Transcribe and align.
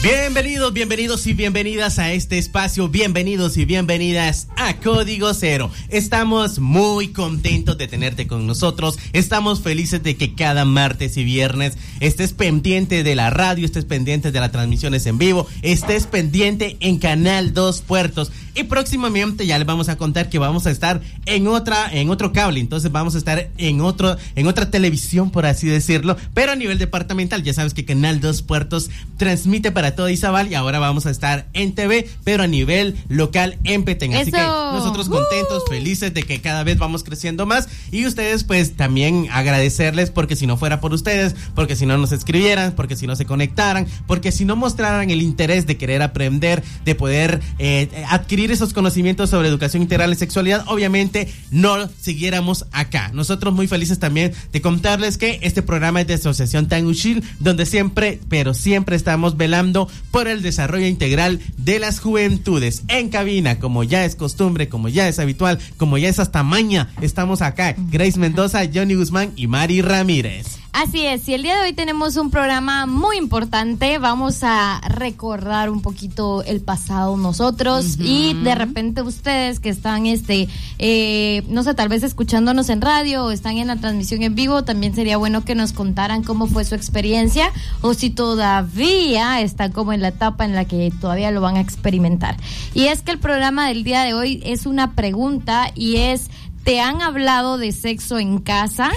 Bienvenidos, 0.00 0.72
bienvenidos 0.72 1.26
y 1.26 1.32
bienvenidas 1.32 1.98
a 1.98 2.12
este 2.12 2.38
espacio, 2.38 2.88
bienvenidos 2.88 3.56
y 3.56 3.64
bienvenidas 3.64 4.46
a 4.56 4.76
Código 4.76 5.34
Cero. 5.34 5.72
Estamos 5.88 6.60
muy 6.60 7.08
contentos 7.08 7.76
de 7.78 7.88
tenerte 7.88 8.28
con 8.28 8.46
nosotros, 8.46 8.96
estamos 9.12 9.60
felices 9.60 10.00
de 10.04 10.16
que 10.16 10.36
cada 10.36 10.64
martes 10.64 11.16
y 11.16 11.24
viernes 11.24 11.76
estés 11.98 12.32
pendiente 12.32 13.02
de 13.02 13.16
la 13.16 13.30
radio, 13.30 13.64
estés 13.64 13.86
pendiente 13.86 14.30
de 14.30 14.38
las 14.38 14.52
transmisiones 14.52 15.04
en 15.06 15.18
vivo, 15.18 15.48
estés 15.62 16.06
pendiente 16.06 16.76
en 16.78 16.98
Canal 16.98 17.52
2 17.52 17.80
Puertos. 17.80 18.30
Y 18.58 18.64
próximamente 18.64 19.46
ya 19.46 19.56
les 19.56 19.68
vamos 19.68 19.88
a 19.88 19.96
contar 19.96 20.28
que 20.28 20.40
vamos 20.40 20.66
a 20.66 20.72
estar 20.72 21.00
en 21.26 21.46
otra, 21.46 21.88
en 21.92 22.10
otro 22.10 22.32
cable, 22.32 22.58
entonces 22.58 22.90
vamos 22.90 23.14
a 23.14 23.18
estar 23.18 23.50
en 23.56 23.80
otro, 23.80 24.16
en 24.34 24.48
otra 24.48 24.68
televisión, 24.68 25.30
por 25.30 25.46
así 25.46 25.68
decirlo, 25.68 26.16
pero 26.34 26.50
a 26.50 26.56
nivel 26.56 26.76
departamental. 26.76 27.44
Ya 27.44 27.54
sabes 27.54 27.72
que 27.72 27.84
Canal 27.84 28.20
2 28.20 28.42
Puertos 28.42 28.90
transmite 29.16 29.70
para 29.70 29.94
todo 29.94 30.08
Izabal 30.08 30.50
y 30.50 30.56
ahora 30.56 30.80
vamos 30.80 31.06
a 31.06 31.10
estar 31.10 31.46
en 31.52 31.72
TV, 31.72 32.08
pero 32.24 32.42
a 32.42 32.46
nivel 32.48 32.96
local 33.08 33.58
en 33.62 33.84
Petén. 33.84 34.14
Así 34.14 34.32
que 34.32 34.40
nosotros 34.40 35.08
contentos, 35.08 35.62
felices 35.68 36.12
de 36.12 36.24
que 36.24 36.40
cada 36.40 36.64
vez 36.64 36.78
vamos 36.78 37.04
creciendo 37.04 37.46
más 37.46 37.68
y 37.92 38.06
ustedes 38.06 38.42
pues 38.42 38.74
también 38.74 39.28
agradecerles 39.30 40.10
porque 40.10 40.34
si 40.34 40.48
no 40.48 40.56
fuera 40.56 40.80
por 40.80 40.92
ustedes, 40.92 41.36
porque 41.54 41.76
si 41.76 41.86
no 41.86 41.96
nos 41.96 42.10
escribieran, 42.10 42.72
porque 42.72 42.96
si 42.96 43.06
no 43.06 43.14
se 43.14 43.24
conectaran, 43.24 43.86
porque 44.08 44.32
si 44.32 44.44
no 44.44 44.56
mostraran 44.56 45.10
el 45.10 45.22
interés 45.22 45.64
de 45.68 45.76
querer 45.76 46.02
aprender, 46.02 46.64
de 46.84 46.96
poder 46.96 47.40
eh, 47.60 48.04
adquirir 48.08 48.47
esos 48.52 48.72
conocimientos 48.72 49.30
sobre 49.30 49.48
educación 49.48 49.82
integral 49.82 50.12
y 50.12 50.16
sexualidad, 50.16 50.64
obviamente 50.66 51.32
no 51.50 51.88
siguiéramos 52.00 52.66
acá. 52.72 53.10
Nosotros 53.12 53.54
muy 53.54 53.66
felices 53.66 53.98
también 53.98 54.32
de 54.52 54.60
contarles 54.60 55.18
que 55.18 55.38
este 55.42 55.62
programa 55.62 56.00
es 56.00 56.06
de 56.06 56.14
Asociación 56.14 56.68
Tangushil, 56.68 57.22
donde 57.40 57.66
siempre, 57.66 58.20
pero 58.28 58.54
siempre 58.54 58.96
estamos 58.96 59.36
velando 59.36 59.88
por 60.10 60.28
el 60.28 60.42
desarrollo 60.42 60.86
integral 60.86 61.40
de 61.56 61.78
las 61.78 62.00
juventudes. 62.00 62.82
En 62.88 63.08
cabina, 63.08 63.58
como 63.58 63.84
ya 63.84 64.04
es 64.04 64.16
costumbre, 64.16 64.68
como 64.68 64.88
ya 64.88 65.08
es 65.08 65.18
habitual, 65.18 65.58
como 65.76 65.98
ya 65.98 66.08
es 66.08 66.18
hasta 66.18 66.42
maña, 66.42 66.90
estamos 67.00 67.42
acá. 67.42 67.74
Grace 67.90 68.18
Mendoza, 68.18 68.62
Johnny 68.72 68.94
Guzmán 68.94 69.32
y 69.36 69.46
Mari 69.46 69.82
Ramírez. 69.82 70.58
Así 70.80 71.04
es, 71.04 71.28
y 71.28 71.34
el 71.34 71.42
día 71.42 71.56
de 71.56 71.62
hoy 71.62 71.72
tenemos 71.72 72.16
un 72.16 72.30
programa 72.30 72.86
muy 72.86 73.16
importante. 73.16 73.98
Vamos 73.98 74.44
a 74.44 74.80
recordar 74.86 75.70
un 75.70 75.82
poquito 75.82 76.44
el 76.44 76.60
pasado 76.60 77.16
nosotros 77.16 77.98
y 77.98 78.34
de 78.44 78.54
repente 78.54 79.02
ustedes 79.02 79.58
que 79.58 79.70
están, 79.70 80.06
este, 80.06 80.48
eh, 80.78 81.42
no 81.48 81.64
sé, 81.64 81.74
tal 81.74 81.88
vez 81.88 82.04
escuchándonos 82.04 82.68
en 82.68 82.80
radio 82.80 83.24
o 83.24 83.32
están 83.32 83.56
en 83.56 83.66
la 83.66 83.74
transmisión 83.74 84.22
en 84.22 84.36
vivo, 84.36 84.62
también 84.62 84.94
sería 84.94 85.16
bueno 85.16 85.44
que 85.44 85.56
nos 85.56 85.72
contaran 85.72 86.22
cómo 86.22 86.46
fue 86.46 86.64
su 86.64 86.76
experiencia 86.76 87.50
o 87.80 87.92
si 87.92 88.10
todavía 88.10 89.40
están 89.40 89.72
como 89.72 89.92
en 89.92 90.00
la 90.00 90.08
etapa 90.08 90.44
en 90.44 90.54
la 90.54 90.64
que 90.64 90.92
todavía 91.00 91.32
lo 91.32 91.40
van 91.40 91.56
a 91.56 91.60
experimentar. 91.60 92.36
Y 92.72 92.84
es 92.84 93.02
que 93.02 93.10
el 93.10 93.18
programa 93.18 93.66
del 93.66 93.82
día 93.82 94.02
de 94.02 94.14
hoy 94.14 94.40
es 94.44 94.64
una 94.64 94.92
pregunta 94.92 95.72
y 95.74 95.96
es, 95.96 96.30
¿te 96.62 96.80
han 96.80 97.02
hablado 97.02 97.58
de 97.58 97.72
sexo 97.72 98.20
en 98.20 98.38
casa? 98.38 98.92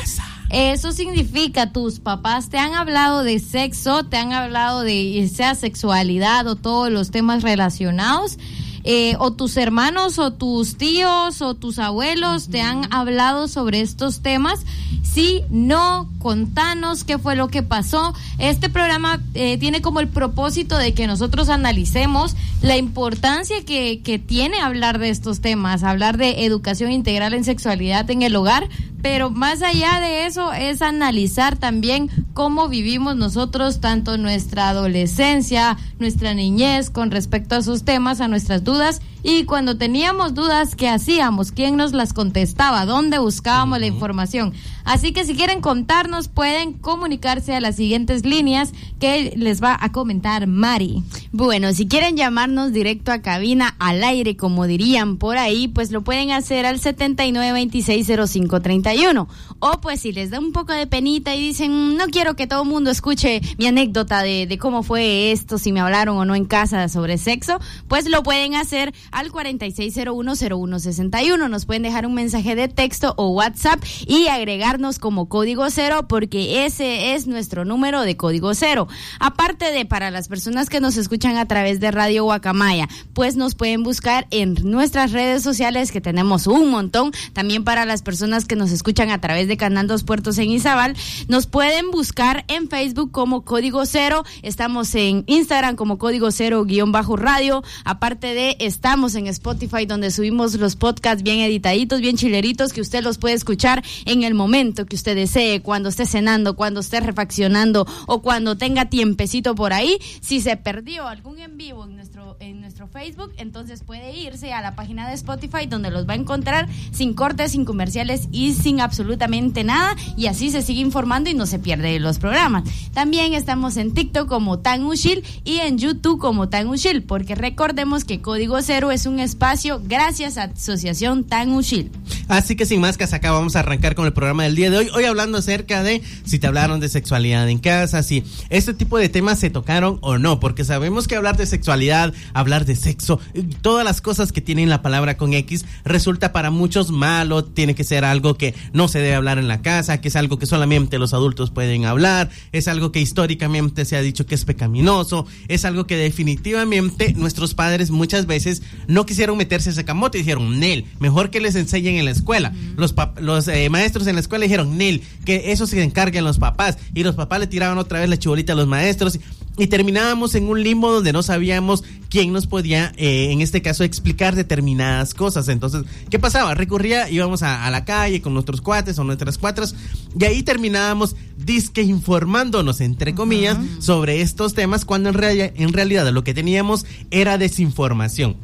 Eso 0.52 0.92
significa, 0.92 1.72
tus 1.72 2.00
papás 2.00 2.50
te 2.50 2.58
han 2.58 2.74
hablado 2.74 3.24
de 3.24 3.40
sexo, 3.40 4.04
te 4.04 4.18
han 4.18 4.34
hablado 4.34 4.82
de 4.82 5.30
sea 5.34 5.56
sexualidad 5.56 6.46
o 6.48 6.58
todos 6.58 6.92
los 6.92 7.10
temas 7.10 7.42
relacionados. 7.42 8.38
Eh, 8.84 9.14
o 9.20 9.32
tus 9.32 9.58
hermanos 9.58 10.18
o 10.18 10.34
tus 10.34 10.76
tíos 10.76 11.44
o 11.44 11.54
tus 11.54 11.78
abuelos 11.78 12.50
te 12.50 12.62
han 12.62 12.92
hablado 12.92 13.48
sobre 13.48 13.82
estos 13.82 14.22
temas. 14.22 14.66
Si 15.04 15.44
no, 15.50 16.10
contanos 16.20 17.04
qué 17.04 17.18
fue 17.20 17.36
lo 17.36 17.50
que 17.50 17.64
pasó. 17.64 18.14
Este 18.40 18.70
programa 18.70 19.22
eh, 19.34 19.58
tiene 19.58 19.82
como 19.82 20.00
el 20.00 20.08
propósito 20.08 20.78
de 20.78 20.94
que 20.94 21.06
nosotros 21.06 21.50
analicemos 21.50 22.36
la 22.62 22.78
importancia 22.78 23.64
que, 23.66 24.02
que 24.04 24.20
tiene 24.20 24.60
hablar 24.60 25.00
de 25.00 25.10
estos 25.10 25.42
temas, 25.42 25.84
hablar 25.84 26.18
de 26.18 26.46
educación 26.46 26.92
integral 26.92 27.34
en 27.34 27.44
sexualidad 27.44 28.10
en 28.10 28.22
el 28.22 28.36
hogar, 28.36 28.68
pero 29.02 29.30
más 29.30 29.62
allá 29.62 30.00
de 30.00 30.26
eso 30.26 30.54
es 30.54 30.82
analizar 30.82 31.58
también 31.58 32.10
cómo 32.34 32.68
vivimos 32.68 33.16
nosotros 33.16 33.80
tanto 33.80 34.18
nuestra 34.18 34.70
adolescencia, 34.70 35.78
nuestra 36.00 36.34
niñez 36.34 36.90
con 36.90 37.12
respecto 37.12 37.56
a 37.56 37.60
esos 37.60 37.84
temas, 37.84 38.22
a 38.22 38.28
nuestras 38.28 38.64
dudas 38.64 39.02
y 39.24 39.46
cuando 39.46 39.78
teníamos 39.78 40.34
dudas, 40.34 40.76
¿qué 40.76 40.90
hacíamos? 40.90 41.52
¿Quién 41.52 41.78
nos 41.78 41.94
las 41.94 42.14
contestaba? 42.14 42.86
¿Dónde 42.86 43.20
buscábamos 43.20 43.80
la 43.80 43.86
información? 43.86 44.54
Así 44.84 45.14
que 45.14 45.26
si 45.26 45.36
quieren 45.36 45.62
contarnos, 45.62 46.28
pueden 46.28 46.74
comunicarse 46.74 47.54
a 47.56 47.62
las 47.62 47.76
siguientes 47.76 48.26
líneas 48.26 48.72
que 49.00 49.34
les 49.36 49.62
va 49.62 49.78
a 49.80 49.92
comentar 49.92 50.48
Mari. 50.48 51.04
Bueno, 51.32 51.72
si 51.74 51.88
quieren 51.88 52.18
llamarnos 52.18 52.74
directo 52.74 53.12
a 53.12 53.22
cabina 53.22 53.76
al 53.78 54.04
aire, 54.04 54.36
como 54.36 54.66
dirían 54.66 55.18
por 55.18 55.38
ahí, 55.38 55.68
pues 55.68 55.92
lo 55.92 56.02
pueden 56.02 56.32
hacer 56.32 56.66
al 56.66 56.80
79260531. 56.80 59.28
O 59.60 59.72
pues 59.82 60.02
si 60.02 60.12
les 60.12 60.32
da 60.32 60.40
un 60.40 60.52
poco 60.52 60.74
de 60.74 60.88
penita 60.88 61.36
y 61.36 61.42
dicen, 61.42 61.96
no 61.96 62.08
quiero 62.08 62.36
que 62.36 62.48
todo 62.48 62.64
el 62.64 62.70
mundo 62.70 62.90
escuche 62.90 63.44
mi 63.60 63.68
anécdota 63.68 64.24
de, 64.24 64.48
de 64.48 64.58
cómo 64.58 64.82
fue 64.82 65.32
esto, 65.32 65.60
si 65.60 65.72
me 65.72 65.80
hablaron 65.80 66.18
o 66.18 66.26
no 66.26 66.34
en 66.36 66.46
casa 66.46 66.90
sobre 66.90 67.20
sexo, 67.20 67.60
pues 67.88 68.10
lo 68.10 68.24
pueden 68.24 68.56
hacer 68.56 68.96
al 69.12 69.32
46010161. 69.32 71.50
Nos 71.50 71.66
pueden 71.66 71.84
dejar 71.84 72.06
un 72.06 72.14
mensaje 72.14 72.56
de 72.56 72.68
texto 72.68 73.14
o 73.18 73.30
WhatsApp 73.30 73.84
y 74.08 74.28
agregarnos 74.28 75.00
como 75.00 75.28
código 75.28 75.70
cero 75.70 76.06
porque 76.08 76.66
ese 76.66 77.14
es 77.14 77.28
nuestro 77.28 77.66
número 77.66 78.02
de 78.02 78.18
código 78.18 78.54
cero. 78.54 78.88
Aparte 79.20 79.72
de 79.72 79.86
para 79.86 80.12
las 80.12 80.28
personas 80.28 80.70
que 80.70 80.80
nos 80.80 80.98
escuchan 80.98 81.38
a 81.38 81.48
través 81.48 81.80
de 81.80 81.92
Radio 81.92 82.24
Guacamaya, 82.24 82.88
pues 83.14 83.36
nos 83.36 83.56
pueden 83.56 83.84
buscar 83.84 84.28
en 84.32 84.56
nuestras 84.64 85.12
redes 85.12 85.44
sociales 85.44 85.92
que 85.92 86.02
tenemos 86.02 86.48
un 86.48 86.70
montón. 86.70 87.12
También 87.34 87.64
para 87.64 87.86
las 87.86 88.02
personas 88.02 88.46
que 88.46 88.56
nos 88.56 88.72
escuchan 88.72 89.10
a 89.10 89.20
través 89.20 89.48
de 89.48 89.58
Canal 89.58 89.88
Dos 89.88 90.04
Puertos 90.04 90.38
en 90.38 90.50
Izabal, 90.50 90.96
nos 91.28 91.48
pueden 91.48 91.92
buscar 91.92 92.46
en 92.48 92.70
Facebook 92.70 93.12
como 93.12 93.44
Código 93.44 93.86
Cero. 93.86 94.24
Estamos 94.42 94.94
en 94.96 95.24
Instagram 95.28 95.76
como 95.76 95.98
Código 95.98 96.32
Cero 96.32 96.64
guion 96.66 96.92
bajo 96.92 97.16
radio. 97.16 97.64
Aparte 97.84 98.34
de 98.34 98.58
estamos 98.60 99.01
en 99.02 99.26
Spotify 99.26 99.88
donde 99.88 100.12
subimos 100.12 100.54
los 100.54 100.76
podcasts 100.76 101.24
bien 101.24 101.40
editaditos, 101.40 102.02
bien 102.02 102.18
chileritos 102.18 102.72
que 102.72 102.82
usted 102.82 103.04
los 103.04 103.18
puede 103.18 103.34
escuchar 103.34 103.84
en 104.06 104.22
el 104.22 104.36
momento 104.36 104.86
que 104.86 104.96
usted 104.96 105.16
desee, 105.16 105.60
cuando 105.62 105.90
esté 105.90 106.06
cenando, 106.06 106.56
cuando 106.56 106.82
esté 106.82 107.00
refaccionando 107.00 107.88
o 108.06 108.22
cuando 108.22 108.58
tenga 108.58 108.90
tiempecito 108.90 109.56
por 109.56 109.74
ahí. 109.74 109.98
Si 110.22 110.40
se 110.40 110.56
perdió 110.56 111.08
algún 111.08 111.40
en 111.40 111.58
vivo 111.58 111.84
en 111.86 111.96
nuestro 111.96 112.11
en 112.42 112.60
nuestro 112.60 112.88
Facebook, 112.88 113.32
entonces 113.38 113.84
puede 113.84 114.18
irse 114.18 114.52
a 114.52 114.62
la 114.62 114.76
página 114.76 115.08
de 115.08 115.14
Spotify 115.14 115.68
donde 115.68 115.92
los 115.92 116.08
va 116.10 116.14
a 116.14 116.18
encontrar 116.18 116.68
sin 116.92 117.14
cortes, 117.14 117.52
sin 117.52 117.66
comerciales 117.66 118.28
y 118.32 118.54
sin 118.54 118.82
absolutamente 118.82 119.64
nada 119.64 119.96
y 120.18 120.26
así 120.26 120.50
se 120.50 120.64
sigue 120.64 120.82
informando 120.82 121.30
y 121.30 121.36
no 121.36 121.46
se 121.46 121.60
pierde 121.60 122.00
los 122.00 122.18
programas. 122.18 122.64
También 122.94 123.34
estamos 123.34 123.78
en 123.78 123.94
TikTok 123.94 124.28
como 124.28 124.60
Tan 124.60 124.84
Ushil 124.84 125.24
y 125.44 125.58
en 125.60 125.78
YouTube 125.78 126.20
como 126.20 126.50
Tan 126.50 126.68
Ushil, 126.68 127.04
porque 127.04 127.36
recordemos 127.36 128.06
que 128.06 128.22
Código 128.22 128.62
Cero 128.62 128.92
es 128.92 129.06
un 129.06 129.20
espacio 129.20 129.82
gracias 129.84 130.38
a 130.38 130.44
Asociación 130.44 131.24
Tan 131.24 131.52
Uchil. 131.52 131.92
Así 132.28 132.56
que 132.56 132.66
sin 132.66 132.82
más 132.82 132.98
que 132.98 133.04
acá 133.04 133.32
vamos 133.32 133.56
a 133.56 133.60
arrancar 133.60 133.96
con 133.96 134.06
el 134.06 134.14
programa 134.14 134.44
del 134.44 134.56
día 134.56 134.70
de 134.70 134.78
hoy. 134.78 134.90
Hoy 134.94 135.06
hablando 135.06 135.38
acerca 135.38 135.84
de 135.84 136.02
si 136.26 136.40
te 136.40 136.48
hablaron 136.48 136.80
de 136.80 136.90
sexualidad 136.90 137.48
en 137.50 137.60
casa, 137.60 138.04
si 138.04 138.24
este 138.50 138.74
tipo 138.74 138.98
de 138.98 139.10
temas 139.10 139.40
se 139.40 139.50
tocaron 139.50 140.00
o 140.02 140.18
no, 140.18 140.40
porque 140.40 140.64
sabemos 140.64 141.08
que 141.08 141.16
hablar 141.16 141.38
de 141.38 141.46
sexualidad, 141.46 142.14
hablar 142.34 142.66
de 142.66 142.76
sexo, 142.76 143.20
todas 143.62 143.86
las 143.86 144.02
cosas 144.02 144.32
que 144.32 144.42
tienen 144.42 144.70
la 144.70 144.82
palabra 144.82 145.18
con 145.18 145.34
X 145.34 145.66
resulta 145.84 146.32
para 146.32 146.52
muchos 146.52 146.92
malo, 146.92 147.44
tiene 147.44 147.76
que 147.76 147.84
ser 147.84 148.06
algo 148.06 148.36
que 148.36 148.56
no 148.74 148.88
se 148.88 149.00
debe 149.00 149.16
hablar 149.16 149.38
en 149.38 149.48
la 149.48 149.62
casa, 149.62 150.02
que 150.02 150.08
es 150.08 150.16
algo 150.16 150.40
que 150.40 150.46
solamente 150.46 151.00
los 151.00 151.14
adultos 151.14 151.52
pueden 151.52 151.86
hablar, 151.86 152.30
es 152.52 152.68
algo 152.68 152.92
que 152.92 153.00
históricamente 153.00 153.86
se 153.86 153.96
ha 153.96 154.02
dicho 154.02 154.26
que 154.26 154.36
es 154.36 154.46
pecaminoso, 154.46 155.26
es 155.48 155.66
algo 155.66 155.88
que 155.88 155.98
definitivamente 155.98 157.14
nuestros 157.14 157.54
padres 157.54 157.92
muchas 157.92 158.26
veces 158.26 158.62
no 158.88 159.06
quisieron 159.06 159.38
meterse 159.38 159.70
ese 159.70 159.86
camote 159.86 160.18
y 160.18 160.22
dijeron, 160.22 160.60
Nel, 160.60 160.86
mejor 161.00 161.30
que 161.30 161.42
les 161.42 161.56
enseñen 161.56 161.96
en 161.96 162.06
la 162.06 162.12
escuela. 162.12 162.54
Los, 162.76 162.94
los 163.20 163.48
eh, 163.48 163.70
maestros 163.70 164.08
en 164.08 164.16
la 164.16 164.22
escuela 164.22 164.44
dijeron, 164.44 164.78
Nel, 164.78 165.02
que 165.26 165.52
eso 165.52 165.68
se 165.68 165.82
encarguen 165.82 166.24
los 166.24 166.40
papás. 166.40 166.78
Y 166.94 167.04
los 167.04 167.16
papás 167.16 167.40
le 167.40 167.48
tiraban 167.48 167.78
otra 167.78 168.00
vez 168.00 168.10
la 168.10 168.18
chibolita 168.18 168.54
a 168.54 168.56
los 168.56 168.68
maestros 168.68 169.20
y 169.58 169.68
terminábamos 169.68 170.36
en 170.36 170.48
un 170.48 170.64
limbo 170.64 170.92
donde 170.92 171.14
no 171.14 171.24
sabíamos 171.24 171.84
quién 172.10 172.32
nos 172.32 172.48
podía, 172.48 172.94
eh, 172.96 173.32
en 173.32 173.42
este 173.42 173.62
caso, 173.62 173.84
explicar 173.84 174.36
determinadas 174.36 175.14
cosas. 175.14 175.48
Entonces, 175.50 175.84
¿qué 176.10 176.20
pasaba? 176.20 176.56
Recurría, 176.56 177.10
íbamos 177.10 177.44
a, 177.44 177.70
la 177.70 177.86
calle 177.86 178.22
con 178.22 178.34
nuestros 178.34 178.62
cuates 178.62 178.98
o 178.98 179.04
nuestras 179.04 179.38
cuatras 179.38 179.76
y 180.20 180.26
ahí 180.26 180.44
terminábamos 180.44 181.16
disque 181.38 181.82
informándonos, 181.82 182.82
entre 182.82 183.14
comillas, 183.14 183.58
sobre 183.80 184.22
estos 184.22 184.54
temas 184.54 184.86
cuando 184.86 185.10
en, 185.10 185.54
en 185.56 185.74
realidad 185.74 186.10
lo 186.12 186.24
que 186.24 186.34
teníamos 186.34 186.86
era 187.12 187.38
desinformación. 187.38 188.36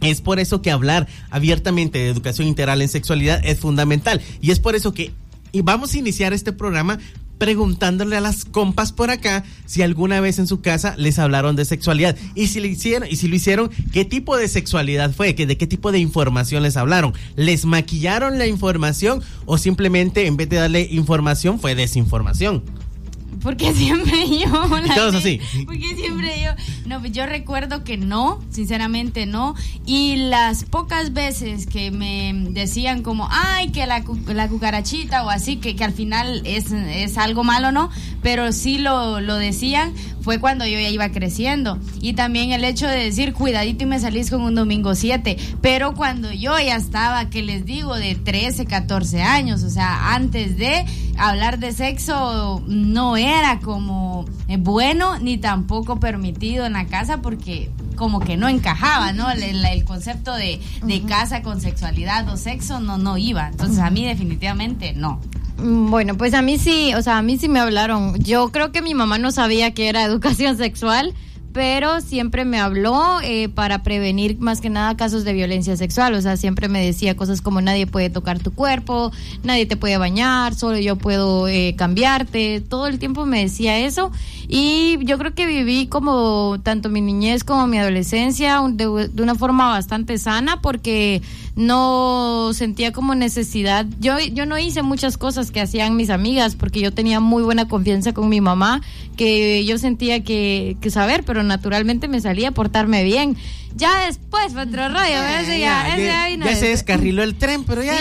Es 0.00 0.20
por 0.20 0.38
eso 0.38 0.60
que 0.60 0.70
hablar 0.70 1.08
abiertamente 1.30 1.98
de 1.98 2.08
educación 2.10 2.46
integral 2.46 2.82
en 2.82 2.88
sexualidad 2.88 3.40
es 3.44 3.58
fundamental. 3.58 4.20
Y 4.42 4.50
es 4.50 4.60
por 4.60 4.74
eso 4.74 4.92
que 4.92 5.12
y 5.54 5.62
vamos 5.62 5.94
a 5.94 5.98
iniciar 5.98 6.32
este 6.32 6.52
programa 6.52 6.98
preguntándole 7.38 8.16
a 8.16 8.20
las 8.20 8.44
compas 8.44 8.92
por 8.92 9.10
acá 9.10 9.44
si 9.66 9.82
alguna 9.82 10.20
vez 10.20 10.38
en 10.38 10.46
su 10.46 10.60
casa 10.60 10.94
les 10.96 11.18
hablaron 11.18 11.56
de 11.56 11.64
sexualidad. 11.64 12.16
Y 12.34 12.48
si 12.48 12.60
lo 12.60 12.66
hicieron 12.66 13.08
y 13.10 13.16
si 13.16 13.28
lo 13.28 13.36
hicieron 13.36 13.70
qué 13.92 14.04
tipo 14.04 14.36
de 14.36 14.48
sexualidad 14.48 15.12
fue 15.12 15.34
que 15.34 15.46
de 15.46 15.56
qué 15.56 15.66
tipo 15.66 15.92
de 15.92 15.98
información 15.98 16.62
les 16.62 16.76
hablaron 16.76 17.14
les 17.36 17.64
maquillaron 17.64 18.38
la 18.38 18.46
información 18.46 19.22
o 19.46 19.58
simplemente 19.58 20.26
en 20.26 20.36
vez 20.36 20.48
de 20.48 20.56
darle 20.56 20.88
información 20.90 21.58
fue 21.58 21.74
desinformación 21.74 22.62
porque 23.44 23.74
siempre 23.74 24.26
yo. 24.26 24.50
todos 24.96 25.14
así. 25.14 25.38
Porque 25.66 25.94
siempre 25.94 26.42
yo. 26.42 26.50
No, 26.86 26.98
pues 26.98 27.12
yo 27.12 27.26
recuerdo 27.26 27.84
que 27.84 27.96
no, 27.96 28.40
sinceramente 28.50 29.26
no. 29.26 29.54
Y 29.86 30.16
las 30.16 30.64
pocas 30.64 31.12
veces 31.12 31.66
que 31.66 31.90
me 31.90 32.32
decían 32.50 33.02
como, 33.02 33.28
ay, 33.30 33.68
que 33.70 33.86
la, 33.86 34.02
la 34.28 34.48
cucarachita 34.48 35.24
o 35.24 35.30
así, 35.30 35.56
que, 35.56 35.76
que 35.76 35.84
al 35.84 35.92
final 35.92 36.42
es, 36.44 36.72
es 36.72 37.18
algo 37.18 37.44
malo, 37.44 37.70
¿no? 37.70 37.90
Pero 38.22 38.50
sí 38.52 38.78
lo, 38.78 39.20
lo 39.20 39.36
decían, 39.36 39.92
fue 40.22 40.38
cuando 40.38 40.66
yo 40.66 40.80
ya 40.80 40.88
iba 40.88 41.10
creciendo. 41.10 41.78
Y 42.00 42.14
también 42.14 42.52
el 42.52 42.64
hecho 42.64 42.88
de 42.88 42.96
decir, 42.96 43.34
cuidadito 43.34 43.84
y 43.84 43.86
me 43.86 44.00
salís 44.00 44.30
con 44.30 44.40
un 44.40 44.54
domingo 44.54 44.94
7. 44.94 45.36
Pero 45.60 45.94
cuando 45.94 46.32
yo 46.32 46.58
ya 46.58 46.76
estaba, 46.76 47.28
que 47.28 47.42
les 47.42 47.66
digo, 47.66 47.94
de 47.96 48.14
13, 48.14 48.64
14 48.64 49.22
años, 49.22 49.62
o 49.62 49.70
sea, 49.70 50.14
antes 50.14 50.56
de 50.56 50.86
hablar 51.18 51.58
de 51.58 51.72
sexo, 51.72 52.62
no 52.66 53.16
era 53.18 53.33
como 53.62 54.24
eh, 54.48 54.56
bueno 54.58 55.18
ni 55.18 55.38
tampoco 55.38 56.00
permitido 56.00 56.66
en 56.66 56.74
la 56.74 56.86
casa 56.86 57.20
porque 57.22 57.70
como 57.96 58.20
que 58.20 58.36
no 58.36 58.48
encajaba, 58.48 59.12
¿no? 59.12 59.30
El, 59.30 59.84
concepto 59.84 60.34
de, 60.34 60.60
de 60.82 61.02
casa 61.02 61.42
con 61.42 61.60
sexualidad 61.60 62.28
o 62.28 62.36
sexo 62.36 62.80
no, 62.80 62.98
no 62.98 63.16
iba. 63.18 63.48
Entonces 63.48 63.78
a 63.78 63.90
mí 63.90 64.04
definitivamente 64.04 64.92
no. 64.94 65.20
Mm, 65.58 65.90
bueno, 65.90 66.16
pues 66.16 66.34
a 66.34 66.42
mí 66.42 66.58
sí, 66.58 66.94
o 66.94 67.02
sea, 67.02 67.18
a 67.18 67.22
mí 67.22 67.38
sí 67.38 67.48
me 67.48 67.60
hablaron. 67.60 68.18
Yo 68.18 68.50
creo 68.50 68.72
que 68.72 68.82
mi 68.82 68.94
mamá 68.94 69.18
no 69.18 69.30
sabía 69.30 69.72
que 69.72 69.88
era 69.88 70.02
educación 70.02 70.56
sexual, 70.58 71.14
pero 71.54 72.00
siempre 72.00 72.44
me 72.44 72.58
habló 72.58 73.20
eh, 73.22 73.48
para 73.48 73.84
prevenir 73.84 74.40
más 74.40 74.60
que 74.60 74.70
nada 74.70 74.96
casos 74.96 75.22
de 75.22 75.32
violencia 75.32 75.76
sexual. 75.76 76.12
O 76.14 76.20
sea, 76.20 76.36
siempre 76.36 76.66
me 76.66 76.84
decía 76.84 77.16
cosas 77.16 77.40
como 77.40 77.60
nadie 77.60 77.86
puede 77.86 78.10
tocar 78.10 78.40
tu 78.40 78.52
cuerpo, 78.52 79.12
nadie 79.44 79.64
te 79.64 79.76
puede 79.76 79.96
bañar, 79.96 80.56
solo 80.56 80.78
yo 80.78 80.96
puedo 80.96 81.46
eh, 81.46 81.76
cambiarte. 81.78 82.60
Todo 82.60 82.88
el 82.88 82.98
tiempo 82.98 83.24
me 83.24 83.40
decía 83.40 83.78
eso. 83.78 84.10
Y 84.48 84.98
yo 85.04 85.16
creo 85.16 85.34
que 85.34 85.46
viví 85.46 85.86
como 85.86 86.58
tanto 86.64 86.88
mi 86.88 87.00
niñez 87.00 87.44
como 87.44 87.68
mi 87.68 87.78
adolescencia 87.78 88.60
de, 88.68 88.88
una 88.88 89.36
forma 89.36 89.68
bastante 89.68 90.18
sana 90.18 90.60
porque 90.60 91.22
no 91.54 92.50
sentía 92.52 92.92
como 92.92 93.14
necesidad. 93.14 93.86
Yo, 94.00 94.18
yo 94.18 94.44
no 94.44 94.58
hice 94.58 94.82
muchas 94.82 95.16
cosas 95.18 95.52
que 95.52 95.60
hacían 95.60 95.94
mis 95.94 96.10
amigas 96.10 96.56
porque 96.56 96.80
yo 96.80 96.92
tenía 96.92 97.20
muy 97.20 97.44
buena 97.44 97.68
confianza 97.68 98.12
con 98.12 98.28
mi 98.28 98.40
mamá, 98.40 98.82
que 99.16 99.64
yo 99.64 99.78
sentía 99.78 100.24
que, 100.24 100.76
que 100.80 100.90
saber, 100.90 101.22
pero 101.24 101.43
naturalmente 101.44 102.08
me 102.08 102.20
salía 102.20 102.48
a 102.48 102.52
portarme 102.52 103.04
bien. 103.04 103.36
Ya 103.76 104.06
después, 104.06 104.54
otro 104.54 104.88
rollo, 104.88 105.00
ya, 105.04 105.96
ya, 105.98 106.54
se 106.54 106.68
descarriló 106.68 107.24
el 107.24 107.34
tren, 107.34 107.64
pero 107.64 107.82
ya, 107.82 107.96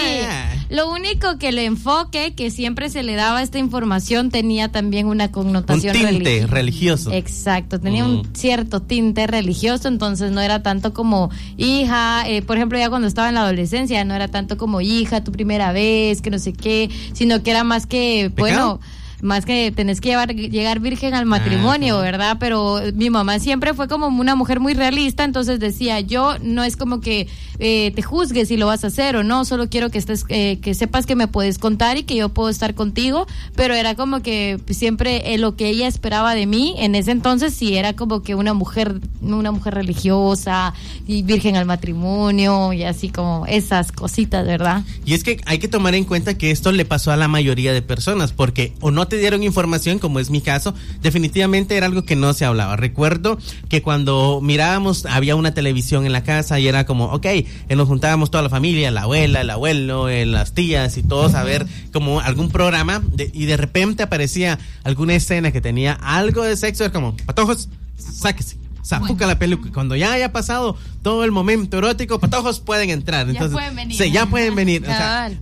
Lo 0.70 0.92
único 0.92 1.40
que 1.40 1.50
el 1.50 1.58
enfoque 1.58 2.36
que 2.36 2.52
siempre 2.52 2.92
se 2.92 3.02
le 3.02 3.16
daba 3.16 3.40
a 3.40 3.42
esta 3.42 3.58
información 3.58 4.30
tenía 4.30 4.72
también 4.72 5.08
una 5.08 5.32
connotación 5.32 5.98
un 5.98 6.10
tinte 6.10 6.46
religioso. 6.46 7.12
Exacto, 7.12 7.80
tenía 7.80 8.06
un 8.06 8.18
mm. 8.18 8.36
cierto 8.36 8.84
tinte 8.84 9.26
religioso, 9.26 9.88
entonces 9.88 10.32
no 10.32 10.42
era 10.42 10.62
tanto 10.62 10.94
como 10.94 11.32
hija, 11.58 12.30
eh, 12.30 12.44
por 12.44 12.58
ejemplo, 12.58 12.78
ya 12.78 12.90
cuando 12.90 13.08
estaba 13.08 13.30
en 13.30 13.36
la 13.36 13.42
adolescencia, 13.42 14.06
no 14.06 14.14
era 14.14 14.28
tanto 14.28 14.58
como 14.58 14.80
hija, 14.80 15.24
tu 15.24 15.32
primera 15.32 15.72
vez, 15.72 16.22
que 16.22 16.30
no 16.30 16.38
sé 16.38 16.54
qué, 16.54 16.92
sino 17.14 17.42
que 17.42 17.50
era 17.50 17.64
más 17.64 17.88
que, 17.88 18.32
bueno 18.38 18.80
más 19.24 19.46
que 19.46 19.72
tenés 19.72 20.02
que 20.02 20.10
llevar, 20.10 20.36
llegar 20.36 20.80
virgen 20.80 21.14
al 21.14 21.26
matrimonio, 21.26 22.00
¿verdad? 22.00 22.38
Pero 22.40 22.82
mi 22.94 23.10
mamá 23.10 23.40
siempre 23.40 23.74
fue 23.74 23.88
como 23.88 24.08
una 24.08 24.36
mujer 24.36 24.60
muy 24.60 24.74
realista, 24.74 25.24
entonces 25.24 25.60
decía, 25.60 26.02
yo 26.02 26.38
no 26.40 26.64
es 26.64 26.76
como 26.76 27.00
que 27.00 27.28
eh, 27.60 27.92
te 27.96 28.02
juzgues 28.02 28.50
si 28.50 28.58
lo 28.58 28.68
vas 28.68 28.84
a 28.84 28.88
hacer 28.88 29.16
o 29.16 29.24
no, 29.24 29.46
solo 29.46 29.70
quiero 29.70 29.90
que 29.90 29.98
estés, 29.98 30.26
eh, 30.28 30.60
que 30.62 30.74
sepas 30.74 31.06
que 31.06 31.16
me 31.16 31.28
puedes 31.28 31.58
contar 31.58 31.98
y 31.98 32.04
que 32.04 32.16
yo 32.16 32.30
puedo 32.30 32.50
estar 32.50 32.76
contigo, 32.76 33.26
pero 33.56 33.74
era 33.74 33.96
como 33.96 34.22
que 34.22 34.60
siempre 34.70 35.34
eh, 35.34 35.38
lo 35.38 35.56
que 35.56 35.70
ella 35.70 35.88
esperaba 35.88 36.36
de 36.36 36.46
mí 36.46 36.76
en 36.78 36.96
ese 36.96 37.12
entonces 37.12 37.54
sí 37.54 37.78
era 37.78 37.94
como 37.96 38.24
que 38.24 38.36
una 38.36 38.54
mujer, 38.54 39.00
una 39.22 39.52
mujer 39.52 39.76
religiosa 39.76 40.74
y 41.08 41.24
virgen 41.24 41.56
al 41.56 41.66
matrimonio 41.66 42.74
y 42.74 42.84
así 42.84 43.10
como 43.10 43.46
esas 43.48 43.92
cositas, 43.92 44.46
¿verdad? 44.46 44.84
Y 45.06 45.14
es 45.14 45.24
que 45.24 45.40
hay 45.46 45.60
que 45.60 45.68
tomar 45.68 45.96
en 45.96 46.04
cuenta 46.04 46.38
que 46.38 46.52
esto 46.52 46.72
le 46.72 46.84
pasó 46.84 47.12
a 47.12 47.18
la 47.18 47.30
mayoría 47.30 47.72
de 47.72 47.82
personas, 47.82 48.34
porque 48.34 48.74
o 48.82 48.92
no 48.92 49.08
te 49.08 49.13
dieron 49.18 49.44
información, 49.44 50.00
como 50.00 50.20
es 50.20 50.30
mi 50.30 50.42
caso, 50.42 50.74
definitivamente 51.02 51.76
era 51.78 51.86
algo 51.86 52.04
que 52.04 52.16
no 52.16 52.34
se 52.34 52.46
hablaba. 52.46 52.76
Recuerdo 52.76 53.38
que 53.70 53.82
cuando 53.82 54.40
mirábamos, 54.42 55.06
había 55.06 55.36
una 55.36 55.54
televisión 55.54 56.06
en 56.06 56.12
la 56.12 56.24
casa 56.24 56.60
y 56.60 56.68
era 56.68 56.86
como, 56.86 57.06
ok, 57.06 57.26
eh, 57.26 57.48
nos 57.76 57.88
juntábamos 57.88 58.32
toda 58.32 58.44
la 58.44 58.50
familia, 58.50 58.92
la 58.92 59.04
abuela, 59.04 59.42
el 59.42 59.50
abuelo, 59.50 60.10
eh, 60.10 60.26
las 60.26 60.54
tías 60.54 60.98
y 60.98 61.04
todos 61.04 61.34
a 61.34 61.44
ver 61.44 61.66
como 61.92 62.20
algún 62.20 62.50
programa 62.50 63.04
y 63.34 63.46
de 63.46 63.58
repente 63.58 64.04
aparecía 64.04 64.60
alguna 64.84 65.16
escena 65.16 65.52
que 65.52 65.62
tenía 65.62 65.94
algo 65.94 66.44
de 66.44 66.58
sexo, 66.58 66.84
era 66.84 66.94
como, 66.94 67.16
patojos, 67.26 67.70
sáquese 67.98 68.63
zapuca 68.84 69.28
la 69.28 69.40
peluca. 69.40 69.72
Cuando 69.72 69.96
ya 69.96 70.14
haya 70.14 70.32
pasado 70.32 70.76
todo 71.02 71.24
el 71.24 71.32
momento 71.32 71.78
erótico, 71.78 72.20
patojos 72.20 72.60
pueden 72.60 72.90
entrar. 72.90 73.30
Entonces, 73.30 73.52
ya 73.52 73.56
pueden 73.56 73.76
venir. 73.76 74.12
ya 74.12 74.26
pueden 74.26 74.56
venir. 74.56 74.86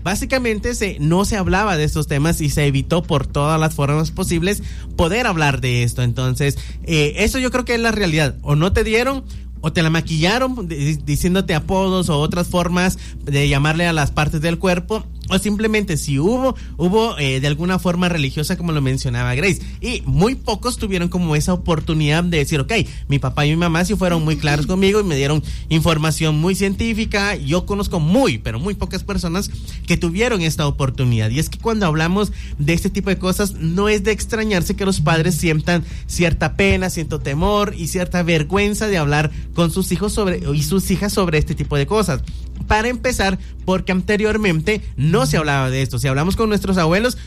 básicamente 0.04 0.76
se, 0.76 0.98
no 1.00 1.26
se 1.26 1.38
hablaba 1.38 1.78
de 1.78 1.84
estos 1.84 2.08
temas 2.08 2.42
y 2.42 2.50
se 2.50 2.66
evitó 2.66 3.04
por 3.04 3.28
todas 3.28 3.60
las 3.60 3.74
formas 3.76 4.12
posibles 4.12 4.64
poder 4.96 5.28
hablar 5.28 5.62
de 5.62 5.84
esto. 5.84 6.04
Entonces, 6.04 6.58
eh, 6.84 7.14
eso 7.18 7.40
yo 7.40 7.52
creo 7.52 7.66
que 7.66 7.76
es 7.76 7.82
la 7.82 7.92
realidad. 7.92 8.36
O 8.42 8.56
no 8.56 8.74
te 8.74 8.84
dieron 8.84 9.24
o 9.62 9.72
te 9.72 9.84
la 9.84 9.90
maquillaron 9.90 10.68
diciéndote 10.68 11.54
apodos 11.54 12.10
o 12.10 12.20
otras 12.20 12.48
formas 12.48 12.98
de 13.24 13.48
llamarle 13.48 13.86
a 13.86 13.94
las 13.94 14.12
partes 14.12 14.42
del 14.42 14.58
cuerpo 14.58 15.06
o 15.32 15.40
simplemente 15.40 15.96
si 15.96 16.20
hubo, 16.20 16.56
hubo 16.78 17.18
eh, 17.18 17.40
de 17.40 17.48
alguna 17.48 17.80
forma 17.80 18.10
religiosa 18.10 18.58
como 18.58 18.74
lo 18.74 18.82
mencionaba 18.82 19.34
Grace. 19.34 19.62
Y 19.80 20.04
muy 20.06 20.36
pocos 20.36 20.78
tuvieron 20.78 21.08
como 21.08 21.38
esa 21.38 21.54
oportunidad 21.54 22.24
de 22.26 22.40
decir, 22.40 22.60
ok, 22.60 22.74
mi 23.08 23.18
papá 23.18 23.46
y 23.46 23.52
mi 23.52 23.56
mamá 23.56 23.86
sí 23.86 23.96
fueron 23.96 24.26
muy 24.26 24.36
claros 24.36 24.68
conmigo 24.68 25.00
y 25.00 25.06
me 25.06 25.16
dieron 25.16 25.42
información 25.70 26.36
muy 26.36 26.54
científica. 26.54 27.36
Yo 27.36 27.66
conozco 27.66 28.02
muy, 28.02 28.40
pero 28.40 28.60
muy 28.60 28.74
pocas 28.74 29.06
personas 29.06 29.50
que 29.88 29.96
tuvieron 29.96 30.42
esta 30.42 30.68
oportunidad. 30.68 31.30
Y 31.30 31.40
es 31.40 31.50
que 31.50 31.60
cuando 31.60 31.86
hablamos 31.86 32.34
de 32.58 32.74
este 32.74 32.90
tipo 32.90 33.10
de 33.10 33.18
cosas, 33.18 33.54
no 33.54 33.88
es 33.88 34.04
de 34.04 34.12
extrañarse 34.12 34.76
que 34.76 34.86
los 34.86 35.00
padres 35.00 35.36
sientan 35.36 35.86
cierta 36.08 36.58
pena, 36.58 36.90
cierto 36.90 37.20
temor 37.20 37.74
y 37.78 37.88
cierta 37.88 38.22
vergüenza 38.22 38.88
de 38.88 38.98
hablar 38.98 39.32
con 39.54 39.72
sus 39.72 39.94
hijos 39.94 40.12
sobre, 40.12 40.42
y 40.54 40.64
sus 40.64 40.92
hijas 40.92 41.14
sobre 41.14 41.38
este 41.38 41.56
tipo 41.56 41.78
de 41.78 41.86
cosas. 41.86 42.22
Para 42.68 42.90
empezar, 42.90 43.40
porque 43.66 43.92
anteriormente 43.92 44.82
no 44.96 45.21
se 45.26 45.38
hablaba 45.38 45.70
de 45.70 45.82
esto. 45.82 46.00
Si 46.00 46.08
hablamos 46.08 46.36
con 46.36 46.50
nuestros 46.50 46.78
abuelos, 46.78 47.18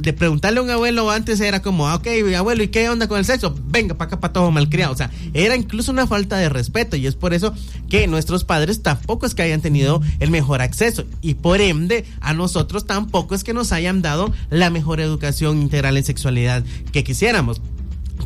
de 0.00 0.12
preguntarle 0.12 0.58
a 0.58 0.62
un 0.62 0.70
abuelo 0.70 1.10
antes 1.10 1.40
era 1.40 1.62
como, 1.62 1.88
ah, 1.88 1.94
ok, 1.96 2.08
abuelo, 2.36 2.62
¿y 2.62 2.68
qué 2.68 2.88
onda 2.88 3.06
con 3.06 3.18
el 3.18 3.24
sexo? 3.24 3.54
Venga, 3.66 3.94
para 3.94 4.08
acá, 4.08 4.20
para 4.20 4.32
todo 4.32 4.50
malcriado. 4.50 4.92
O 4.92 4.96
sea, 4.96 5.10
era 5.34 5.56
incluso 5.56 5.92
una 5.92 6.06
falta 6.06 6.36
de 6.36 6.48
respeto 6.48 6.96
y 6.96 7.06
es 7.06 7.14
por 7.14 7.34
eso 7.34 7.54
que 7.88 8.06
nuestros 8.06 8.44
padres 8.44 8.82
tampoco 8.82 9.26
es 9.26 9.34
que 9.34 9.42
hayan 9.42 9.60
tenido 9.60 10.00
el 10.20 10.30
mejor 10.30 10.62
acceso 10.62 11.04
y 11.22 11.34
por 11.34 11.60
ende 11.60 12.04
a 12.20 12.34
nosotros 12.34 12.86
tampoco 12.86 13.34
es 13.34 13.44
que 13.44 13.54
nos 13.54 13.72
hayan 13.72 14.02
dado 14.02 14.32
la 14.50 14.70
mejor 14.70 15.00
educación 15.00 15.62
integral 15.62 15.96
en 15.96 16.04
sexualidad 16.04 16.64
que 16.92 17.04
quisiéramos. 17.04 17.60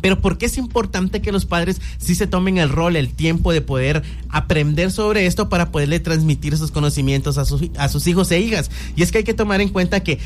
Pero 0.01 0.19
¿por 0.19 0.37
qué 0.37 0.47
es 0.47 0.57
importante 0.57 1.21
que 1.21 1.31
los 1.31 1.45
padres 1.45 1.81
sí 1.97 2.15
se 2.15 2.27
tomen 2.27 2.57
el 2.57 2.69
rol, 2.69 2.95
el 2.95 3.09
tiempo 3.09 3.51
de 3.51 3.61
poder 3.61 4.03
aprender 4.29 4.91
sobre 4.91 5.25
esto 5.25 5.49
para 5.49 5.71
poderle 5.71 5.99
transmitir 5.99 6.53
esos 6.53 6.71
conocimientos 6.71 7.37
a 7.37 7.45
sus, 7.45 7.63
a 7.77 7.89
sus 7.89 8.07
hijos 8.07 8.31
e 8.31 8.39
hijas? 8.39 8.71
Y 8.95 9.03
es 9.03 9.11
que 9.11 9.19
hay 9.19 9.23
que 9.23 9.33
tomar 9.33 9.61
en 9.61 9.69
cuenta 9.69 10.03
que 10.03 10.19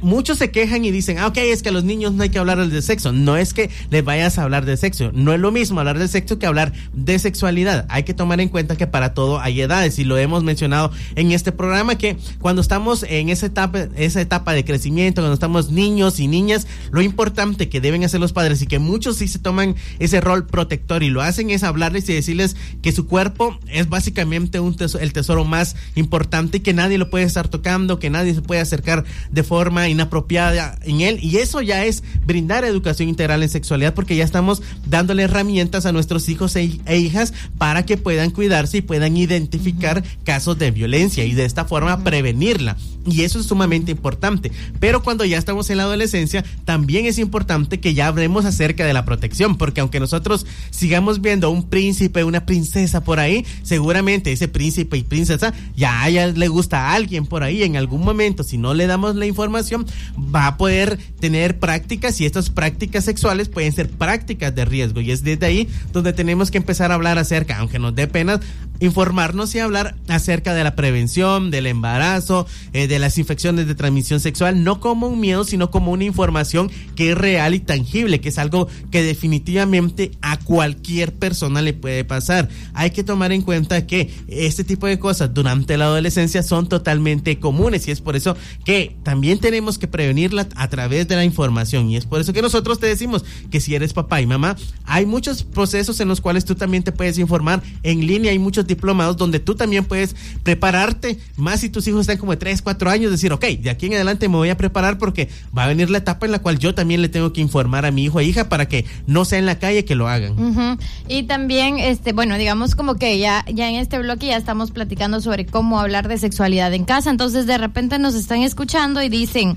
muchos 0.00 0.38
se 0.38 0.50
quejan 0.50 0.84
y 0.84 0.90
dicen, 0.90 1.18
ah, 1.18 1.28
ok, 1.28 1.38
es 1.38 1.62
que 1.62 1.68
a 1.68 1.72
los 1.72 1.84
niños 1.84 2.12
no 2.12 2.22
hay 2.22 2.30
que 2.30 2.38
hablar 2.38 2.66
de 2.66 2.82
sexo. 2.82 3.12
No 3.12 3.36
es 3.36 3.54
que 3.54 3.70
les 3.90 4.04
vayas 4.04 4.38
a 4.38 4.42
hablar 4.42 4.64
de 4.64 4.76
sexo. 4.76 5.10
No 5.12 5.32
es 5.32 5.40
lo 5.40 5.52
mismo 5.52 5.80
hablar 5.80 5.98
de 5.98 6.08
sexo 6.08 6.38
que 6.38 6.46
hablar 6.46 6.72
de 6.92 7.18
sexualidad. 7.18 7.86
Hay 7.88 8.02
que 8.02 8.14
tomar 8.14 8.40
en 8.40 8.48
cuenta 8.48 8.76
que 8.76 8.86
para 8.86 9.14
todo 9.14 9.40
hay 9.40 9.60
edades 9.60 9.98
y 9.98 10.04
lo 10.04 10.18
hemos 10.18 10.42
mencionado 10.42 10.90
en 11.14 11.32
este 11.32 11.52
programa 11.52 11.96
que 11.96 12.16
cuando 12.40 12.62
estamos 12.62 13.04
en 13.08 13.28
esa 13.28 13.46
etapa, 13.46 13.88
esa 13.96 14.20
etapa 14.20 14.52
de 14.52 14.64
crecimiento, 14.64 15.22
cuando 15.22 15.34
estamos 15.34 15.70
niños 15.70 16.20
y 16.20 16.28
niñas, 16.28 16.66
lo 16.90 17.02
importante 17.02 17.68
que 17.68 17.80
deben 17.80 18.04
hacer 18.04 18.20
los 18.20 18.32
padres 18.32 18.62
y 18.62 18.66
que 18.66 18.78
muchos 18.78 19.18
sí 19.18 19.28
se 19.28 19.38
toman 19.38 19.76
ese 19.98 20.20
rol 20.20 20.46
protector 20.46 21.02
y 21.02 21.10
lo 21.10 21.22
hacen 21.22 21.50
es 21.50 21.62
hablarles 21.62 22.08
y 22.08 22.14
decirles 22.14 22.56
que 22.82 22.92
su 22.92 23.06
cuerpo 23.06 23.58
es 23.68 23.88
básicamente 23.88 24.58
un 24.60 24.76
el 25.00 25.12
tesoro 25.12 25.44
más 25.44 25.76
importante 25.94 26.58
y 26.58 26.60
que 26.60 26.72
nadie 26.72 26.96
lo 26.96 27.10
puede 27.10 27.24
estar 27.24 27.48
tocando, 27.48 27.98
que 27.98 28.08
nadie 28.08 28.34
se 28.34 28.40
puede 28.40 28.60
acercar 28.60 29.04
de 29.30 29.42
forma 29.42 29.89
inapropiada 29.90 30.78
en 30.82 31.00
él 31.00 31.18
y 31.22 31.36
eso 31.36 31.60
ya 31.60 31.84
es 31.84 32.02
brindar 32.26 32.64
educación 32.64 33.08
integral 33.08 33.42
en 33.42 33.48
sexualidad 33.48 33.94
porque 33.94 34.16
ya 34.16 34.24
estamos 34.24 34.62
dándole 34.86 35.24
herramientas 35.24 35.86
a 35.86 35.92
nuestros 35.92 36.28
hijos 36.28 36.56
e, 36.56 36.80
e 36.86 36.98
hijas 36.98 37.32
para 37.58 37.84
que 37.84 37.96
puedan 37.96 38.30
cuidarse 38.30 38.78
y 38.78 38.82
puedan 38.82 39.16
identificar 39.16 40.02
casos 40.24 40.58
de 40.58 40.70
violencia 40.70 41.24
y 41.24 41.34
de 41.34 41.44
esta 41.44 41.64
forma 41.64 42.02
prevenirla. 42.04 42.76
Y 43.06 43.22
eso 43.22 43.40
es 43.40 43.46
sumamente 43.46 43.90
importante. 43.90 44.52
Pero 44.78 45.02
cuando 45.02 45.24
ya 45.24 45.38
estamos 45.38 45.70
en 45.70 45.78
la 45.78 45.84
adolescencia, 45.84 46.44
también 46.64 47.06
es 47.06 47.18
importante 47.18 47.80
que 47.80 47.94
ya 47.94 48.06
hablemos 48.06 48.44
acerca 48.44 48.84
de 48.84 48.92
la 48.92 49.04
protección, 49.04 49.56
porque 49.56 49.80
aunque 49.80 50.00
nosotros 50.00 50.46
sigamos 50.70 51.22
viendo 51.22 51.50
un 51.50 51.68
príncipe, 51.68 52.24
una 52.24 52.44
princesa 52.44 53.02
por 53.02 53.18
ahí, 53.18 53.46
seguramente 53.62 54.32
ese 54.32 54.48
príncipe 54.48 54.98
y 54.98 55.02
princesa 55.02 55.54
ya, 55.76 56.08
ya 56.10 56.26
le 56.26 56.48
gusta 56.48 56.88
a 56.90 56.94
alguien 56.94 57.26
por 57.26 57.42
ahí 57.42 57.62
en 57.62 57.76
algún 57.76 58.04
momento. 58.04 58.42
Si 58.42 58.58
no 58.58 58.74
le 58.74 58.86
damos 58.86 59.16
la 59.16 59.26
información, 59.26 59.79
va 60.16 60.46
a 60.46 60.56
poder 60.56 60.98
tener 61.20 61.58
prácticas 61.58 62.20
y 62.20 62.26
estas 62.26 62.50
prácticas 62.50 63.04
sexuales 63.04 63.48
pueden 63.48 63.72
ser 63.72 63.88
prácticas 63.88 64.54
de 64.54 64.64
riesgo. 64.64 65.00
Y 65.00 65.10
es 65.10 65.22
desde 65.22 65.46
ahí 65.46 65.68
donde 65.92 66.12
tenemos 66.12 66.50
que 66.50 66.58
empezar 66.58 66.90
a 66.90 66.94
hablar 66.94 67.18
acerca, 67.18 67.58
aunque 67.58 67.78
nos 67.78 67.94
dé 67.94 68.06
pena, 68.06 68.40
informarnos 68.80 69.54
y 69.54 69.58
hablar 69.58 69.94
acerca 70.08 70.54
de 70.54 70.64
la 70.64 70.74
prevención, 70.74 71.50
del 71.50 71.66
embarazo, 71.66 72.46
eh, 72.72 72.88
de 72.88 72.98
las 72.98 73.18
infecciones 73.18 73.66
de 73.66 73.74
transmisión 73.74 74.20
sexual, 74.20 74.64
no 74.64 74.80
como 74.80 75.06
un 75.08 75.20
miedo, 75.20 75.44
sino 75.44 75.70
como 75.70 75.92
una 75.92 76.04
información 76.04 76.70
que 76.96 77.12
es 77.12 77.18
real 77.18 77.54
y 77.54 77.60
tangible, 77.60 78.20
que 78.20 78.30
es 78.30 78.38
algo 78.38 78.68
que 78.90 79.02
definitivamente 79.02 80.12
a 80.22 80.38
cualquier 80.38 81.14
persona 81.14 81.62
le 81.62 81.74
puede 81.74 82.04
pasar. 82.04 82.48
Hay 82.72 82.90
que 82.90 83.04
tomar 83.04 83.32
en 83.32 83.42
cuenta 83.42 83.86
que 83.86 84.10
este 84.28 84.64
tipo 84.64 84.86
de 84.86 84.98
cosas 84.98 85.32
durante 85.34 85.76
la 85.76 85.84
adolescencia 85.84 86.42
son 86.42 86.68
totalmente 86.68 87.38
comunes 87.38 87.86
y 87.86 87.90
es 87.90 88.00
por 88.00 88.16
eso 88.16 88.36
que 88.64 88.96
también 89.02 89.38
tenemos 89.38 89.69
que 89.78 89.88
prevenirla 89.88 90.48
a 90.56 90.68
través 90.68 91.08
de 91.08 91.16
la 91.16 91.24
información. 91.24 91.90
Y 91.90 91.96
es 91.96 92.06
por 92.06 92.20
eso 92.20 92.32
que 92.32 92.42
nosotros 92.42 92.78
te 92.78 92.86
decimos 92.86 93.24
que 93.50 93.60
si 93.60 93.74
eres 93.74 93.92
papá 93.92 94.20
y 94.20 94.26
mamá, 94.26 94.56
hay 94.84 95.06
muchos 95.06 95.42
procesos 95.42 96.00
en 96.00 96.08
los 96.08 96.20
cuales 96.20 96.44
tú 96.44 96.54
también 96.54 96.82
te 96.82 96.92
puedes 96.92 97.18
informar 97.18 97.62
en 97.82 98.06
línea, 98.06 98.32
hay 98.32 98.38
muchos 98.38 98.66
diplomados 98.66 99.16
donde 99.16 99.40
tú 99.40 99.54
también 99.54 99.84
puedes 99.84 100.14
prepararte, 100.42 101.18
más 101.36 101.60
si 101.60 101.68
tus 101.68 101.86
hijos 101.88 102.02
están 102.02 102.18
como 102.18 102.32
de 102.32 102.38
3, 102.38 102.62
4 102.62 102.90
años, 102.90 103.10
decir, 103.10 103.32
ok, 103.32 103.44
de 103.44 103.70
aquí 103.70 103.86
en 103.86 103.94
adelante 103.94 104.28
me 104.28 104.36
voy 104.36 104.50
a 104.50 104.56
preparar 104.56 104.98
porque 104.98 105.28
va 105.56 105.64
a 105.64 105.68
venir 105.68 105.90
la 105.90 105.98
etapa 105.98 106.26
en 106.26 106.32
la 106.32 106.40
cual 106.40 106.58
yo 106.58 106.74
también 106.74 107.02
le 107.02 107.08
tengo 107.08 107.32
que 107.32 107.40
informar 107.40 107.86
a 107.86 107.90
mi 107.90 108.04
hijo 108.04 108.20
e 108.20 108.24
hija 108.24 108.48
para 108.48 108.66
que 108.68 108.84
no 109.06 109.24
sea 109.24 109.38
en 109.38 109.46
la 109.46 109.58
calle 109.58 109.84
que 109.84 109.94
lo 109.94 110.08
hagan. 110.08 110.78
Y 111.08 111.24
también, 111.24 111.78
este, 111.78 112.12
bueno, 112.12 112.36
digamos 112.38 112.74
como 112.74 112.96
que 112.96 113.18
ya, 113.18 113.44
ya 113.52 113.68
en 113.68 113.76
este 113.76 113.98
bloque 113.98 114.26
ya 114.26 114.36
estamos 114.36 114.70
platicando 114.70 115.20
sobre 115.20 115.46
cómo 115.46 115.80
hablar 115.80 116.08
de 116.08 116.18
sexualidad 116.18 116.72
en 116.74 116.84
casa, 116.84 117.10
entonces 117.10 117.46
de 117.46 117.58
repente 117.58 117.98
nos 117.98 118.14
están 118.14 118.42
escuchando 118.42 119.02
y 119.02 119.08
dicen, 119.08 119.56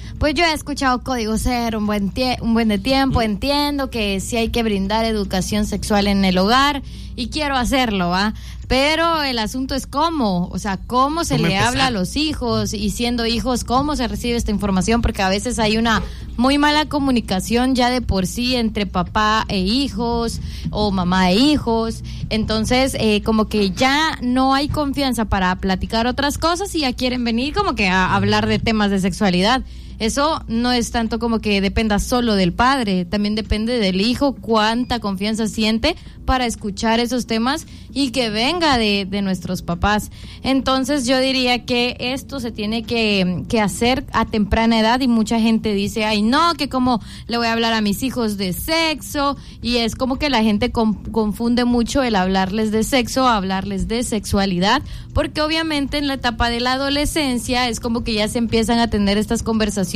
pues 0.21 0.35
yo 0.35 0.45
he 0.45 0.53
escuchado 0.53 1.01
Código 1.01 1.35
Cero 1.39 1.79
un 1.79 1.87
buen, 1.87 2.13
un 2.41 2.53
buen 2.53 2.67
de 2.67 2.77
tiempo, 2.77 3.23
entiendo 3.23 3.89
que 3.89 4.19
sí 4.19 4.37
hay 4.37 4.49
que 4.49 4.61
brindar 4.61 5.03
educación 5.03 5.65
sexual 5.65 6.05
en 6.05 6.23
el 6.25 6.37
hogar 6.37 6.83
y 7.15 7.29
quiero 7.29 7.55
hacerlo, 7.57 8.09
¿va? 8.09 8.35
Pero 8.67 9.23
el 9.23 9.39
asunto 9.39 9.73
es 9.73 9.87
cómo, 9.87 10.47
o 10.51 10.59
sea, 10.59 10.77
cómo 10.77 11.23
se 11.23 11.39
le 11.39 11.57
habla 11.57 11.87
a 11.87 11.91
los 11.91 12.15
hijos 12.17 12.75
y 12.75 12.91
siendo 12.91 13.25
hijos, 13.25 13.63
cómo 13.63 13.95
se 13.95 14.07
recibe 14.07 14.35
esta 14.35 14.51
información, 14.51 15.01
porque 15.01 15.23
a 15.23 15.27
veces 15.27 15.57
hay 15.57 15.79
una 15.79 16.03
muy 16.37 16.59
mala 16.59 16.85
comunicación 16.85 17.73
ya 17.73 17.89
de 17.89 18.01
por 18.01 18.27
sí 18.27 18.55
entre 18.55 18.85
papá 18.85 19.45
e 19.47 19.57
hijos 19.57 20.39
o 20.69 20.91
mamá 20.91 21.31
e 21.31 21.35
hijos. 21.35 22.03
Entonces, 22.29 22.95
eh, 22.99 23.23
como 23.23 23.49
que 23.49 23.71
ya 23.71 24.19
no 24.21 24.53
hay 24.53 24.69
confianza 24.69 25.25
para 25.25 25.55
platicar 25.55 26.05
otras 26.05 26.37
cosas 26.37 26.75
y 26.75 26.81
ya 26.81 26.93
quieren 26.93 27.23
venir 27.23 27.55
como 27.55 27.73
que 27.73 27.87
a 27.87 28.15
hablar 28.15 28.45
de 28.45 28.59
temas 28.59 28.91
de 28.91 28.99
sexualidad. 28.99 29.63
Eso 30.01 30.43
no 30.47 30.71
es 30.71 30.89
tanto 30.89 31.19
como 31.19 31.37
que 31.37 31.61
dependa 31.61 31.99
solo 31.99 32.33
del 32.33 32.53
padre, 32.53 33.05
también 33.05 33.35
depende 33.35 33.77
del 33.77 34.01
hijo 34.01 34.33
cuánta 34.33 34.99
confianza 34.99 35.45
siente 35.45 35.95
para 36.25 36.47
escuchar 36.47 36.99
esos 36.99 37.27
temas 37.27 37.67
y 37.93 38.09
que 38.09 38.31
venga 38.31 38.79
de, 38.79 39.05
nuestros 39.21 39.61
papás. 39.61 40.09
Entonces 40.41 41.05
yo 41.05 41.19
diría 41.19 41.65
que 41.65 41.97
esto 41.99 42.39
se 42.39 42.51
tiene 42.51 42.81
que, 42.81 43.45
hacer 43.61 44.03
a 44.11 44.25
temprana 44.25 44.79
edad 44.79 45.01
y 45.01 45.07
mucha 45.07 45.39
gente 45.39 45.75
dice, 45.75 46.03
ay 46.03 46.23
no, 46.23 46.55
que 46.55 46.67
como 46.67 46.99
le 47.27 47.37
voy 47.37 47.45
a 47.45 47.53
hablar 47.53 47.73
a 47.73 47.81
mis 47.81 48.01
hijos 48.01 48.37
de 48.37 48.53
sexo 48.53 49.37
y 49.61 49.77
es 49.77 49.93
como 49.93 50.17
que 50.17 50.31
la 50.31 50.41
gente 50.41 50.71
confunde 50.71 51.63
mucho 51.63 52.01
el 52.01 52.15
hablarles 52.15 52.71
de 52.71 52.83
sexo, 52.83 53.27
hablarles 53.27 53.87
de 53.87 54.01
sexualidad, 54.01 54.81
porque 55.13 55.41
obviamente 55.41 55.99
en 55.99 56.07
la 56.07 56.15
etapa 56.15 56.49
de 56.49 56.59
la 56.59 56.73
adolescencia 56.73 57.69
es 57.69 57.79
como 57.79 58.03
que 58.03 58.15
ya 58.15 58.27
se 58.27 58.39
empiezan 58.39 58.79
a 58.79 58.89
tener 58.89 59.19
estas 59.19 59.43
conversaciones 59.43 59.90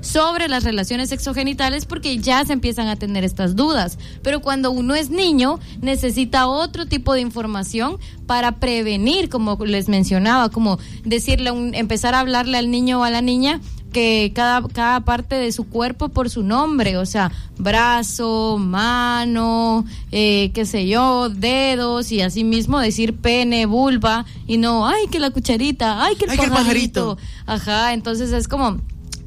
sobre 0.00 0.48
las 0.48 0.64
relaciones 0.64 1.08
sexogenitales 1.08 1.86
porque 1.86 2.18
ya 2.18 2.44
se 2.44 2.52
empiezan 2.52 2.88
a 2.88 2.96
tener 2.96 3.24
estas 3.24 3.56
dudas. 3.56 3.98
Pero 4.22 4.40
cuando 4.40 4.70
uno 4.70 4.94
es 4.94 5.10
niño, 5.10 5.58
necesita 5.80 6.46
otro 6.46 6.86
tipo 6.86 7.14
de 7.14 7.20
información 7.20 7.98
para 8.26 8.52
prevenir, 8.52 9.28
como 9.28 9.56
les 9.64 9.88
mencionaba, 9.88 10.48
como 10.50 10.78
decirle, 11.04 11.50
empezar 11.74 12.14
a 12.14 12.20
hablarle 12.20 12.58
al 12.58 12.70
niño 12.70 13.00
o 13.00 13.04
a 13.04 13.10
la 13.10 13.22
niña 13.22 13.60
que 13.92 14.32
cada, 14.34 14.66
cada 14.68 15.00
parte 15.00 15.36
de 15.36 15.52
su 15.52 15.64
cuerpo 15.64 16.08
por 16.08 16.30
su 16.30 16.42
nombre, 16.42 16.96
o 16.96 17.06
sea, 17.06 17.30
brazo, 17.58 18.56
mano, 18.58 19.84
eh, 20.10 20.50
qué 20.54 20.64
sé 20.64 20.88
yo, 20.88 21.28
dedos 21.28 22.10
y 22.10 22.22
así 22.22 22.42
mismo 22.42 22.80
decir 22.80 23.14
pene, 23.16 23.66
vulva 23.66 24.24
y 24.46 24.56
no, 24.56 24.86
ay, 24.86 25.06
que 25.10 25.20
la 25.20 25.30
cucharita, 25.30 26.02
ay, 26.02 26.16
que 26.16 26.24
el, 26.24 26.50
pajarito. 26.50 27.18
Ajá, 27.46 27.92
entonces 27.92 28.32
es 28.32 28.48
como 28.48 28.78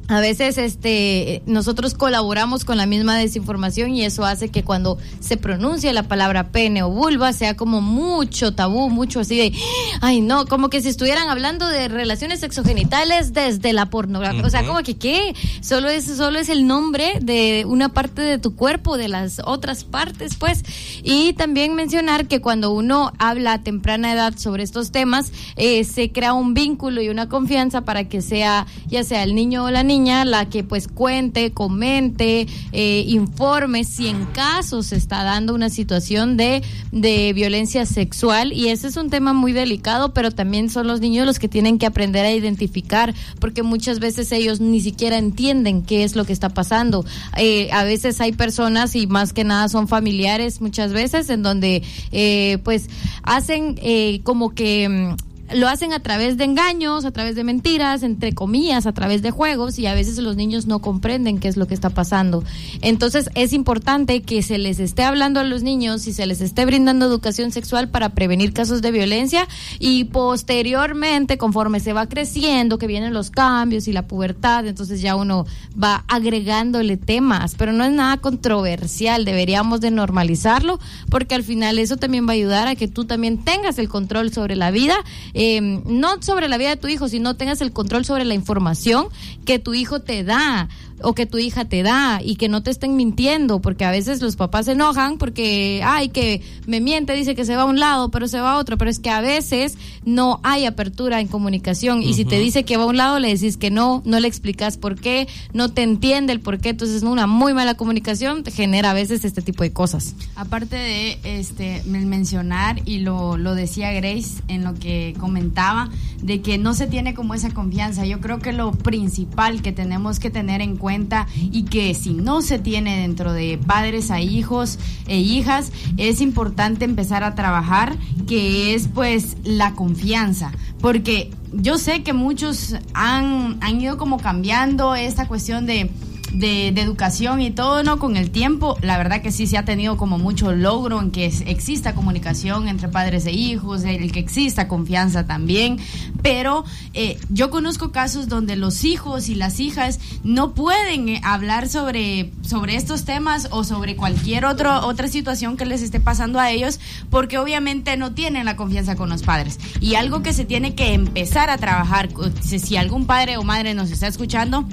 a 0.08 0.20
veces 0.20 0.58
este 0.58 1.42
nosotros 1.46 1.94
colaboramos 1.94 2.66
con 2.66 2.78
la 2.78 2.86
misma 2.86 3.18
desinformación 3.18 3.96
y 3.96 4.04
eso 4.04 4.26
hace 4.26 4.50
que 4.50 4.64
cuando 4.64 4.98
se 5.20 5.38
pronuncia 5.38 5.94
la 5.94 6.04
palabra 6.04 6.50
pene 6.50 6.84
o 6.84 6.90
vulva 6.90 7.34
sea 7.34 7.56
como 7.56 7.82
mucho 7.82 8.54
tabú, 8.54 8.90
mucho 8.90 9.22
así 9.22 9.38
de 9.38 9.54
ay 10.02 10.22
no, 10.22 10.46
como 10.46 10.70
que 10.70 10.82
si 10.82 10.90
estuvieran 10.90 11.30
hablando 11.30 11.68
de 11.68 11.88
relaciones 11.88 12.40
sexogenitales 12.42 13.34
desde 13.34 13.74
la 13.74 13.90
pornografía, 13.90 14.46
o 14.46 14.50
sea, 14.50 14.66
como 14.66 14.84
que 14.84 14.98
qué, 14.98 15.34
solo 15.62 15.90
es 15.90 16.06
solo 16.06 16.40
es 16.40 16.50
el 16.50 16.68
nombre 16.68 17.20
de 17.22 17.66
una 17.68 17.90
parte 17.90 18.22
de 18.22 18.38
tu 18.38 18.56
cuerpo, 18.56 18.98
de 18.98 19.08
las 19.08 19.42
otras 19.44 19.84
partes, 19.84 20.36
pues. 20.36 20.64
Y 21.04 21.34
también 21.34 21.76
mencionar 21.76 22.28
que 22.28 22.42
cuando 22.42 22.72
uno 22.72 23.12
habla 23.18 23.54
a 23.54 23.64
temprana 23.64 24.14
edad 24.14 24.38
sobre 24.38 24.64
estos 24.64 24.92
temas, 24.92 25.32
eh, 25.56 25.84
se 25.84 26.12
crea 26.12 26.34
un 26.34 26.54
vínculo 26.54 27.02
y 27.02 27.10
una 27.10 27.30
confianza 27.30 27.82
para 27.82 28.08
que 28.08 28.22
sea 28.22 28.68
ya 28.88 29.04
sea 29.04 29.24
el 29.24 29.36
niño 29.36 29.66
o 29.66 29.72
la 29.72 29.84
niña 29.84 29.95
la 30.04 30.50
que 30.50 30.64
pues 30.64 30.90
cuente, 30.90 31.52
comente, 31.52 32.48
eh, 32.74 33.06
informe 33.08 33.86
si 33.86 34.08
en 34.08 34.26
caso 34.26 34.84
se 34.84 34.98
está 34.98 35.24
dando 35.24 35.56
una 35.56 35.70
situación 35.70 36.36
de, 36.36 36.64
de 36.92 37.32
violencia 37.34 37.86
sexual 37.86 38.52
y 38.52 38.68
ese 38.68 38.88
es 38.88 38.98
un 38.98 39.10
tema 39.10 39.32
muy 39.32 39.54
delicado, 39.54 40.14
pero 40.14 40.32
también 40.32 40.70
son 40.70 40.88
los 40.88 41.00
niños 41.00 41.26
los 41.26 41.40
que 41.40 41.48
tienen 41.48 41.78
que 41.78 41.86
aprender 41.86 42.26
a 42.26 42.32
identificar 42.32 43.14
porque 43.40 43.64
muchas 43.64 44.00
veces 44.00 44.32
ellos 44.34 44.60
ni 44.60 44.82
siquiera 44.82 45.18
entienden 45.18 45.84
qué 45.84 46.04
es 46.04 46.16
lo 46.16 46.26
que 46.26 46.34
está 46.34 46.50
pasando. 46.50 47.06
Eh, 47.38 47.70
a 47.72 47.86
veces 47.86 48.20
hay 48.20 48.34
personas 48.34 48.96
y 48.96 49.08
más 49.08 49.32
que 49.32 49.46
nada 49.46 49.70
son 49.70 49.88
familiares 49.88 50.60
muchas 50.60 50.92
veces 50.92 51.30
en 51.30 51.42
donde 51.42 51.84
eh, 52.12 52.58
pues 52.64 52.90
hacen 53.24 53.80
como 54.24 54.54
que 54.54 54.90
mm, 54.90 55.35
lo 55.54 55.68
hacen 55.68 55.94
a 55.94 56.00
través 56.00 56.38
de 56.38 56.44
engaños, 56.44 57.06
a 57.06 57.12
través 57.12 57.36
de 57.36 57.44
mentiras, 57.44 58.04
entre 58.04 58.34
comillas, 58.34 58.86
a 58.86 58.94
través 58.94 59.22
de 59.22 59.32
juegos 59.32 59.78
y 59.78 59.86
a 59.86 59.94
veces 59.94 60.18
los 60.18 60.36
niños 60.36 60.66
no 60.66 60.80
comprenden 60.80 61.40
qué 61.40 61.48
es 61.48 61.58
lo 61.58 61.68
que 61.68 61.74
está 61.74 61.90
pasando. 61.90 62.44
Entonces 62.82 63.30
es 63.36 63.54
importante 63.54 64.22
que 64.24 64.42
se 64.42 64.58
les 64.58 64.80
esté 64.80 65.04
hablando 65.04 65.40
a 65.40 65.44
los 65.44 65.62
niños 65.62 66.08
y 66.08 66.14
se 66.14 66.26
les 66.26 66.42
esté 66.42 66.66
brindando 66.66 67.06
educación 67.06 67.52
sexual 67.52 67.90
para 67.90 68.10
prevenir 68.10 68.54
casos 68.54 68.82
de 68.82 68.92
violencia 68.92 69.48
y 69.80 70.06
posteriormente, 70.06 71.38
conforme 71.38 71.80
se 71.80 71.94
va 71.94 72.08
creciendo, 72.08 72.78
que 72.78 72.88
vienen 72.88 73.14
los 73.14 73.30
cambios 73.30 73.88
y 73.88 73.94
la 73.94 74.08
pubertad, 74.08 74.66
entonces 74.66 75.02
ya 75.02 75.16
uno 75.16 75.46
va 75.82 76.06
agregándole 76.08 76.98
temas, 76.98 77.56
pero 77.56 77.72
no 77.72 77.84
es 77.84 77.92
nada 77.92 78.18
controversial, 78.18 79.26
deberíamos 79.26 79.82
de 79.82 79.92
normalizarlo 79.92 80.80
porque 81.10 81.36
al 81.36 81.44
final 81.44 81.78
eso 81.78 81.98
también 81.98 82.28
va 82.28 82.32
a 82.32 82.36
ayudar 82.36 82.68
a 82.68 82.76
que 82.76 82.88
tú 82.88 83.06
también 83.06 83.38
tengas 83.38 83.78
el 83.78 83.90
control 83.90 84.32
sobre 84.32 84.56
la 84.56 84.72
vida 84.72 84.96
eh, 85.38 85.60
no 85.62 86.22
sobre 86.22 86.48
la 86.48 86.58
vida 86.58 86.70
de 86.70 86.78
tu 86.78 86.88
hijo, 86.88 87.10
sino 87.10 87.36
tengas 87.36 87.60
el 87.60 87.74
control 87.74 88.06
sobre 88.06 88.24
la 88.24 88.34
información 88.34 89.08
que 89.44 89.60
tu 89.60 89.74
hijo 89.74 90.00
te 90.00 90.24
da 90.24 90.70
o 91.02 91.14
que 91.14 91.26
tu 91.26 91.38
hija 91.38 91.66
te 91.66 91.84
da 91.84 92.22
y 92.24 92.36
que 92.36 92.48
no 92.48 92.64
te 92.64 92.72
estén 92.72 92.96
mintiendo, 92.96 93.60
porque 93.60 93.84
a 93.84 93.92
veces 93.92 94.22
los 94.22 94.38
papás 94.38 94.66
se 94.66 94.72
enojan 94.72 95.18
porque, 95.18 95.82
ay, 95.84 96.10
que 96.10 96.42
me 96.68 96.80
miente, 96.80 97.14
dice 97.14 97.36
que 97.36 97.44
se 97.44 97.56
va 97.56 97.64
a 97.64 97.66
un 97.66 97.80
lado, 97.80 98.10
pero 98.12 98.28
se 98.28 98.40
va 98.40 98.54
a 98.54 98.58
otro, 98.58 98.78
pero 98.78 98.90
es 98.90 99.00
que 99.00 99.10
a 99.10 99.20
veces 99.22 99.78
no 100.06 100.40
hay 100.44 100.66
apertura 100.66 101.20
en 101.20 101.28
comunicación 101.28 102.02
y 102.02 102.14
si 102.14 102.24
te 102.24 102.40
dice 102.40 102.64
que 102.64 102.78
va 102.78 102.84
a 102.84 102.88
un 102.88 102.98
lado, 102.98 103.20
le 103.20 103.28
decís 103.28 103.58
que 103.58 103.72
no, 103.72 104.02
no 104.06 104.20
le 104.20 104.28
explicas 104.28 104.78
por 104.78 104.96
qué, 104.96 105.28
no 105.54 105.70
te 105.70 105.84
entiende 105.84 106.32
el 106.32 106.40
por 106.40 106.60
qué, 106.60 106.70
entonces 106.70 107.04
una 107.04 107.28
muy 107.28 107.54
mala 107.54 107.76
comunicación 107.76 108.44
genera 108.46 108.92
a 108.92 108.94
veces 108.94 109.26
este 109.26 109.42
tipo 109.42 109.64
de 109.64 109.74
cosas. 109.74 110.16
Aparte 110.36 110.78
de 110.78 111.20
este 111.24 111.84
mencionar, 111.86 112.82
y 112.86 113.00
lo, 113.00 113.38
lo 113.38 113.54
decía 113.54 113.92
Grace 113.92 114.42
en 114.48 114.64
lo 114.64 114.74
que 114.76 115.14
comentaba, 115.26 115.90
de 116.22 116.42
que 116.42 116.60
no 116.60 116.76
se 116.76 116.86
tiene 116.86 117.16
como 117.16 117.34
esa 117.34 117.50
confianza, 117.50 118.06
yo 118.06 118.22
creo 118.22 118.38
que 118.38 118.54
lo 118.54 118.72
principal 118.74 119.64
que 119.64 119.72
tenemos 119.72 120.20
que 120.20 120.30
tener 120.30 120.62
en 120.62 120.78
cuenta 120.78 121.26
y 121.36 121.64
que 121.64 121.96
si 121.96 122.14
no 122.14 122.44
se 122.44 122.60
tiene 122.60 123.00
dentro 123.00 123.34
de 123.34 123.58
padres 123.58 124.12
a 124.12 124.22
hijos 124.22 124.78
e 125.08 125.18
hijas, 125.18 125.72
es 125.98 126.22
importante 126.22 126.86
empezar 126.86 127.24
a 127.24 127.34
trabajar, 127.34 127.98
que 128.28 128.76
es 128.76 128.88
pues 128.88 129.36
la 129.44 129.74
confianza, 129.74 130.52
porque 130.80 131.32
yo 131.54 131.80
sé 131.80 132.04
que 132.04 132.14
muchos 132.14 132.76
han, 132.94 133.58
han 133.62 133.82
ido 133.82 133.98
como 133.98 134.18
cambiando 134.18 134.94
esta 134.94 135.28
cuestión 135.28 135.66
de 135.66 135.90
de, 136.36 136.68
educación 136.68 137.42
y 137.42 137.52
todo, 137.52 137.84
¿no? 137.84 138.00
Con 138.00 138.18
el 138.18 138.32
tiempo, 138.32 138.78
la 138.82 138.98
verdad 138.98 139.22
que 139.22 139.32
sí 139.32 139.48
se 139.48 139.58
ha 139.58 139.66
tenido 139.66 139.98
como 139.98 140.18
mucho 140.18 140.52
logro 140.52 141.02
en 141.02 141.12
que 141.12 141.26
exista 141.26 141.96
comunicación 141.96 142.68
entre 142.68 142.90
padres 142.90 143.26
e 143.26 143.32
hijos, 143.32 143.84
el 143.84 144.12
que 144.12 144.20
exista 144.20 144.68
confianza 144.68 145.26
también, 145.26 145.78
pero 146.22 146.66
eh, 146.94 147.18
yo 147.30 147.50
conozco 147.50 147.92
casos 147.92 148.28
donde 148.28 148.56
los 148.56 148.84
hijos 148.84 149.30
y 149.30 149.36
las 149.36 149.60
hijas 149.60 150.00
no 150.24 150.54
pueden 150.54 151.10
eh, 151.10 151.22
hablar 151.24 151.70
sobre, 151.70 152.32
sobre 152.42 152.76
estos 152.76 153.06
temas 153.06 153.48
o 153.52 153.64
sobre 153.64 153.96
cualquier 153.96 154.46
otro, 154.46 154.86
otra 154.86 155.08
situación 155.08 155.58
que 155.58 155.66
les 155.66 155.82
esté 155.82 156.00
pasando 156.00 156.40
a 156.40 156.52
ellos, 156.52 156.80
porque 157.10 157.38
obviamente 157.38 157.98
no 157.98 158.14
tienen 158.14 158.46
la 158.46 158.56
confianza 158.56 158.96
con 158.96 159.10
los 159.10 159.24
padres. 159.24 159.60
Y 159.80 159.96
algo 159.96 160.22
que 160.22 160.34
se 160.34 160.46
tiene 160.46 160.76
que 160.76 160.94
empezar 160.94 161.50
a 161.50 161.58
trabajar, 161.58 162.10
si 162.42 162.78
algún 162.78 163.06
padre 163.06 163.38
o 163.38 163.44
madre 163.44 163.74
nos 163.74 163.92
está 163.92 164.08
escuchando, 164.08 164.68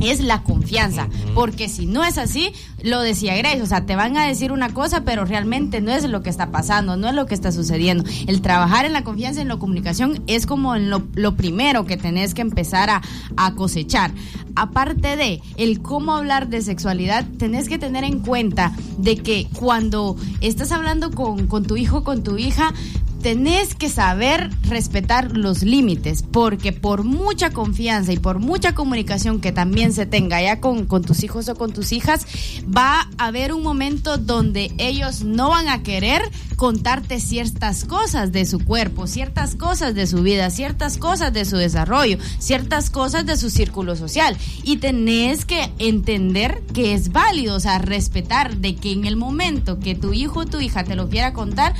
es 0.00 0.20
la 0.20 0.42
confianza, 0.42 1.08
porque 1.34 1.68
si 1.68 1.86
no 1.86 2.04
es 2.04 2.18
así, 2.18 2.52
lo 2.82 3.00
decía 3.00 3.36
Grace, 3.36 3.62
o 3.62 3.66
sea, 3.66 3.86
te 3.86 3.96
van 3.96 4.16
a 4.16 4.26
decir 4.26 4.52
una 4.52 4.72
cosa, 4.72 5.04
pero 5.04 5.24
realmente 5.24 5.80
no 5.80 5.92
es 5.92 6.04
lo 6.08 6.22
que 6.22 6.30
está 6.30 6.50
pasando, 6.50 6.96
no 6.96 7.08
es 7.08 7.14
lo 7.14 7.26
que 7.26 7.34
está 7.34 7.52
sucediendo. 7.52 8.04
El 8.26 8.40
trabajar 8.40 8.84
en 8.84 8.92
la 8.92 9.04
confianza, 9.04 9.40
en 9.40 9.48
la 9.48 9.56
comunicación, 9.56 10.22
es 10.26 10.46
como 10.46 10.76
lo, 10.76 11.02
lo 11.14 11.36
primero 11.36 11.86
que 11.86 11.96
tenés 11.96 12.34
que 12.34 12.42
empezar 12.42 12.90
a, 12.90 13.02
a, 13.36 13.54
cosechar. 13.54 14.12
Aparte 14.54 15.16
de 15.16 15.40
el 15.56 15.80
cómo 15.80 16.14
hablar 16.14 16.48
de 16.48 16.62
sexualidad, 16.62 17.24
tenés 17.38 17.68
que 17.68 17.78
tener 17.78 18.04
en 18.04 18.20
cuenta 18.20 18.72
de 18.98 19.16
que 19.16 19.48
cuando 19.58 20.16
estás 20.40 20.72
hablando 20.72 21.10
con, 21.10 21.46
con 21.46 21.64
tu 21.64 21.76
hijo, 21.76 22.04
con 22.04 22.22
tu 22.22 22.38
hija, 22.38 22.72
tenés 23.22 23.74
que 23.74 23.88
saber 23.88 24.50
respetar 24.62 25.36
los 25.36 25.62
límites, 25.62 26.22
porque 26.22 26.72
por 26.72 27.04
mucha 27.04 27.50
confianza 27.50 28.12
y 28.12 28.18
por 28.18 28.38
mucha 28.38 28.74
comunicación 28.74 29.40
que 29.40 29.52
también 29.52 29.92
se 29.92 30.06
tenga 30.06 30.40
ya 30.40 30.60
con, 30.60 30.86
tus 30.86 31.22
hijos 31.24 31.48
o 31.48 31.54
con 31.54 31.72
tus 31.72 31.92
hijas, 31.92 32.26
va 32.64 33.08
a 33.18 33.26
haber 33.26 33.52
un 33.52 33.62
momento 33.62 34.18
donde 34.18 34.72
ellos 34.78 35.24
no 35.24 35.50
van 35.50 35.68
a 35.68 35.82
querer 35.82 36.22
contarte 36.56 37.20
ciertas 37.20 37.84
cosas 37.84 38.32
de 38.32 38.44
su 38.44 38.64
cuerpo, 38.64 39.06
ciertas 39.06 39.54
cosas 39.54 39.94
de 39.94 40.06
su 40.06 40.22
vida, 40.22 40.50
ciertas 40.50 40.98
cosas 40.98 41.32
de 41.32 41.44
su 41.44 41.56
desarrollo, 41.56 42.18
ciertas 42.38 42.90
cosas 42.90 43.26
de 43.26 43.36
su 43.36 43.48
círculo 43.50 43.94
social. 43.94 44.36
Y 44.64 44.78
tenés 44.78 45.44
que 45.44 45.70
entender 45.78 46.62
que 46.74 46.94
es 46.94 47.12
válido, 47.12 47.56
o 47.56 47.60
sea, 47.60 47.78
respetar 47.78 48.56
de 48.56 48.74
que 48.74 48.92
en 48.92 49.04
el 49.04 49.16
momento 49.16 49.78
que 49.78 49.94
tu 49.94 50.12
hijo 50.12 50.40
o 50.40 50.46
tu 50.46 50.60
hija 50.60 50.82
te 50.84 50.96
lo 50.96 51.08
quiera 51.08 51.32
contar, 51.32 51.74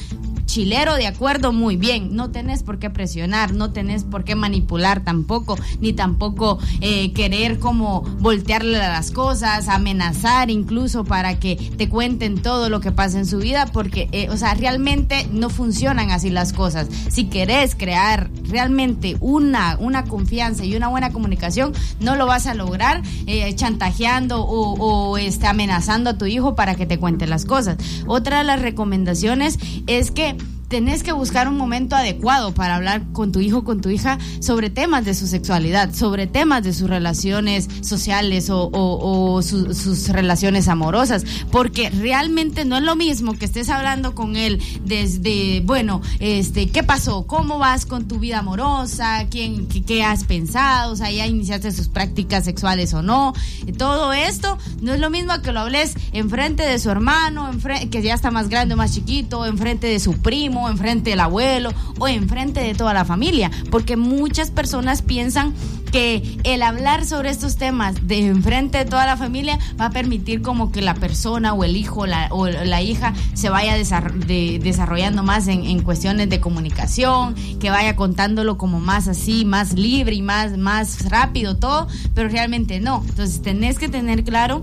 chilero, 0.49 0.97
de 0.97 1.07
acuerdo, 1.07 1.53
muy 1.53 1.77
bien. 1.77 2.17
No 2.17 2.31
tenés 2.31 2.63
por 2.65 2.79
qué 2.79 2.91
presionar, 2.91 3.55
no 3.55 3.71
tenés 3.71 4.03
por 4.03 4.25
qué 4.25 4.35
manipular 4.35 5.05
tampoco, 5.05 5.57
ni 5.81 5.93
tampoco 5.93 6.59
eh, 6.81 7.13
querer 7.13 7.59
como 7.59 8.01
voltearle 8.19 8.79
las 8.79 9.13
cosas, 9.13 9.69
amenazar 9.69 10.51
incluso 10.51 11.05
para 11.05 11.39
que 11.39 11.57
te 11.57 11.89
cuenten 11.89 12.41
todo 12.43 12.71
lo 12.71 12.81
que 12.81 12.91
pasa 12.91 13.19
en 13.19 13.27
su 13.27 13.39
vida, 13.39 13.67
porque, 13.73 14.09
eh, 14.13 14.29
o 14.31 14.37
sea, 14.37 14.55
realmente 14.55 15.29
no 15.31 15.51
funcionan 15.51 16.11
así 16.11 16.31
las 16.31 16.53
cosas. 16.53 16.89
Si 17.11 17.27
querés 17.27 17.75
crear 17.75 18.31
realmente 18.49 19.17
una, 19.21 19.77
una 19.79 20.05
confianza 20.05 20.65
y 20.65 20.75
una 20.75 20.89
buena 20.89 21.13
comunicación, 21.13 21.75
no 22.01 22.17
lo 22.17 22.27
vas 22.27 22.47
a 22.47 22.55
lograr 22.55 23.03
eh, 23.27 23.55
chantajeando 23.55 24.41
o, 24.41 24.79
o 24.79 25.19
este, 25.19 25.47
amenazando 25.47 26.11
a 26.11 26.19
tu 26.19 26.25
hijo 26.25 26.55
para 26.55 26.75
que 26.75 26.87
te 26.87 26.99
cuente 26.99 27.27
las 27.27 27.45
cosas. 27.45 27.77
Otra 28.07 28.39
de 28.39 28.45
las 28.45 28.63
recomendaciones 28.63 29.59
es 29.87 30.11
que 30.11 30.38
tenés 30.69 31.03
que 31.03 31.13
buscar 31.13 31.49
un 31.49 31.57
momento 31.57 31.97
adecuado 31.97 32.53
para 32.53 32.77
hablar 32.77 33.03
con 33.13 33.33
tu 33.33 33.41
hijo, 33.41 33.65
con 33.65 33.81
tu 33.81 33.89
hija, 33.89 34.19
sobre 34.41 34.71
temas 34.71 35.05
de 35.05 35.15
su 35.15 35.27
sexualidad, 35.27 35.95
sobre 35.95 36.27
temas 36.27 36.63
de 36.63 36.73
sus 36.73 36.89
relaciones 36.89 37.69
sociales 37.81 38.49
o, 38.51 39.41
sus 39.43 40.09
relaciones 40.09 40.69
amorosas, 40.69 41.25
porque 41.51 41.91
realmente 41.91 42.65
no 42.65 42.77
es 42.77 42.83
lo 42.83 42.97
mismo 42.97 43.35
que 43.35 43.47
estés 43.47 43.71
hablando 43.71 44.15
con 44.15 44.37
él 44.37 44.63
desde, 44.85 45.63
bueno, 45.65 46.03
este, 46.21 46.69
¿qué 46.69 46.83
pasó? 46.83 47.27
¿Cómo 47.27 47.59
vas 47.59 47.87
con 47.87 48.07
tu 48.07 48.19
vida 48.19 48.41
amorosa? 48.41 49.27
¿Quién, 49.31 49.67
qué, 49.67 50.03
has 50.03 50.25
pensado? 50.25 50.93
O 50.93 50.97
sea, 50.97 51.11
ya 51.11 51.27
iniciaste 51.27 51.73
sus 51.73 51.89
prácticas 51.89 52.45
sexuales 52.45 52.93
o 52.95 53.03
no. 53.03 53.33
Todo 53.79 54.13
esto 54.13 54.59
no 54.83 54.93
es 54.93 55.01
lo 55.01 55.11
mismo 55.11 55.33
que 55.43 55.53
lo 55.53 55.61
hables 55.61 55.95
enfrente 56.13 56.63
de 56.63 56.79
su 56.79 56.91
hermano, 56.91 57.51
que 57.91 58.03
ya 58.03 58.15
está 58.15 58.31
más 58.31 58.49
grande 58.49 58.75
o 58.75 58.77
más 58.77 58.95
chiquito, 58.95 59.47
enfrente 59.47 59.87
de 59.87 60.01
su 60.01 60.13
primo 60.15 60.58
enfrente 60.67 61.11
del 61.11 61.21
abuelo 61.21 61.73
o 61.99 62.09
enfrente 62.09 62.61
de 62.61 62.75
toda 62.75 62.95
la 62.95 63.05
familia, 63.05 63.51
porque 63.71 63.97
muchas 63.97 64.51
personas 64.51 65.03
piensan 65.03 65.55
que 65.91 66.39
el 66.45 66.63
hablar 66.63 67.05
sobre 67.05 67.31
estos 67.31 67.57
temas 67.57 68.07
de 68.07 68.27
enfrente 68.27 68.79
de 68.79 68.85
toda 68.85 69.07
la 69.07 69.17
familia 69.17 69.59
va 69.81 69.87
a 69.87 69.91
permitir 69.91 70.43
como 70.43 70.71
que 70.71 70.83
la 70.83 70.95
persona 70.95 71.55
o 71.55 71.65
el 71.65 71.77
hijo 71.77 72.05
o 72.31 72.47
la 72.47 72.83
hija 72.83 73.15
se 73.35 73.49
vaya 73.49 73.75
desarrollando 73.77 75.23
más 75.23 75.49
en, 75.49 75.65
en, 75.65 75.83
cuestiones 75.83 76.29
de 76.29 76.41
comunicación, 76.41 77.35
que 77.59 77.71
vaya 77.71 77.97
contándolo 77.97 78.59
como 78.59 78.81
más 78.81 79.09
así, 79.09 79.45
más 79.45 79.75
libre 79.75 80.15
y 80.15 80.23
más, 80.23 80.59
más 80.59 81.09
rápido 81.09 81.57
todo, 81.57 81.89
pero 82.15 82.29
realmente 82.29 82.81
no. 82.81 83.03
Entonces 83.09 83.43
tenés 83.43 83.79
que 83.79 83.89
tener 83.89 84.25
claro 84.25 84.63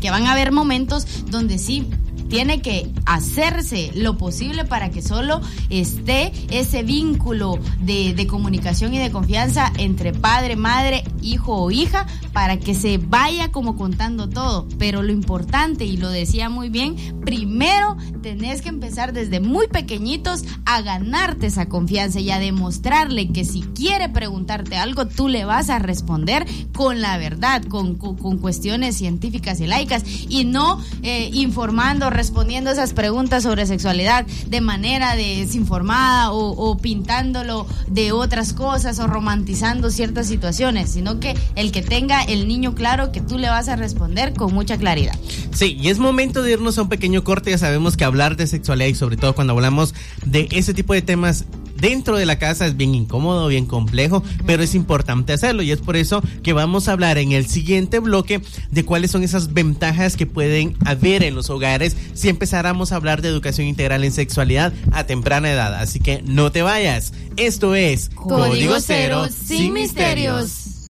que 0.00 0.10
van 0.10 0.26
a 0.26 0.32
haber 0.32 0.52
momentos 0.52 1.06
donde 1.30 1.58
sí 1.58 1.88
tiene 2.34 2.62
que 2.62 2.90
hacerse 3.06 3.92
lo 3.94 4.18
posible 4.18 4.64
para 4.64 4.90
que 4.90 5.02
solo 5.02 5.40
esté 5.70 6.32
ese 6.50 6.82
vínculo 6.82 7.60
de, 7.78 8.26
comunicación 8.28 8.92
y 8.92 8.98
de 8.98 9.12
confianza 9.12 9.72
entre 9.78 10.12
padre, 10.12 10.56
madre, 10.56 11.04
hijo 11.22 11.54
o 11.54 11.70
hija 11.70 12.06
para 12.32 12.58
que 12.58 12.74
se 12.74 12.98
vaya 12.98 13.52
como 13.52 13.76
contando 13.76 14.28
todo. 14.28 14.66
Pero 14.80 15.04
lo 15.04 15.12
importante, 15.12 15.84
y 15.84 15.96
lo 15.96 16.10
decía 16.10 16.48
muy 16.48 16.70
bien, 16.70 16.96
primero 17.24 17.96
tenés 18.20 18.62
que 18.62 18.68
empezar 18.68 19.12
desde 19.12 19.38
muy 19.38 19.68
pequeñitos 19.68 20.42
a 20.64 20.82
ganarte 20.82 21.46
esa 21.46 21.68
confianza 21.68 22.18
y 22.18 22.32
a 22.32 22.40
demostrarle 22.40 23.28
que 23.28 23.44
si 23.44 23.60
quiere 23.60 24.08
preguntarte 24.08 24.76
algo, 24.76 25.06
tú 25.06 25.28
le 25.28 25.44
vas 25.44 25.70
a 25.70 25.78
responder 25.78 26.44
con 26.74 27.00
la 27.00 27.16
verdad, 27.16 27.62
con, 27.62 27.94
cuestiones 27.94 28.96
científicas 28.96 29.60
y 29.60 29.68
laicas 29.68 30.02
y 30.28 30.44
no 30.44 30.82
eh, 31.02 31.30
informando, 31.32 32.10
respondiendo 32.24 32.70
esas 32.70 32.94
preguntas 32.94 33.42
sobre 33.42 33.66
sexualidad 33.66 34.24
de 34.24 34.62
manera 34.62 35.14
desinformada 35.14 36.30
o, 36.32 36.78
pintándolo 36.78 37.66
de 37.86 38.12
otras 38.12 38.54
cosas 38.54 38.98
o 38.98 39.06
romantizando 39.06 39.90
ciertas 39.90 40.26
situaciones, 40.26 40.88
sino 40.88 41.20
que 41.20 41.34
el 41.54 41.70
que 41.70 41.82
tenga 41.82 42.22
el 42.22 42.48
niño 42.48 42.74
claro 42.74 43.12
que 43.12 43.20
tú 43.20 43.36
le 43.36 43.50
vas 43.50 43.68
a 43.68 43.76
responder 43.76 44.32
con 44.32 44.54
mucha 44.54 44.78
claridad. 44.78 45.14
Sí, 45.52 45.76
y 45.78 45.90
es 45.90 45.98
momento 45.98 46.42
de 46.42 46.52
irnos 46.52 46.78
a 46.78 46.82
un 46.82 46.88
pequeño 46.88 47.22
corte, 47.24 47.50
ya 47.50 47.58
sabemos 47.58 47.98
que 47.98 48.04
hablar 48.04 48.38
de 48.38 48.46
sexualidad 48.46 48.88
y 48.88 48.94
sobre 48.94 49.18
todo 49.18 49.34
cuando 49.34 49.52
hablamos 49.52 49.94
de 50.24 50.48
ese 50.50 50.72
tipo 50.72 50.94
de 50.94 51.02
temas 51.02 51.44
dentro 51.84 52.16
de 52.16 52.24
la 52.24 52.38
casa 52.38 52.66
es 52.66 52.78
bien 52.78 52.94
incómodo, 52.94 53.46
bien 53.48 53.66
complejo, 53.66 54.22
pero 54.46 54.62
es 54.62 54.74
importante 54.74 55.34
hacerlo 55.34 55.62
y 55.62 55.70
es 55.70 55.82
por 55.82 55.96
eso 55.96 56.22
que 56.42 56.54
vamos 56.54 56.88
a 56.88 56.92
hablar 56.92 57.18
en 57.18 57.32
el 57.32 57.46
siguiente 57.46 57.98
bloque 57.98 58.40
de 58.70 58.84
cuáles 58.86 59.10
son 59.10 59.22
esas 59.22 59.52
ventajas 59.52 60.16
que 60.16 60.24
pueden 60.24 60.78
haber 60.86 61.22
en 61.22 61.34
los 61.34 61.50
hogares 61.50 61.94
si 62.14 62.30
empezáramos 62.30 62.90
a 62.90 62.96
hablar 62.96 63.20
de 63.20 63.28
educación 63.28 63.66
integral 63.66 64.02
en 64.02 64.12
sexualidad 64.12 64.72
a 64.92 65.04
temprana 65.04 65.52
edad. 65.52 65.74
Así 65.74 66.00
que 66.00 66.22
no 66.22 66.50
te 66.50 66.62
vayas. 66.62 67.12
Esto 67.36 67.74
es 67.74 68.08
Código 68.08 68.80
Cero 68.80 69.26
sin 69.28 69.74
misterios. 69.74 70.88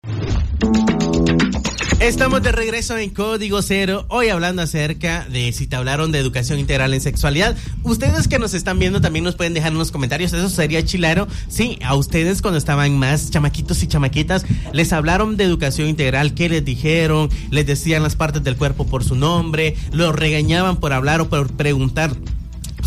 Estamos 2.00 2.42
de 2.42 2.50
regreso 2.50 2.96
en 2.96 3.10
Código 3.10 3.60
Cero, 3.60 4.06
hoy 4.08 4.30
hablando 4.30 4.62
acerca 4.62 5.26
de 5.30 5.52
si 5.52 5.66
te 5.66 5.76
hablaron 5.76 6.12
de 6.12 6.18
educación 6.18 6.58
integral 6.58 6.94
en 6.94 7.02
sexualidad. 7.02 7.54
Ustedes 7.82 8.26
que 8.26 8.38
nos 8.38 8.54
están 8.54 8.78
viendo 8.78 9.02
también 9.02 9.22
nos 9.22 9.36
pueden 9.36 9.52
dejar 9.52 9.72
en 9.72 9.78
los 9.78 9.90
comentarios, 9.90 10.32
eso 10.32 10.48
sería 10.48 10.82
chilaro. 10.82 11.28
Sí, 11.48 11.78
a 11.84 11.94
ustedes 11.94 12.40
cuando 12.40 12.56
estaban 12.56 12.98
más 12.98 13.30
chamaquitos 13.30 13.82
y 13.82 13.86
chamaquitas, 13.86 14.46
les 14.72 14.94
hablaron 14.94 15.36
de 15.36 15.44
educación 15.44 15.88
integral, 15.88 16.32
¿qué 16.32 16.48
les 16.48 16.64
dijeron? 16.64 17.28
Les 17.50 17.66
decían 17.66 18.02
las 18.02 18.16
partes 18.16 18.42
del 18.42 18.56
cuerpo 18.56 18.86
por 18.86 19.04
su 19.04 19.14
nombre, 19.14 19.76
los 19.92 20.16
regañaban 20.16 20.78
por 20.78 20.94
hablar 20.94 21.20
o 21.20 21.28
por 21.28 21.52
preguntar 21.52 22.12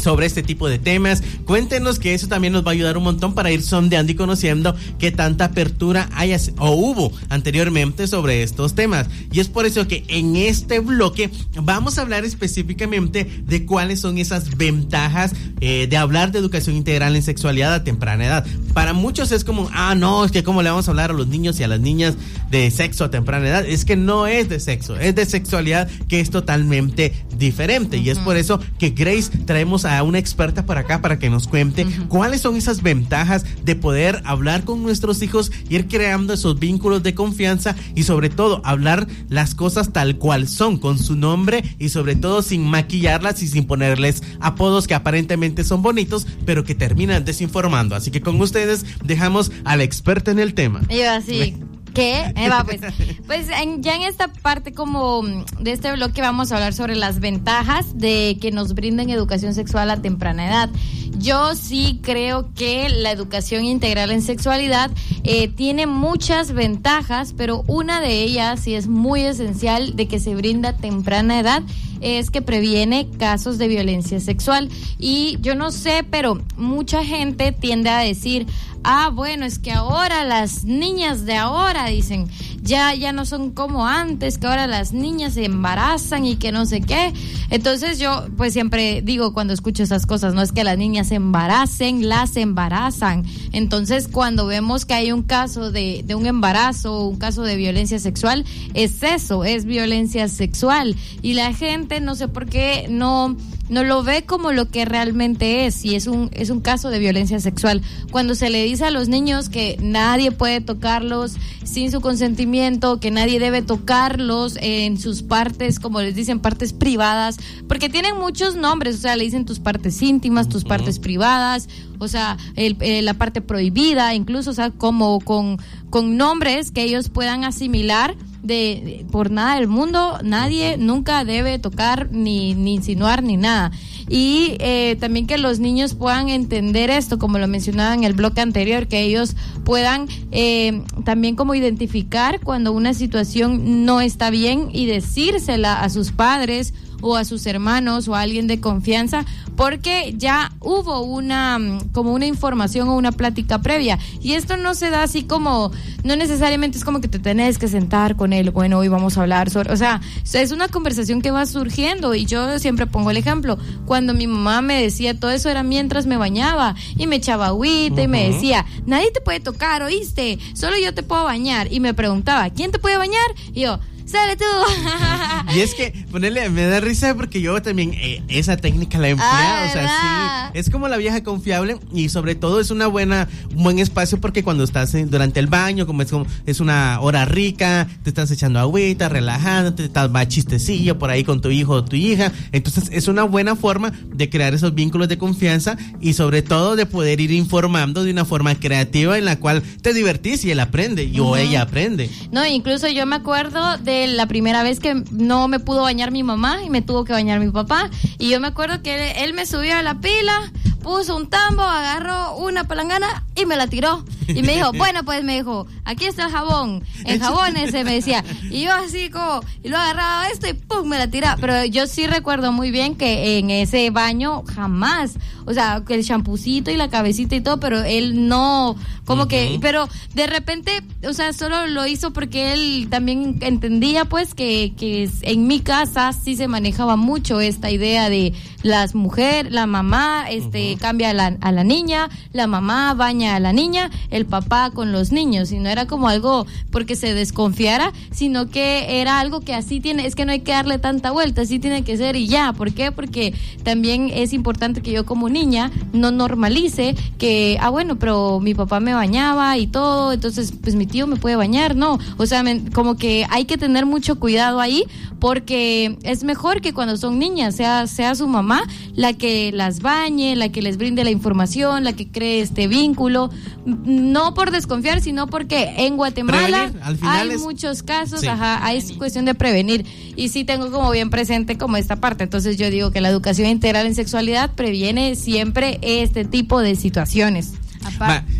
sobre 0.03 0.25
este 0.25 0.43
tipo 0.43 0.67
de 0.67 0.79
temas. 0.79 1.23
Cuéntenos 1.45 1.97
que 1.97 2.13
eso 2.13 2.27
también 2.27 2.53
nos 2.53 2.65
va 2.65 2.71
a 2.71 2.73
ayudar 2.73 2.97
un 2.97 3.03
montón 3.03 3.33
para 3.33 3.51
ir 3.51 3.63
sondeando 3.63 4.11
y 4.11 4.15
conociendo 4.15 4.75
qué 4.99 5.11
tanta 5.11 5.45
apertura 5.45 6.09
haya 6.13 6.37
o 6.57 6.71
hubo 6.71 7.11
anteriormente 7.29 8.07
sobre 8.07 8.43
estos 8.43 8.75
temas. 8.75 9.07
Y 9.31 9.39
es 9.39 9.47
por 9.47 9.65
eso 9.65 9.87
que 9.87 10.03
en 10.07 10.35
este 10.35 10.79
bloque 10.79 11.29
vamos 11.61 11.97
a 11.97 12.01
hablar 12.01 12.25
específicamente 12.25 13.25
de 13.45 13.65
cuáles 13.65 13.99
son 14.01 14.17
esas 14.17 14.57
ventajas 14.57 15.33
eh, 15.61 15.87
de 15.87 15.97
hablar 15.97 16.31
de 16.31 16.39
educación 16.39 16.75
integral 16.75 17.15
en 17.15 17.23
sexualidad 17.23 17.73
a 17.73 17.83
temprana 17.83 18.25
edad. 18.25 18.45
Para 18.73 18.93
muchos 18.93 19.31
es 19.31 19.43
como, 19.43 19.69
ah, 19.73 19.95
no, 19.95 20.25
es 20.25 20.31
que 20.31 20.43
cómo 20.43 20.61
le 20.61 20.69
vamos 20.69 20.87
a 20.87 20.91
hablar 20.91 21.11
a 21.11 21.13
los 21.13 21.27
niños 21.27 21.59
y 21.59 21.63
a 21.63 21.67
las 21.67 21.79
niñas 21.79 22.15
de 22.49 22.69
sexo 22.71 23.05
a 23.05 23.11
temprana 23.11 23.47
edad. 23.47 23.65
Es 23.65 23.85
que 23.85 23.95
no 23.95 24.27
es 24.27 24.49
de 24.49 24.59
sexo, 24.59 24.97
es 24.97 25.15
de 25.15 25.25
sexualidad 25.25 25.89
que 26.07 26.19
es 26.19 26.29
totalmente 26.29 27.13
diferente. 27.37 27.97
Y 27.97 28.09
es 28.09 28.19
por 28.19 28.37
eso 28.37 28.59
que 28.79 28.89
Grace 28.89 29.29
traemos 29.45 29.85
a 29.85 29.92
una 30.01 30.17
experta 30.17 30.65
para 30.65 30.81
acá 30.81 31.01
para 31.01 31.19
que 31.19 31.29
nos 31.29 31.47
cuente 31.47 31.85
cuáles 32.07 32.41
son 32.41 32.55
esas 32.55 32.81
ventajas 32.81 33.45
de 33.63 33.75
poder 33.75 34.21
hablar 34.25 34.63
con 34.63 34.81
nuestros 34.81 35.21
hijos, 35.21 35.51
ir 35.69 35.87
creando 35.87 36.33
esos 36.33 36.57
vínculos 36.57 37.03
de 37.03 37.13
confianza 37.13 37.75
y 37.93 38.03
sobre 38.03 38.29
todo 38.29 38.61
hablar 38.65 39.07
las 39.29 39.53
cosas 39.53 39.93
tal 39.93 40.17
cual 40.17 40.47
son, 40.47 40.77
con 40.77 40.97
su 40.97 41.15
nombre 41.15 41.63
y 41.77 41.89
sobre 41.89 42.15
todo 42.15 42.41
sin 42.41 42.65
maquillarlas 42.65 43.43
y 43.43 43.47
sin 43.47 43.65
ponerles 43.65 44.23
apodos 44.39 44.87
que 44.87 44.95
aparentemente 44.95 45.63
son 45.63 45.81
bonitos, 45.81 46.25
pero 46.45 46.63
que 46.63 46.75
terminan 46.75 47.25
desinformando. 47.25 47.95
Así 47.95 48.09
que 48.09 48.21
con 48.21 48.39
ustedes 48.41 48.85
dejamos 49.03 49.51
a 49.65 49.75
la 49.75 49.83
experta 49.83 50.31
en 50.31 50.39
el 50.39 50.53
tema. 50.53 50.81
Yo 50.89 51.09
así, 51.11 51.55
¿Qué? 51.93 52.33
Eh, 52.35 52.49
va, 52.49 52.63
pues, 52.63 52.81
pues 53.27 53.47
en- 53.49 53.81
ya 53.83 53.95
en 53.95 54.01
esta 54.03 54.27
parte 54.27 54.73
como 54.73 55.21
de 55.59 55.71
este 55.71 55.91
bloque 55.93 56.21
vamos 56.21 56.51
a 56.51 56.55
hablar 56.55 56.73
sobre 56.73 56.95
las 56.95 57.19
ventajas 57.19 57.97
de 57.97 58.37
que 58.41 58.51
nos 58.51 58.73
brinden 58.73 59.09
educación 59.09 59.53
sexual 59.53 59.89
a 59.91 60.01
temprana 60.01 60.47
edad. 60.47 60.69
Yo 61.17 61.55
sí 61.55 61.99
creo 62.01 62.49
que 62.55 62.89
la 62.89 63.11
educación 63.11 63.65
integral 63.65 64.11
en 64.11 64.21
sexualidad 64.21 64.91
eh, 65.23 65.47
tiene 65.47 65.85
muchas 65.85 66.53
ventajas, 66.53 67.33
pero 67.37 67.63
una 67.67 68.01
de 68.01 68.23
ellas, 68.23 68.67
y 68.67 68.75
es 68.75 68.87
muy 68.87 69.21
esencial 69.21 69.95
de 69.95 70.07
que 70.07 70.19
se 70.19 70.35
brinda 70.35 70.73
temprana 70.73 71.39
edad, 71.39 71.63
es 72.01 72.29
que 72.29 72.41
previene 72.41 73.07
casos 73.17 73.57
de 73.57 73.67
violencia 73.67 74.19
sexual. 74.19 74.69
Y 74.99 75.37
yo 75.41 75.55
no 75.55 75.71
sé, 75.71 76.05
pero 76.09 76.41
mucha 76.57 77.05
gente 77.05 77.51
tiende 77.51 77.89
a 77.89 77.99
decir, 77.99 78.45
ah, 78.83 79.09
bueno, 79.13 79.45
es 79.45 79.59
que 79.59 79.71
ahora 79.71 80.23
las 80.23 80.65
niñas 80.65 81.25
de 81.25 81.35
ahora 81.35 81.85
dicen, 81.87 82.27
ya, 82.63 82.95
ya 82.95 83.11
no 83.11 83.25
son 83.25 83.51
como 83.51 83.85
antes, 83.85 84.37
que 84.37 84.47
ahora 84.47 84.67
las 84.67 84.93
niñas 84.93 85.33
se 85.33 85.43
embarazan 85.43 86.25
y 86.25 86.37
que 86.37 86.53
no 86.53 86.65
sé 86.65 86.79
qué. 86.81 87.13
Entonces 87.49 87.99
yo 87.99 88.25
pues 88.37 88.53
siempre 88.53 89.01
digo 89.01 89.33
cuando 89.33 89.53
escucho 89.53 89.83
esas 89.83 90.05
cosas, 90.05 90.33
no 90.33 90.41
es 90.41 90.53
que 90.53 90.63
las 90.63 90.77
niñas 90.77 91.09
se 91.09 91.15
embaracen, 91.15 92.07
las 92.07 92.37
embarazan. 92.37 93.25
Entonces 93.51 94.07
cuando 94.07 94.47
vemos 94.47 94.85
que 94.85 94.93
hay 94.93 95.11
un 95.11 95.23
caso 95.23 95.71
de, 95.71 96.03
de 96.05 96.15
un 96.15 96.25
embarazo 96.25 97.07
un 97.07 97.17
caso 97.17 97.43
de 97.43 97.57
violencia 97.57 97.99
sexual, 97.99 98.45
es 98.73 99.03
eso, 99.03 99.43
es 99.43 99.65
violencia 99.65 100.29
sexual. 100.29 100.95
Y 101.21 101.33
la 101.33 101.53
gente 101.53 101.99
no 101.99 102.15
sé 102.15 102.29
por 102.29 102.45
qué 102.45 102.87
no 102.89 103.35
no 103.69 103.83
lo 103.83 104.03
ve 104.03 104.23
como 104.23 104.51
lo 104.51 104.69
que 104.69 104.85
realmente 104.85 105.65
es 105.65 105.85
y 105.85 105.95
es 105.95 106.07
un 106.07 106.29
es 106.33 106.49
un 106.49 106.59
caso 106.59 106.89
de 106.89 106.99
violencia 106.99 107.39
sexual 107.39 107.81
cuando 108.11 108.35
se 108.35 108.49
le 108.49 108.61
dice 108.63 108.83
a 108.83 108.91
los 108.91 109.07
niños 109.07 109.47
que 109.47 109.77
nadie 109.81 110.31
puede 110.31 110.59
tocarlos 110.59 111.37
sin 111.63 111.89
su 111.89 112.01
consentimiento 112.01 112.52
que 112.53 113.09
nadie 113.09 113.39
debe 113.39 113.63
tocarlos 113.63 114.57
en 114.61 114.99
sus 114.99 115.23
partes 115.23 115.79
como 115.79 116.01
les 116.01 116.13
dicen 116.15 116.39
partes 116.39 116.71
privadas 116.71 117.37
porque 117.67 117.89
tienen 117.89 118.15
muchos 118.17 118.55
nombres 118.55 118.95
o 118.97 118.99
sea 118.99 119.15
le 119.15 119.23
dicen 119.23 119.45
tus 119.45 119.59
partes 119.59 119.99
íntimas 120.03 120.49
tus 120.49 120.63
partes 120.63 120.99
privadas 120.99 121.67
o 121.97 122.07
sea 122.07 122.37
el- 122.55 122.77
eh, 122.81 123.01
la 123.01 123.15
parte 123.15 123.41
prohibida 123.41 124.13
incluso 124.13 124.51
o 124.51 124.53
sea 124.53 124.69
como 124.69 125.19
con 125.19 125.57
con 125.89 126.15
nombres 126.15 126.71
que 126.71 126.83
ellos 126.83 127.09
puedan 127.09 127.43
asimilar 127.43 128.15
de, 128.43 128.53
de- 128.99 129.05
por 129.11 129.31
nada 129.31 129.55
del 129.55 129.67
mundo 129.67 130.19
nadie 130.23 130.77
nunca 130.77 131.23
debe 131.25 131.57
tocar 131.57 132.09
ni, 132.11 132.53
ni 132.53 132.75
insinuar 132.75 133.23
ni 133.23 133.35
nada 133.37 133.71
y 134.13 134.57
eh, 134.59 134.95
también 134.99 135.25
que 135.25 135.39
los 135.39 135.57
niños 135.57 135.95
puedan 135.95 136.29
entender 136.29 136.91
esto 136.91 137.17
como 137.17 137.39
lo 137.39 137.47
mencionaba 137.47 137.95
en 137.95 138.03
el 138.03 138.13
bloque 138.13 138.41
anterior 138.41 138.85
que 138.85 139.01
ellos 139.01 139.35
puedan 139.63 140.07
eh, 140.31 140.83
también 141.03 141.35
como 141.35 141.55
identificar 141.55 142.39
cuando 142.39 142.73
una 142.73 142.93
situación 142.93 143.85
no 143.85 144.01
está 144.01 144.29
bien 144.29 144.69
y 144.71 144.85
decírsela 144.85 145.81
a 145.81 145.89
sus 145.89 146.11
padres 146.11 146.75
o 147.03 147.17
a 147.17 147.25
sus 147.25 147.45
hermanos 147.45 148.07
o 148.07 148.15
a 148.15 148.21
alguien 148.21 148.47
de 148.47 148.59
confianza 148.59 149.25
porque 149.55 150.15
ya 150.17 150.51
hubo 150.61 151.01
una 151.01 151.59
mm, 151.59 151.89
como 151.91 152.13
una 152.13 152.25
información 152.25 152.89
o 152.89 152.95
una 152.95 153.11
plática 153.11 153.61
previa. 153.61 153.99
Y 154.21 154.33
esto 154.33 154.57
no 154.57 154.73
se 154.73 154.89
da 154.89 155.03
así 155.03 155.23
como 155.23 155.71
no 156.03 156.15
necesariamente 156.15 156.77
es 156.77 156.83
como 156.83 157.01
que 157.01 157.07
te 157.07 157.19
tenés 157.19 157.57
que 157.57 157.67
sentar 157.67 158.15
con 158.15 158.33
él 158.33 158.51
bueno 158.51 158.79
hoy 158.79 158.87
vamos 158.87 159.17
a 159.17 159.21
hablar 159.21 159.49
sobre 159.49 159.71
o 159.71 159.77
sea 159.77 160.01
es 160.33 160.51
una 160.51 160.67
conversación 160.67 161.21
que 161.21 161.31
va 161.31 161.45
surgiendo 161.45 162.15
y 162.15 162.25
yo 162.25 162.57
siempre 162.57 162.87
pongo 162.87 163.11
el 163.11 163.17
ejemplo. 163.17 163.57
Cuando 163.85 164.13
mi 164.13 164.25
mamá 164.25 164.61
me 164.61 164.81
decía 164.81 165.19
todo 165.19 165.31
eso 165.31 165.49
era 165.49 165.61
mientras 165.61 166.05
me 166.05 166.17
bañaba 166.17 166.75
y 166.97 167.07
me 167.07 167.17
echaba 167.17 167.47
agüita 167.47 168.01
y 168.01 168.07
me 168.07 168.31
decía 168.31 168.65
nadie 168.85 169.11
te 169.11 169.21
puede 169.21 169.41
tocar 169.41 169.83
oíste 169.83 170.39
solo 170.53 170.77
yo 170.77 170.93
te 170.93 171.03
puedo 171.03 171.25
bañar 171.25 171.71
y 171.71 171.79
me 171.79 171.93
preguntaba 171.93 172.49
quién 172.49 172.71
te 172.71 172.79
puede 172.79 172.97
bañar 172.97 173.27
y 173.53 173.61
yo 173.61 173.79
sale 174.05 174.35
tú 174.35 174.43
Y 175.55 175.59
es 175.59 175.73
que 175.75 175.93
ponerle, 176.11 176.49
me 176.49 176.65
da 176.65 176.79
risa 176.79 177.13
porque 177.15 177.41
yo 177.41 177.61
también 177.61 177.93
eh, 177.93 178.23
esa 178.27 178.57
técnica 178.57 178.97
la 178.97 179.07
he 179.07 179.11
empleado. 179.11 179.33
Ah, 179.35 179.65
o 179.69 179.73
sea, 179.73 180.51
sí, 180.53 180.59
es 180.59 180.69
como 180.69 180.87
la 180.87 180.97
vieja 180.97 181.21
confiable 181.23 181.77
y 181.93 182.09
sobre 182.09 182.35
todo 182.35 182.59
es 182.59 182.71
una 182.71 182.87
buena, 182.87 183.27
un 183.55 183.63
buen 183.63 183.79
espacio 183.79 184.19
porque 184.19 184.43
cuando 184.43 184.63
estás 184.63 184.93
en- 184.95 185.09
durante 185.09 185.39
el 185.39 185.47
baño, 185.47 185.85
como 185.85 186.01
es 186.01 186.09
como 186.11 186.25
es 186.45 186.59
una 186.59 186.99
hora 187.01 187.25
rica, 187.25 187.87
te 188.03 188.09
estás 188.09 188.31
echando 188.31 188.59
agüita, 188.59 189.09
relajándote, 189.09 189.83
estás 189.85 190.13
va 190.15 190.27
chistecillo 190.27 190.97
por 190.97 191.09
ahí 191.11 191.23
con 191.23 191.41
tu 191.41 191.49
hijo 191.51 191.73
o 191.73 191.83
tu 191.85 191.95
hija. 191.95 192.31
Entonces 192.51 192.85
es 192.91 193.07
una 193.07 193.23
buena 193.23 193.55
forma 193.55 193.91
de 194.13 194.29
crear 194.29 194.53
esos 194.53 194.73
vínculos 194.73 195.07
de 195.09 195.17
confianza 195.17 195.77
y 196.01 196.13
sobre 196.13 196.41
todo 196.41 196.75
de 196.75 196.85
poder 196.85 197.19
ir 197.21 197.31
informando 197.31 198.03
de 198.03 198.11
una 198.11 198.25
forma 198.25 198.55
creativa 198.55 199.17
en 199.17 199.25
la 199.25 199.39
cual 199.39 199.61
te 199.81 199.93
divertís 199.93 200.43
y 200.45 200.51
él 200.51 200.59
aprende 200.61 201.03
y 201.03 201.19
o 201.19 201.35
ella 201.37 201.61
aprende. 201.63 202.09
No, 202.31 202.45
incluso 202.45 202.87
yo 202.87 203.05
me 203.05 203.15
acuerdo 203.17 203.77
de 203.77 203.92
la 204.07 204.27
primera 204.27 204.63
vez 204.63 204.79
que 204.79 205.03
no 205.11 205.47
me 205.47 205.59
pudo 205.59 205.81
bañar 205.83 206.11
mi 206.11 206.23
mamá 206.23 206.63
y 206.63 206.69
me 206.69 206.81
tuvo 206.81 207.05
que 207.05 207.13
bañar 207.13 207.39
mi 207.39 207.49
papá. 207.49 207.89
Y 208.17 208.29
yo 208.29 208.39
me 208.39 208.47
acuerdo 208.47 208.81
que 208.81 208.95
él, 208.95 209.17
él 209.17 209.33
me 209.33 209.45
subió 209.45 209.77
a 209.77 209.81
la 209.81 209.99
pila, 209.99 210.51
puso 210.83 211.15
un 211.15 211.29
tambo, 211.29 211.63
agarró 211.63 212.35
una 212.35 212.65
palangana 212.65 213.23
y 213.35 213.45
me 213.45 213.55
la 213.55 213.67
tiró. 213.67 214.05
Y 214.27 214.43
me 214.43 214.55
dijo, 214.55 214.71
bueno, 214.73 215.03
pues 215.03 215.23
me 215.23 215.35
dijo, 215.35 215.65
aquí 215.85 216.05
está 216.05 216.25
el 216.25 216.31
jabón. 216.31 216.83
El 217.05 217.19
jabón 217.19 217.57
ese 217.57 217.83
me 217.83 217.93
decía. 217.93 218.23
Y 218.49 218.63
yo 218.63 218.73
así 218.73 219.09
como, 219.09 219.41
y 219.63 219.69
lo 219.69 219.77
agarraba 219.77 220.29
esto 220.29 220.47
y 220.47 220.53
pum, 220.53 220.87
me 220.87 220.97
la 220.97 221.07
tiraba. 221.07 221.37
Pero 221.39 221.65
yo 221.65 221.87
sí 221.87 222.05
recuerdo 222.07 222.51
muy 222.51 222.71
bien 222.71 222.95
que 222.95 223.39
en 223.39 223.49
ese 223.49 223.89
baño 223.89 224.43
jamás, 224.53 225.15
o 225.45 225.53
sea, 225.53 225.83
que 225.87 225.95
el 225.95 226.05
champucito 226.05 226.69
y 226.69 226.77
la 226.77 226.89
cabecita 226.89 227.35
y 227.35 227.41
todo, 227.41 227.59
pero 227.59 227.83
él 227.83 228.27
no 228.27 228.75
Como 229.05 229.27
que, 229.27 229.57
pero 229.61 229.89
de 230.13 230.27
repente, 230.27 230.71
o 231.07 231.11
sea, 231.11 231.33
solo 231.33 231.67
lo 231.67 231.85
hizo 231.85 232.13
porque 232.13 232.53
él 232.53 232.87
también 232.89 233.37
entendía 233.41 234.05
pues 234.05 234.33
que, 234.33 234.73
que 234.77 235.09
en 235.23 235.45
mi 235.47 235.59
casa 235.59 236.13
sí 236.13 236.37
se 236.37 236.47
manejaba 236.47 236.95
mucho 236.95 237.41
esta 237.41 237.69
idea 237.69 238.09
de 238.09 238.33
las 238.61 238.95
mujeres, 238.95 239.51
la 239.51 239.67
mamá 239.67 240.27
este 240.29 240.77
cambia 240.79 241.09
a 241.09 241.13
la, 241.13 241.37
a 241.41 241.51
la 241.51 241.65
niña, 241.65 242.09
la 242.31 242.47
mamá 242.47 242.93
baña 242.93 243.35
a 243.35 243.41
la 243.41 243.51
niña, 243.51 243.91
el 244.09 244.25
papá 244.25 244.71
con 244.71 244.93
los 244.93 245.11
niños, 245.11 245.51
y 245.51 245.59
no 245.59 245.67
era 245.67 245.85
como 245.85 246.07
algo 246.07 246.47
porque 246.71 246.95
se 246.95 247.13
desconfiara, 247.13 247.91
sino 248.11 248.49
que 248.49 249.01
era 249.01 249.19
algo 249.19 249.41
que 249.41 249.53
así 249.53 249.81
tiene, 249.81 250.05
es 250.05 250.15
que 250.15 250.23
no 250.23 250.31
hay 250.31 250.39
que 250.39 250.53
darle 250.53 250.79
tanta 250.79 251.11
vuelta, 251.11 251.41
así 251.41 251.59
tiene 251.59 251.83
que 251.83 251.97
ser 251.97 252.15
y 252.15 252.27
ya, 252.27 252.53
¿por 252.53 252.73
qué? 252.73 252.93
Porque 252.93 253.33
también 253.63 254.09
es 254.13 254.31
importante 254.31 254.81
que 254.81 254.91
yo 254.91 255.05
como 255.05 255.27
niña 255.27 255.71
no 255.91 256.11
normalice 256.11 256.95
que, 257.17 257.57
ah 257.59 257.69
bueno, 257.69 257.99
pero 257.99 258.39
mi 258.39 258.53
papá 258.53 258.79
me 258.79 258.92
bañaba 258.93 259.57
y 259.57 259.67
todo, 259.67 260.13
entonces 260.13 260.53
pues 260.61 260.75
mi 260.75 260.85
tío 260.85 261.07
me 261.07 261.15
puede 261.15 261.35
bañar, 261.35 261.75
no, 261.75 261.99
o 262.17 262.25
sea, 262.25 262.43
como 262.73 262.95
que 262.95 263.25
hay 263.29 263.45
que 263.45 263.57
tener 263.57 263.85
mucho 263.85 264.19
cuidado 264.19 264.59
ahí 264.59 264.85
porque 265.19 265.97
es 266.03 266.23
mejor 266.23 266.59
que 266.59 266.73
cuando 266.73 266.97
son 266.97 267.17
niñas 267.17 267.55
sea, 267.55 267.87
sea 267.87 268.13
su 268.15 268.27
mamá 268.27 268.63
la 268.93 269.13
que 269.13 269.51
las 269.53 269.79
bañe, 269.79 270.35
la 270.35 270.49
que 270.49 270.61
les 270.61 270.77
brinde 270.77 271.03
la 271.03 271.11
información, 271.11 271.83
la 271.83 271.93
que 271.93 272.07
cree 272.07 272.41
este 272.41 272.67
vínculo, 272.67 273.29
no 273.65 274.33
por 274.33 274.51
desconfiar, 274.51 275.01
sino 275.01 275.27
porque 275.27 275.73
en 275.77 275.95
Guatemala 275.95 276.71
hay 277.01 277.37
muchos 277.37 277.83
casos, 277.83 278.23
ajá, 278.25 278.65
hay 278.65 278.81
cuestión 278.97 279.25
de 279.25 279.33
prevenir. 279.33 279.85
Y 280.15 280.29
sí 280.29 280.43
tengo 280.43 280.69
como 280.71 280.91
bien 280.91 281.09
presente 281.09 281.57
como 281.57 281.77
esta 281.77 281.95
parte, 281.95 282.25
entonces 282.25 282.57
yo 282.57 282.69
digo 282.69 282.91
que 282.91 283.01
la 283.01 283.09
educación 283.09 283.49
integral 283.49 283.87
en 283.87 283.95
sexualidad 283.95 284.51
previene 284.51 285.15
siempre 285.15 285.79
este 285.81 286.25
tipo 286.25 286.59
de 286.59 286.75
situaciones 286.75 287.53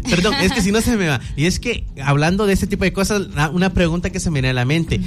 perdón, 0.10 0.36
es 0.42 0.52
que 0.52 0.62
si 0.62 0.72
no 0.72 0.82
se 0.82 0.98
me 0.98 1.08
va. 1.08 1.20
Y 1.36 1.46
es 1.46 1.60
que 1.60 1.86
hablando 2.04 2.46
de 2.46 2.54
ese 2.54 2.68
tipo 2.68 2.84
de 2.84 2.94
cosas, 2.94 3.28
una 3.52 3.74
pregunta 3.74 4.10
que 4.10 4.20
se 4.20 4.30
me 4.30 4.36
viene 4.36 4.50
a 4.50 4.54
la 4.54 4.66
mente. 4.66 5.00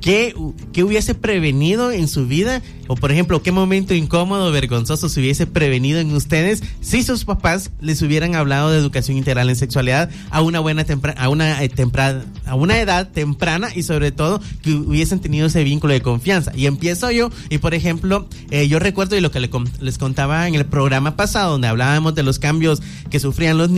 ¿Qué, 0.00 0.34
hubiese 0.36 1.14
prevenido 1.14 1.90
en 1.90 2.08
su 2.08 2.26
vida? 2.26 2.62
O 2.86 2.94
por 2.94 3.10
ejemplo, 3.10 3.42
¿qué 3.42 3.50
momento 3.50 3.94
incómodo 3.94 4.52
vergonzoso 4.52 5.08
se 5.08 5.20
hubiese 5.20 5.46
prevenido 5.46 5.98
en 5.98 6.14
ustedes 6.14 6.62
si 6.80 7.02
sus 7.02 7.24
papás 7.24 7.72
les 7.80 8.00
hubieran 8.02 8.36
hablado 8.36 8.70
de 8.70 8.78
educación 8.78 9.16
integral 9.16 9.50
en 9.50 9.56
sexualidad 9.56 10.08
a 10.30 10.42
una 10.42 10.60
buena 10.60 10.86
a 11.16 11.28
una 11.28 11.62
eh, 11.64 11.68
temprana, 11.68 12.24
a 12.44 12.54
una 12.54 12.78
edad 12.78 13.08
temprana 13.08 13.68
y 13.74 13.82
sobre 13.82 14.12
todo 14.12 14.40
que 14.62 14.72
hubiesen 14.72 15.18
tenido 15.18 15.48
ese 15.48 15.64
vínculo 15.64 15.92
de 15.92 16.02
confianza? 16.02 16.52
Y 16.54 16.66
empiezo 16.66 17.10
yo 17.10 17.30
y 17.50 17.58
por 17.58 17.74
ejemplo, 17.74 18.28
eh, 18.50 18.68
yo 18.68 18.78
recuerdo 18.78 19.16
y 19.16 19.20
lo 19.20 19.32
que 19.32 19.40
les 19.80 19.98
contaba 19.98 20.46
en 20.46 20.54
el 20.54 20.66
programa 20.66 21.16
pasado 21.16 21.52
donde 21.52 21.66
hablábamos 21.66 22.14
de 22.14 22.22
los 22.22 22.38
cambios 22.38 22.80
que 23.10 23.18
sufrían 23.18 23.58
los 23.58 23.70
niños 23.70 23.75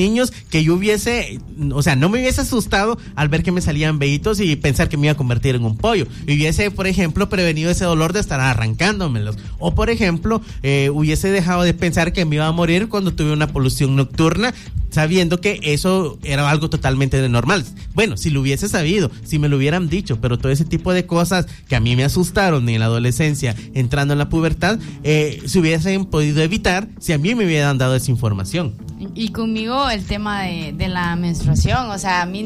que 0.50 0.62
yo 0.62 0.74
hubiese, 0.74 1.40
o 1.72 1.82
sea, 1.82 1.96
no 1.96 2.08
me 2.08 2.20
hubiese 2.20 2.40
asustado 2.40 2.98
al 3.14 3.28
ver 3.28 3.42
que 3.42 3.52
me 3.52 3.60
salían 3.60 3.98
veitos 3.98 4.40
y 4.40 4.56
pensar 4.56 4.88
que 4.88 4.96
me 4.96 5.06
iba 5.06 5.12
a 5.12 5.16
convertir 5.16 5.54
en 5.54 5.64
un 5.64 5.76
pollo. 5.76 6.06
Y 6.26 6.34
hubiese, 6.34 6.70
por 6.70 6.86
ejemplo, 6.86 7.28
prevenido 7.28 7.70
ese 7.70 7.84
dolor 7.84 8.12
de 8.12 8.20
estar 8.20 8.40
arrancándomelos. 8.40 9.36
O, 9.58 9.74
por 9.74 9.90
ejemplo, 9.90 10.40
eh, 10.62 10.90
hubiese 10.92 11.30
dejado 11.30 11.62
de 11.62 11.74
pensar 11.74 12.12
que 12.12 12.24
me 12.24 12.36
iba 12.36 12.46
a 12.46 12.52
morir 12.52 12.88
cuando 12.88 13.12
tuve 13.12 13.32
una 13.32 13.48
polución 13.48 13.96
nocturna 13.96 14.54
sabiendo 14.90 15.40
que 15.40 15.60
eso 15.62 16.18
era 16.22 16.48
algo 16.50 16.70
totalmente 16.70 17.20
de 17.20 17.28
normal. 17.28 17.64
Bueno, 17.94 18.16
si 18.16 18.30
lo 18.30 18.40
hubiese 18.40 18.68
sabido, 18.68 19.10
si 19.24 19.38
me 19.38 19.48
lo 19.48 19.56
hubieran 19.56 19.88
dicho, 19.88 20.20
pero 20.20 20.38
todo 20.38 20.52
ese 20.52 20.64
tipo 20.64 20.92
de 20.92 21.06
cosas 21.06 21.46
que 21.68 21.76
a 21.76 21.80
mí 21.80 21.96
me 21.96 22.04
asustaron 22.04 22.68
en 22.68 22.80
la 22.80 22.86
adolescencia, 22.86 23.54
entrando 23.74 24.12
en 24.14 24.18
la 24.18 24.28
pubertad, 24.28 24.78
eh, 25.02 25.42
se 25.46 25.58
hubiesen 25.58 26.04
podido 26.06 26.42
evitar 26.42 26.88
si 26.98 27.12
a 27.12 27.18
mí 27.18 27.34
me 27.34 27.44
hubieran 27.44 27.78
dado 27.78 27.94
esa 27.94 28.10
información. 28.10 28.74
Y 29.14 29.30
conmigo 29.30 29.88
el 29.90 30.04
tema 30.04 30.42
de, 30.42 30.88
la 30.88 31.14
menstruación, 31.14 31.90
o 31.90 31.98
sea, 31.98 32.22
a 32.22 32.26
mí 32.26 32.42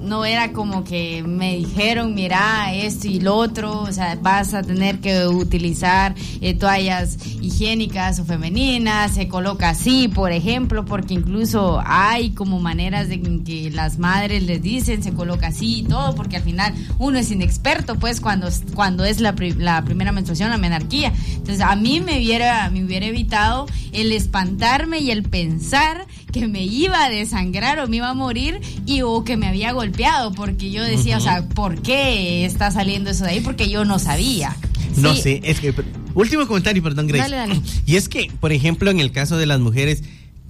no 0.00 0.24
era 0.24 0.52
como 0.52 0.84
que 0.84 1.22
me 1.22 1.56
dijeron, 1.56 2.14
mira, 2.14 2.74
esto 2.74 3.06
y 3.06 3.20
lo 3.20 3.34
otro, 3.34 3.80
o 3.80 3.92
sea, 3.92 4.18
vas 4.20 4.52
a 4.52 4.62
tener 4.62 4.98
que 4.98 5.26
utilizar 5.26 6.14
eh, 6.40 6.54
toallas 6.54 7.16
higiénicas 7.40 8.18
o 8.18 8.24
femeninas, 8.24 9.14
se 9.14 9.28
coloca 9.28 9.70
así, 9.70 10.08
por 10.08 10.32
ejemplo, 10.32 10.84
porque 10.84 11.14
incluso 11.14 11.80
hay 11.88 12.30
como 12.30 12.60
maneras 12.60 13.08
de 13.08 13.20
que 13.20 13.70
las 13.70 13.98
madres 13.98 14.42
les 14.42 14.62
dicen, 14.62 15.02
se 15.02 15.12
coloca 15.12 15.48
así 15.48 15.78
y 15.80 15.82
todo, 15.84 16.14
porque 16.14 16.36
al 16.36 16.42
final 16.42 16.74
uno 16.98 17.18
es 17.18 17.30
inexperto, 17.30 17.96
pues, 17.96 18.20
cuando, 18.20 18.48
cuando 18.74 19.04
es 19.04 19.20
la, 19.20 19.34
la 19.58 19.84
primera 19.84 20.12
menstruación, 20.12 20.50
la 20.50 20.58
menarquía. 20.58 21.12
Entonces, 21.32 21.60
a 21.60 21.76
mí 21.76 22.00
me 22.00 22.18
hubiera, 22.18 22.68
me 22.70 22.84
hubiera 22.84 23.06
evitado 23.06 23.66
el 23.92 24.12
espantarme 24.12 24.98
y 25.00 25.10
el 25.10 25.22
pensar 25.22 26.06
que 26.32 26.48
me 26.48 26.64
iba 26.64 27.04
a 27.04 27.08
desangrar 27.08 27.78
o 27.78 27.88
me 27.88 27.96
iba 27.98 28.10
a 28.10 28.14
morir 28.14 28.60
y 28.84 29.02
o 29.02 29.24
que 29.24 29.36
me 29.36 29.46
había 29.46 29.72
golpeado, 29.72 30.32
porque 30.32 30.70
yo 30.70 30.82
decía, 30.82 31.18
o 31.18 31.20
sea, 31.20 31.48
¿por 31.48 31.80
qué 31.82 32.44
está 32.44 32.70
saliendo 32.70 33.10
eso 33.10 33.24
de 33.24 33.30
ahí? 33.30 33.40
Porque 33.40 33.68
yo 33.68 33.84
no 33.84 33.98
sabía. 33.98 34.56
No 34.96 35.14
sé, 35.14 35.40
es 35.44 35.60
que... 35.60 35.74
Último 36.14 36.46
comentario, 36.46 36.82
perdón, 36.82 37.08
Grace. 37.08 37.30
Dale, 37.30 37.36
dale. 37.36 37.60
Y 37.84 37.96
es 37.96 38.08
que, 38.08 38.32
por 38.40 38.50
ejemplo, 38.50 38.90
en 38.90 39.00
el 39.00 39.12
caso 39.12 39.36
de 39.36 39.44
las 39.44 39.60
mujeres, 39.60 40.02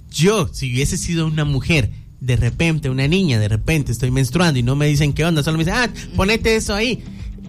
yo, 0.09 0.49
si 0.51 0.71
hubiese 0.71 0.97
sido 0.97 1.27
una 1.27 1.45
mujer, 1.45 1.91
de 2.19 2.35
repente, 2.35 2.89
una 2.89 3.07
niña, 3.07 3.39
de 3.39 3.47
repente 3.47 3.91
estoy 3.91 4.11
menstruando 4.11 4.59
y 4.59 4.63
no 4.63 4.75
me 4.75 4.87
dicen 4.87 5.13
qué 5.13 5.25
onda, 5.25 5.43
solo 5.43 5.57
me 5.57 5.65
dicen, 5.65 5.79
ah, 5.79 5.89
ponete 6.15 6.55
eso 6.55 6.73
ahí 6.73 7.03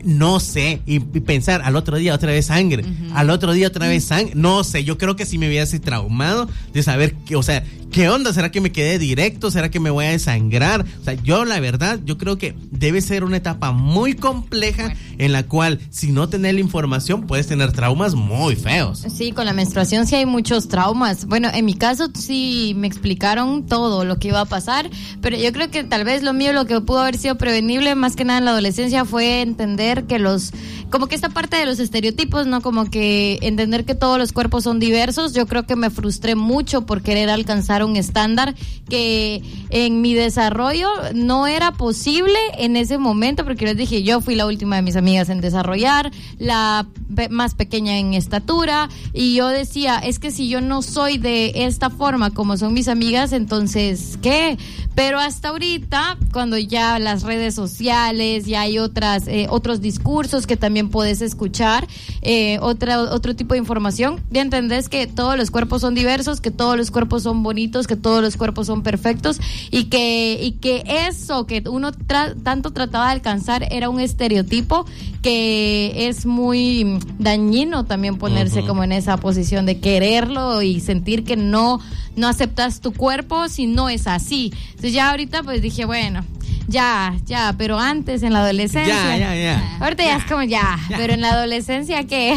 no 0.04 0.40
sé, 0.40 0.80
y, 0.86 1.00
pensar 1.00 1.62
al 1.62 1.76
otro 1.76 1.96
día 1.96 2.14
otra 2.14 2.32
vez 2.32 2.46
sangre, 2.46 2.84
al 3.14 3.30
otro 3.30 3.52
día 3.52 3.68
otra 3.68 3.88
vez 3.88 4.04
sangre, 4.04 4.32
no 4.34 4.64
sé, 4.64 4.84
yo 4.84 4.98
creo 4.98 5.16
que 5.16 5.26
si 5.26 5.38
me 5.38 5.48
hubiese 5.48 5.80
traumado 5.80 6.48
de 6.72 6.82
saber 6.82 7.14
que, 7.14 7.36
o 7.36 7.42
sea, 7.42 7.64
¿qué 7.90 8.08
onda? 8.08 8.32
¿Será 8.32 8.50
que 8.50 8.60
me 8.60 8.72
quedé 8.72 8.98
directo? 8.98 9.50
¿Será 9.50 9.70
que 9.70 9.80
me 9.80 9.90
voy 9.90 10.06
a 10.06 10.10
desangrar? 10.10 10.84
O 11.00 11.04
sea, 11.04 11.14
yo 11.14 11.44
la 11.44 11.60
verdad, 11.60 12.00
yo 12.04 12.18
creo 12.18 12.38
que 12.38 12.54
debe 12.70 13.00
ser 13.00 13.24
una 13.24 13.36
etapa 13.36 13.72
muy 13.72 14.14
compleja 14.14 14.92
en 15.18 15.32
la 15.32 15.44
cual 15.44 15.80
si 15.90 16.12
no 16.12 16.28
tener 16.28 16.54
la 16.54 16.60
información 16.60 17.26
puedes 17.26 17.46
tener 17.46 17.72
traumas 17.72 18.14
muy 18.14 18.56
feos. 18.56 19.04
Sí, 19.14 19.32
con 19.32 19.46
la 19.46 19.52
menstruación 19.52 20.06
sí 20.06 20.14
hay 20.16 20.26
muchos 20.26 20.68
traumas. 20.68 21.26
Bueno, 21.26 21.48
en 21.52 21.64
mi 21.64 21.74
caso 21.74 22.08
sí 22.14 22.74
me 22.76 22.86
explicaron 22.86 23.66
todo 23.66 24.04
lo 24.04 24.18
que 24.18 24.28
iba 24.28 24.40
a 24.40 24.46
pasar, 24.46 24.90
pero 25.20 25.36
yo 25.36 25.52
creo 25.52 25.70
que 25.70 25.84
tal 25.84 26.04
vez 26.04 26.22
lo 26.22 26.32
mío, 26.32 26.52
lo 26.52 26.66
que 26.66 26.80
pudo 26.80 27.00
haber 27.00 27.16
sido 27.16 27.36
prevenible 27.36 27.94
más 27.94 28.16
que 28.16 28.24
nada 28.24 28.38
en 28.38 28.44
la 28.44 28.52
adolescencia 28.52 29.04
fue 29.04 29.42
entender 29.42 30.04
que 30.04 30.18
los, 30.18 30.52
como 30.90 31.06
que 31.06 31.14
esta 31.14 31.28
parte 31.30 31.56
de 31.56 31.66
los 31.66 31.78
estereotipos, 31.78 32.46
¿no? 32.46 32.60
Como 32.60 32.90
que 32.90 33.38
entender 33.42 33.84
que 33.84 33.94
todos 33.94 34.18
los 34.18 34.32
cuerpos 34.32 34.64
son 34.64 34.78
diversos. 34.78 35.34
Yo 35.34 35.46
creo 35.46 35.64
que 35.64 35.76
me 35.76 35.90
frustré 35.90 36.34
mucho 36.34 36.86
por 36.86 37.02
querer 37.02 37.30
alcanzar 37.30 37.77
un 37.84 37.96
estándar 37.96 38.54
que 38.88 39.42
en 39.70 40.00
mi 40.00 40.14
desarrollo 40.14 40.88
no 41.14 41.46
era 41.46 41.72
posible 41.72 42.38
en 42.56 42.76
ese 42.76 42.98
momento, 42.98 43.44
porque 43.44 43.66
les 43.66 43.76
dije, 43.76 44.02
yo 44.02 44.20
fui 44.20 44.34
la 44.34 44.46
última 44.46 44.76
de 44.76 44.82
mis 44.82 44.96
amigas 44.96 45.28
en 45.28 45.40
desarrollar, 45.40 46.10
la 46.38 46.86
más 47.30 47.54
pequeña 47.54 47.98
en 47.98 48.14
estatura, 48.14 48.88
y 49.12 49.34
yo 49.34 49.48
decía, 49.48 49.98
es 49.98 50.18
que 50.18 50.30
si 50.30 50.48
yo 50.48 50.60
no 50.60 50.82
soy 50.82 51.18
de 51.18 51.52
esta 51.66 51.90
forma 51.90 52.30
como 52.30 52.56
son 52.56 52.72
mis 52.72 52.88
amigas, 52.88 53.32
entonces, 53.32 54.18
¿qué? 54.22 54.58
Pero 54.94 55.20
hasta 55.20 55.50
ahorita, 55.50 56.18
cuando 56.32 56.58
ya 56.58 56.98
las 56.98 57.22
redes 57.22 57.54
sociales, 57.54 58.46
ya 58.46 58.62
hay 58.62 58.78
otras, 58.78 59.28
eh, 59.28 59.46
otros 59.48 59.80
discursos 59.80 60.46
que 60.46 60.56
también 60.56 60.88
puedes 60.88 61.20
escuchar, 61.20 61.86
eh, 62.22 62.58
otra, 62.60 63.00
otro 63.00 63.36
tipo 63.36 63.54
de 63.54 63.58
información, 63.58 64.20
ya 64.30 64.42
entendés 64.42 64.88
que 64.88 65.06
todos 65.06 65.36
los 65.36 65.50
cuerpos 65.50 65.82
son 65.82 65.94
diversos, 65.94 66.40
que 66.40 66.50
todos 66.50 66.76
los 66.76 66.90
cuerpos 66.90 67.22
son 67.22 67.42
bonitos, 67.42 67.67
que 67.86 67.96
todos 67.96 68.22
los 68.22 68.36
cuerpos 68.36 68.66
son 68.66 68.82
perfectos 68.82 69.40
y 69.70 69.84
que, 69.84 70.38
y 70.42 70.52
que 70.52 70.82
eso 71.08 71.46
que 71.46 71.62
uno 71.68 71.92
tanto 71.92 72.72
trataba 72.72 73.06
de 73.06 73.12
alcanzar 73.12 73.66
era 73.70 73.88
un 73.88 74.00
estereotipo 74.00 74.86
que 75.22 76.08
es 76.08 76.26
muy 76.26 76.98
dañino 77.18 77.84
también 77.84 78.16
ponerse 78.16 78.64
como 78.64 78.84
en 78.84 78.92
esa 78.92 79.16
posición 79.16 79.66
de 79.66 79.80
quererlo 79.80 80.62
y 80.62 80.80
sentir 80.80 81.24
que 81.24 81.36
no, 81.36 81.80
no 82.18 82.28
aceptas 82.28 82.80
tu 82.80 82.92
cuerpo 82.92 83.48
si 83.48 83.66
no 83.66 83.88
es 83.88 84.06
así. 84.06 84.52
Entonces 84.68 84.92
ya 84.92 85.10
ahorita 85.10 85.42
pues 85.42 85.62
dije, 85.62 85.84
bueno, 85.84 86.24
ya, 86.68 87.16
ya, 87.24 87.54
pero 87.56 87.78
antes 87.78 88.22
en 88.22 88.34
la 88.34 88.40
adolescencia. 88.40 88.94
Ya, 88.94 89.16
ya, 89.16 89.34
ya. 89.34 89.78
Ahorita 89.80 90.04
ya, 90.04 90.16
es 90.18 90.24
como 90.24 90.42
ya, 90.42 90.78
pero 90.88 91.14
en 91.14 91.22
la 91.22 91.32
adolescencia, 91.32 92.06
¿qué? 92.06 92.34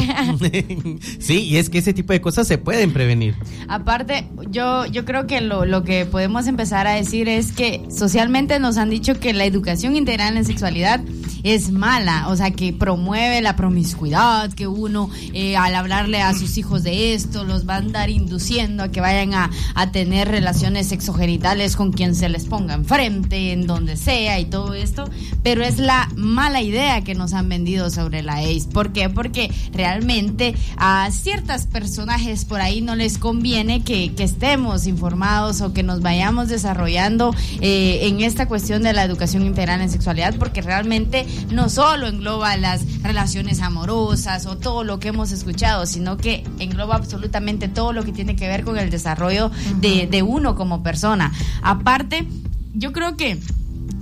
sí, 1.19 1.43
y 1.43 1.57
es 1.57 1.69
que 1.69 1.79
ese 1.79 1.93
tipo 1.93 2.13
de 2.13 2.21
cosas 2.21 2.47
se 2.47 2.57
pueden 2.57 2.93
prevenir. 2.93 3.35
Aparte, 3.67 4.25
yo, 4.49 4.85
yo 4.85 5.03
creo 5.03 5.27
que 5.27 5.41
lo, 5.41 5.65
lo 5.65 5.83
que 5.83 6.05
podemos 6.05 6.47
empezar 6.47 6.87
a 6.87 6.91
decir 6.91 7.27
es 7.27 7.51
que 7.51 7.81
socialmente 7.89 8.57
nos 8.59 8.77
han 8.77 8.89
dicho 8.89 9.19
que 9.19 9.33
la 9.33 9.43
educación 9.43 9.97
integral 9.97 10.37
en 10.37 10.45
sexualidad 10.45 11.01
es 11.43 11.71
mala, 11.71 12.29
o 12.29 12.35
sea, 12.37 12.51
que 12.51 12.71
promueve 12.71 13.41
la 13.41 13.57
promiscuidad, 13.57 14.53
que 14.53 14.67
uno 14.67 15.09
eh, 15.33 15.57
al 15.57 15.75
hablarle 15.75 16.21
a 16.21 16.33
sus 16.33 16.57
hijos 16.57 16.83
de 16.83 17.13
esto 17.13 17.43
los 17.43 17.67
va 17.67 17.75
a 17.75 17.77
andar 17.77 18.09
induciendo 18.09 18.83
a 18.83 18.91
que 18.91 19.01
vayan 19.01 19.33
a, 19.33 19.49
a 19.75 19.91
tener 19.91 20.27
relaciones 20.27 20.87
sexogenitales 20.87 21.75
con 21.75 21.91
quien 21.91 22.15
se 22.15 22.29
les 22.29 22.45
ponga 22.45 22.73
enfrente, 22.73 23.51
en 23.51 23.67
donde 23.67 23.97
sea 23.97 24.39
y 24.39 24.45
todo 24.45 24.73
esto, 24.73 25.05
pero 25.43 25.63
es 25.63 25.77
la 25.77 26.09
mala 26.15 26.61
idea 26.61 27.03
que 27.03 27.15
nos 27.15 27.33
han 27.33 27.49
vendido 27.49 27.89
sobre 27.89 28.21
la 28.21 28.35
AIDS. 28.35 28.67
¿Por 28.67 28.93
qué? 28.93 29.09
Porque 29.09 29.51
realmente 29.73 30.55
a 30.77 31.09
ciertos 31.11 31.65
personajes 31.65 32.45
por 32.45 32.61
ahí 32.61 32.81
no 32.81 32.95
les 32.95 33.17
conviene 33.17 33.83
que, 33.83 34.13
que 34.13 34.23
estemos 34.23 34.87
informados 34.87 35.61
o 35.61 35.73
que 35.73 35.83
nos 35.83 36.01
vayamos 36.01 36.47
desarrollando 36.47 37.33
eh, 37.61 37.99
en 38.03 38.21
esta 38.21 38.47
cuestión 38.47 38.83
de 38.83 38.93
la 38.93 39.03
educación 39.03 39.45
integral 39.45 39.81
en 39.81 39.89
sexualidad, 39.89 40.35
porque 40.35 40.61
realmente 40.61 41.25
no 41.51 41.69
solo 41.69 42.07
engloba 42.07 42.57
las 42.57 43.01
relaciones 43.01 43.61
amorosas 43.61 44.45
o 44.45 44.57
todo 44.57 44.83
lo 44.83 44.99
que 44.99 45.09
hemos 45.09 45.31
escuchado, 45.31 45.85
sino 45.85 46.17
que 46.17 46.43
engloba 46.59 46.95
absolutamente 46.95 47.67
todo 47.67 47.93
lo 47.93 48.03
que 48.03 48.11
tiene 48.11 48.35
que 48.35 48.47
ver 48.47 48.63
con 48.63 48.77
el 48.77 48.89
desarrollo 48.89 49.51
de, 49.77 50.07
de 50.07 50.21
uno 50.21 50.55
como 50.55 50.83
persona. 50.83 51.31
Aparte, 51.61 52.27
yo 52.73 52.91
creo 52.91 53.17
que 53.17 53.39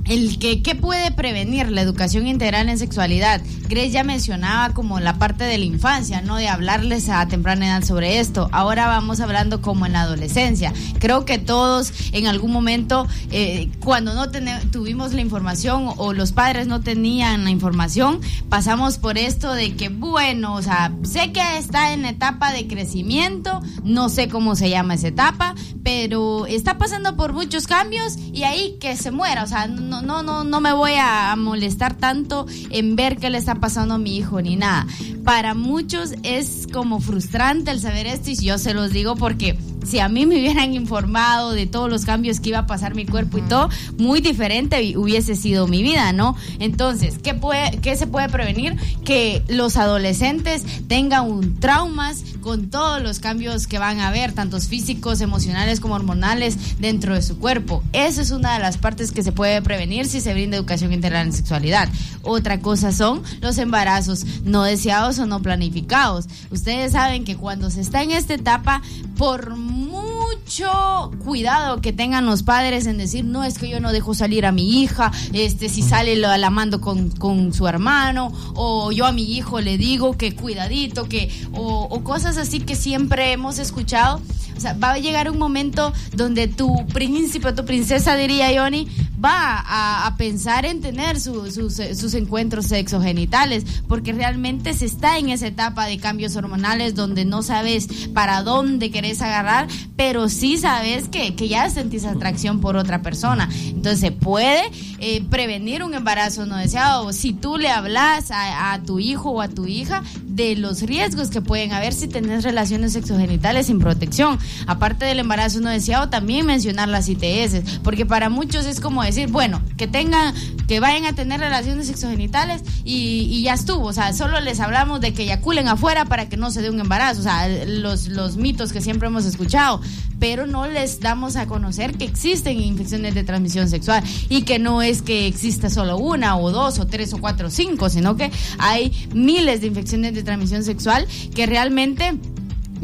el 0.10 0.39
que 0.39 0.62
¿qué 0.63 0.76
puede 0.76 1.12
prevenir 1.12 1.69
la 1.72 1.82
educación 1.82 2.28
integral 2.28 2.69
en 2.69 2.78
sexualidad. 2.80 3.41
Grace 3.67 3.91
ya 3.91 4.04
mencionaba 4.04 4.74
como 4.74 5.00
la 5.00 5.19
parte 5.19 5.43
de 5.43 5.58
la 5.60 5.65
infancia, 5.65 6.22
¿no? 6.22 6.38
De 6.38 6.48
hablarles 6.48 7.10
a 7.10 7.28
temprana 7.28 7.67
edad 7.67 7.84
sobre 7.84 8.19
esto. 8.19 8.50
Ahora 8.52 8.88
vamos 8.88 9.19
hablando 9.19 9.62
como 9.62 9.86
en 9.86 9.93
la 9.93 10.02
adolescencia. 10.02 10.74
Creo 10.98 11.26
que 11.26 11.38
todos 11.38 11.93
en 12.12 12.26
algún 12.26 12.52
momento, 12.52 13.08
eh, 13.30 13.69
cuando 13.80 14.15
no 14.15 14.32
tuvimos 14.72 15.13
la 15.13 15.22
información 15.22 15.93
o 15.98 16.13
los 16.13 16.32
padres 16.32 16.65
no 16.65 16.82
tenían 16.82 17.43
la 17.43 17.52
información, 17.52 18.22
pasamos 18.50 18.98
por 18.98 19.19
esto 19.19 19.54
de 19.54 19.76
que, 19.76 19.89
bueno, 19.89 20.56
o 20.56 20.62
sea, 20.63 20.91
sé 21.04 21.32
que 21.32 21.58
está 21.58 21.93
en 21.93 22.06
etapa 22.06 22.52
de 22.52 22.67
crecimiento, 22.67 23.62
no 23.84 24.10
sé 24.10 24.28
cómo 24.28 24.56
se 24.56 24.72
llama 24.72 24.95
esa 24.95 25.10
etapa, 25.10 25.54
pero 25.84 26.48
está 26.48 26.80
pasando 26.80 27.15
por 27.15 27.34
muchos 27.34 27.67
cambios 27.67 28.17
y 28.34 28.43
ahí 28.43 28.78
que 28.80 28.95
se 28.98 29.12
muera, 29.12 29.43
o 29.43 29.48
sea, 29.48 29.67
no 29.67 29.99
no, 30.02 30.24
no, 30.24 30.44
no, 30.44 30.62
me 30.62 30.74
voy 30.74 30.94
a 31.00 31.36
molestar 31.36 31.96
tanto 31.96 32.46
en 32.70 32.96
ver 32.96 33.18
qué 33.18 33.30
le 33.30 33.38
está 33.38 33.56
pasando 33.56 33.96
a 33.96 33.98
mi 33.98 34.18
hijo 34.18 34.42
ni 34.42 34.56
nada. 34.56 34.88
Para 35.24 35.54
muchos 35.54 36.14
es 36.24 36.68
como 36.72 37.00
frustrante 37.00 37.72
el 37.72 37.80
saber 37.80 38.08
esto 38.08 38.32
y 38.32 38.36
yo 38.36 38.58
se 38.58 38.74
los 38.74 38.92
digo 38.92 39.16
porque 39.16 39.58
si 39.84 40.00
a 40.00 40.10
mí 40.10 40.26
me 40.26 40.39
hubieran 40.39 40.74
informado 40.74 41.52
de 41.52 41.68
todos 41.68 41.89
los 41.89 42.06
cambios 42.06 42.39
que 42.39 42.50
iba 42.50 42.60
a 42.60 42.68
pasar 42.68 42.96
mi 42.96 43.06
cuerpo 43.06 43.38
y 43.38 43.42
todo, 43.42 43.70
muy 43.98 44.22
diferente 44.22 44.98
hubiese 44.98 45.36
sido 45.36 45.68
mi 45.68 45.84
vida, 45.84 46.13
¿no? 46.13 46.36
Entonces, 46.60 47.18
¿qué, 47.22 47.34
puede, 47.34 47.80
qué 47.82 47.96
se 47.96 48.08
puede 48.08 48.30
prevenir? 48.30 48.76
Que 49.04 49.44
los 49.48 49.78
adolescentes 49.78 50.65
tengan 50.88 51.30
un 51.30 51.60
traumas 51.60 52.24
con 52.42 52.70
todos 52.70 53.02
los 53.02 53.20
cambios 53.20 53.68
que 53.68 53.80
van 53.80 54.00
a 54.00 54.08
haber, 54.08 54.34
tantos 54.34 54.68
físicos, 54.68 55.22
emocionales 55.22 55.80
como 55.80 55.96
hormonales, 55.96 56.80
dentro 56.80 57.13
de 57.13 57.22
su 57.22 57.38
cuerpo. 57.38 57.84
Esa 57.94 58.22
es 58.22 58.32
una 58.32 58.54
de 58.54 58.60
las 58.60 58.78
partes 58.78 59.12
que 59.12 59.24
se 59.24 59.32
puede 59.32 59.62
prevenir 59.62 60.08
si 60.08 60.22
se 60.22 60.34
brinda 60.34 60.58
educación 60.58 60.94
integral 60.94 61.28
en 61.28 61.34
sexualidad. 61.34 61.89
Otra 62.24 62.60
cosa 62.60 62.92
son 62.92 63.22
los 63.42 63.58
embarazos 63.58 64.26
no 64.44 64.63
deseados 64.63 65.20
o 65.20 65.26
no 65.26 65.42
planificados. 65.42 66.26
Ustedes 66.52 66.94
saben 66.94 67.24
que 67.24 67.36
cuando 67.36 67.70
se 67.70 67.82
está 67.82 68.04
en 68.04 68.12
esta 68.12 68.34
etapa, 68.34 68.82
por 69.18 69.56
mucho 69.70 71.12
cuidado 71.24 71.82
que 71.82 71.94
tengan 71.94 72.26
los 72.26 72.44
padres 72.44 72.86
en 72.88 72.98
decir, 72.98 73.26
no, 73.26 73.44
es 73.44 73.58
que 73.58 73.70
yo 73.70 73.80
no 73.80 73.92
dejo 73.92 74.14
salir 74.14 74.46
a 74.46 74.52
mi 74.52 74.82
hija, 74.82 75.12
este, 75.34 75.70
si 75.70 75.82
sale 75.82 76.16
la, 76.16 76.38
la 76.38 76.50
mando 76.50 76.82
con, 76.82 77.10
con, 77.12 77.54
su 77.54 77.68
hermano, 77.68 78.32
o 78.56 78.92
yo 78.92 79.06
a 79.06 79.12
mi 79.12 79.36
hijo 79.36 79.62
le 79.62 79.78
digo 79.78 80.18
que 80.18 80.36
cuidadito, 80.36 81.08
que, 81.08 81.30
o, 81.54 81.88
o 81.90 82.04
cosas 82.04 82.38
así 82.38 82.60
que 82.60 82.76
siempre 82.76 83.32
hemos 83.32 83.60
escuchado. 83.60 84.22
O 84.60 84.62
sea, 84.62 84.74
va 84.74 84.91
a 84.91 85.00
llegar 85.00 85.32
un 85.32 85.38
momento 85.38 85.93
donde 86.13 86.50
tu 86.50 86.86
príncipe, 86.88 87.54
tu 87.54 87.63
princesa, 87.63 88.17
diría 88.17 88.50
Johnny, 88.54 88.89
va 89.24 89.63
a, 90.06 90.15
pensar 90.17 90.65
en 90.65 90.82
tener 90.82 91.17
sus, 91.17 91.54
sus, 91.54 92.13
encuentros 92.13 92.65
sexogenitales, 92.65 93.63
porque 93.88 94.12
realmente 94.12 94.74
se 94.74 94.86
está 94.86 95.17
en 95.17 95.30
esa 95.30 95.48
etapa 95.48 95.86
de 95.86 95.98
cambios 95.98 96.36
hormonales 96.36 96.93
donde 96.93 97.24
no 97.24 97.41
sabes 97.41 97.88
para 98.13 98.43
dónde 98.43 98.91
querés 98.91 99.22
agarrar, 99.22 99.69
pero 99.95 100.28
sí 100.28 100.58
sabes 100.58 101.08
que, 101.08 101.36
que 101.36 101.48
ya 101.48 101.69
sentís 101.69 102.04
atracción 102.04 102.60
por 102.60 102.76
otra 102.76 103.02
persona. 103.02 103.48
Entonces 103.67 104.12
puede 104.12 104.69
eh, 104.98 105.24
prevenir 105.30 105.84
un 105.84 105.93
embarazo 105.93 106.45
no 106.45 106.58
deseado 106.58 107.13
si 107.13 107.32
tú 107.32 107.56
le 107.58 107.69
hablas 107.69 108.32
a 108.32 108.78
tu 108.86 109.00
hijo 109.00 109.32
o 109.32 109.41
a 109.41 109.48
tu 109.48 109.67
hija 109.67 110.04
de 110.39 110.56
los 110.56 110.82
riesgos 110.84 111.30
que 111.30 111.41
pueden 111.41 111.73
haber 111.73 111.91
si 111.93 112.08
tenés 112.08 112.45
relaciones 112.45 112.93
sexogenitales 112.93 113.67
sin 113.67 113.78
protección. 113.78 114.39
Aparte 114.67 115.04
del 115.04 115.19
embarazo 115.19 115.60
no 115.60 115.69
deseado, 115.69 116.08
también 116.08 116.45
mencionar 116.45 116.88
las 116.88 117.10
ITS, 117.10 117.80
porque 117.84 118.06
para 118.06 118.30
muchos 118.30 118.65
es 118.65 118.80
como 118.80 119.04
decir, 119.04 119.28
bueno, 119.28 119.62
que 119.75 119.86
tengan, 119.86 120.34
que 120.65 120.80
vayan 120.80 121.06
a 121.06 121.13
tener 121.13 121.41
relaciones 121.41 121.88
sexogenitales 121.88 122.62
y, 122.86 123.41
ya 123.43 123.54
estuvo. 123.54 123.88
O 123.88 123.93
sea, 123.93 124.13
solo 124.13 124.39
les 124.39 124.62
hablamos 124.62 125.02
de 125.02 125.13
que 125.13 125.23
eyaculen 125.23 125.67
afuera 125.67 126.06
para 126.06 126.30
que 126.30 126.38
no 126.38 126.52
se 126.52 126.62
dé 126.62 126.69
un 126.69 126.80
embarazo. 126.80 127.19
O 127.19 127.23
sea, 127.23 127.49
los, 127.65 128.08
los 128.08 128.38
mitos 128.38 128.71
que 128.71 128.80
siempre 128.80 129.10
hemos 129.10 129.25
escuchado. 129.25 129.82
Pero 130.19 130.47
no 130.47 130.67
les 130.67 130.99
damos 130.99 131.38
a 131.38 131.47
conocer 131.47 131.97
que 131.97 132.04
existen 132.04 132.60
infecciones 132.60 133.15
de 133.15 133.23
transmisión 133.23 133.69
sexual 133.69 134.04
y 134.28 134.41
que 134.41 134.60
no 134.60 134.82
es 134.82 135.02
que 135.02 135.28
exista 135.28 135.69
solo 135.69 135.97
una 135.97 136.38
o 136.38 136.52
dos 136.52 136.78
o 136.80 136.88
tres 136.88 137.13
o 137.13 137.19
cuatro 137.19 137.47
o 137.47 137.49
cinco, 137.49 137.89
sino 137.89 138.17
que 138.17 138.30
hay 138.58 139.08
miles 139.13 139.62
de 139.62 139.67
infecciones 139.67 140.13
de 140.13 140.23
transmisión 140.23 140.29
sexual 140.63 141.08
que 141.34 141.46
realmente 141.46 142.18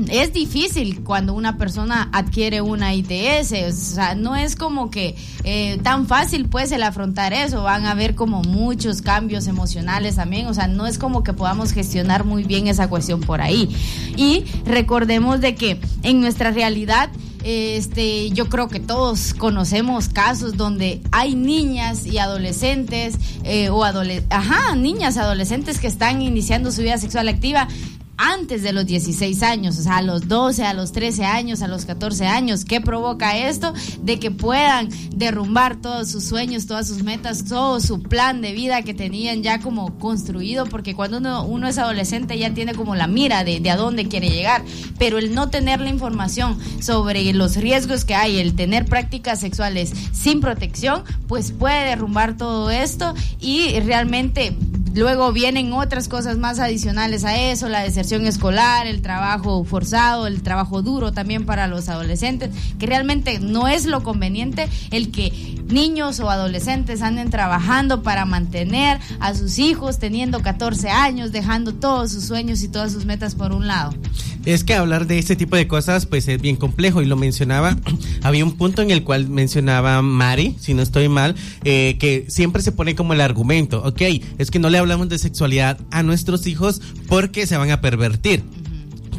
es 0.10 0.34
difícil 0.34 1.04
cuando 1.04 1.34
una 1.34 1.58
persona 1.58 2.10
adquiere 2.12 2.62
una 2.62 2.94
ITS, 2.94 3.54
o 3.68 3.72
sea, 3.72 4.16
no 4.16 4.36
es 4.36 4.56
como 4.56 4.92
que 4.92 5.16
eh, 5.44 5.80
tan 5.84 6.08
fácil 6.08 6.48
pues 6.50 6.72
el 6.72 6.84
afrontar 6.84 7.34
eso, 7.34 7.64
van 7.64 7.86
a 7.86 7.92
haber 7.92 8.16
como 8.16 8.42
muchos 8.42 9.02
cambios 9.02 9.48
emocionales 9.48 10.18
también, 10.18 10.48
o 10.48 10.54
sea, 10.54 10.68
no 10.68 10.86
es 10.86 10.98
como 10.98 11.24
que 11.24 11.34
podamos 11.34 11.72
gestionar 11.72 12.26
muy 12.26 12.44
bien 12.44 12.68
esa 12.68 12.90
cuestión 12.90 13.22
por 13.22 13.42
ahí. 13.42 13.70
Y 14.18 14.44
recordemos 14.66 15.40
de 15.42 15.56
que 15.56 15.80
en 16.04 16.20
nuestra 16.20 16.52
realidad 16.52 17.10
este, 17.46 18.32
yo 18.32 18.50
creo 18.50 18.70
que 18.70 18.80
todos 18.80 19.36
conocemos 19.36 20.10
casos 20.10 20.58
donde 20.58 21.02
hay 21.12 21.36
niñas 21.36 22.08
y 22.08 22.18
adolescentes 22.18 23.20
eh, 23.44 23.70
o 23.70 23.84
adole 23.84 24.24
ajá, 24.32 24.76
niñas 24.76 25.18
adolescentes 25.18 25.78
que 25.80 25.86
están 25.86 26.24
iniciando 26.24 26.72
su 26.72 26.82
vida 26.82 26.98
sexual 26.98 27.28
activa 27.28 27.68
antes 28.18 28.64
de 28.64 28.74
los 28.74 28.86
16 28.86 29.44
años, 29.44 29.78
o 29.78 29.82
sea, 29.82 29.98
a 29.98 30.02
los 30.02 30.28
12, 30.28 30.64
a 30.64 30.74
los 30.74 30.92
13 30.92 31.26
años, 31.26 31.62
a 31.62 31.68
los 31.68 31.86
14 31.86 32.26
años. 32.26 32.66
¿Qué 32.66 32.82
provoca 32.82 33.38
esto? 33.38 33.74
De 34.02 34.20
que 34.20 34.32
puedan 34.32 34.90
derrumbar 35.16 35.82
todos 35.82 36.10
sus 36.10 36.24
sueños, 36.24 36.66
todas 36.66 36.88
sus 36.88 37.04
metas, 37.04 37.46
todo 37.46 37.80
su 37.80 38.02
plan 38.02 38.42
de 38.42 38.54
vida 38.54 38.82
que 38.84 38.94
tenían 38.94 39.44
ya 39.44 39.60
como 39.60 39.98
construido, 40.00 40.66
porque 40.66 40.96
cuando 40.96 41.44
uno, 41.44 41.68
es 41.68 41.78
adolescente 41.78 42.38
ya 42.38 42.54
tiene 42.54 42.74
como 42.74 42.96
la 42.96 43.08
mira 43.08 43.44
de, 43.44 43.60
de, 43.60 43.70
a 43.70 43.76
dónde 43.76 44.08
quiere 44.08 44.30
llegar, 44.30 44.64
pero 44.98 45.18
el 45.18 45.34
no 45.34 45.50
tener 45.50 45.82
la 45.82 45.90
información 45.90 46.58
sobre 46.82 47.34
los 47.34 47.56
riesgos 47.58 48.06
que 48.06 48.16
hay, 48.16 48.38
el 48.38 48.56
tener 48.56 48.86
prácticas 48.86 49.40
sexuales 49.40 49.92
sin 50.12 50.42
protección, 50.42 51.04
pues 51.28 51.52
puede 51.52 51.90
derrumbar 51.90 52.38
todo 52.38 52.70
esto 52.70 53.14
y 53.40 53.80
realmente 53.80 54.56
Luego 54.96 55.34
vienen 55.34 55.74
otras 55.74 56.08
cosas 56.08 56.38
más 56.38 56.58
adicionales 56.60 57.26
a 57.26 57.36
eso, 57.36 57.68
la 57.68 57.82
deserción 57.82 58.26
escolar, 58.26 58.88
el 58.88 59.02
trabajo 59.02 59.66
forzado, 59.66 60.26
el 60.26 60.42
trabajo 60.42 60.82
duro 60.82 61.12
también 61.12 61.46
para 61.46 61.68
los 61.68 61.90
adolescentes, 61.90 62.52
que 62.80 62.86
realmente 62.86 63.40
no 63.40 63.68
es 63.68 63.86
lo 63.86 64.04
conveniente 64.04 64.70
el 64.92 65.12
que 65.12 65.56
niños 65.68 66.22
o 66.22 66.30
adolescentes 66.30 67.02
anden 67.02 67.30
trabajando 67.30 68.04
para 68.04 68.24
mantener 68.24 69.00
a 69.20 69.36
sus 69.36 69.60
hijos 69.60 70.00
teniendo 70.00 70.42
14 70.42 70.90
años, 70.90 71.34
dejando 71.34 71.74
todos 71.74 72.12
sus 72.12 72.24
sueños 72.24 72.64
y 72.64 72.70
todas 72.70 72.94
sus 72.94 73.06
metas 73.06 73.36
por 73.36 73.52
un 73.52 73.68
lado. 73.68 73.94
Es 74.46 74.64
que 74.64 74.76
hablar 74.76 75.08
de 75.08 75.18
este 75.18 75.36
tipo 75.36 75.56
de 75.56 75.68
cosas 75.68 76.06
pues 76.06 76.28
es 76.28 76.42
bien 76.42 76.56
complejo. 76.56 77.02
Y 77.02 77.06
lo 77.06 77.16
mencionaba, 77.16 77.78
había 78.24 78.46
un 78.46 78.56
punto 78.58 78.82
en 78.82 78.92
el 78.92 79.04
cual 79.04 79.28
mencionaba 79.28 80.02
Mari, 80.02 80.56
si 80.60 80.74
no 80.74 80.82
estoy 80.82 81.10
mal, 81.10 81.36
eh, 81.64 81.98
que 82.00 82.26
siempre 82.30 82.62
se 82.62 82.72
pone 82.72 82.96
como 82.96 83.14
el 83.14 83.22
argumento, 83.22 83.82
ok, 83.84 84.02
es 84.38 84.52
que 84.52 84.60
no 84.60 84.70
le 84.70 84.78
hablamos 84.78 85.10
de 85.10 85.18
sexualidad 85.18 85.80
a 85.92 86.04
nuestros 86.04 86.48
hijos 86.48 86.82
porque 87.08 87.48
se 87.48 87.58
van 87.58 87.72
a 87.72 87.82
pervertir. 87.82 88.44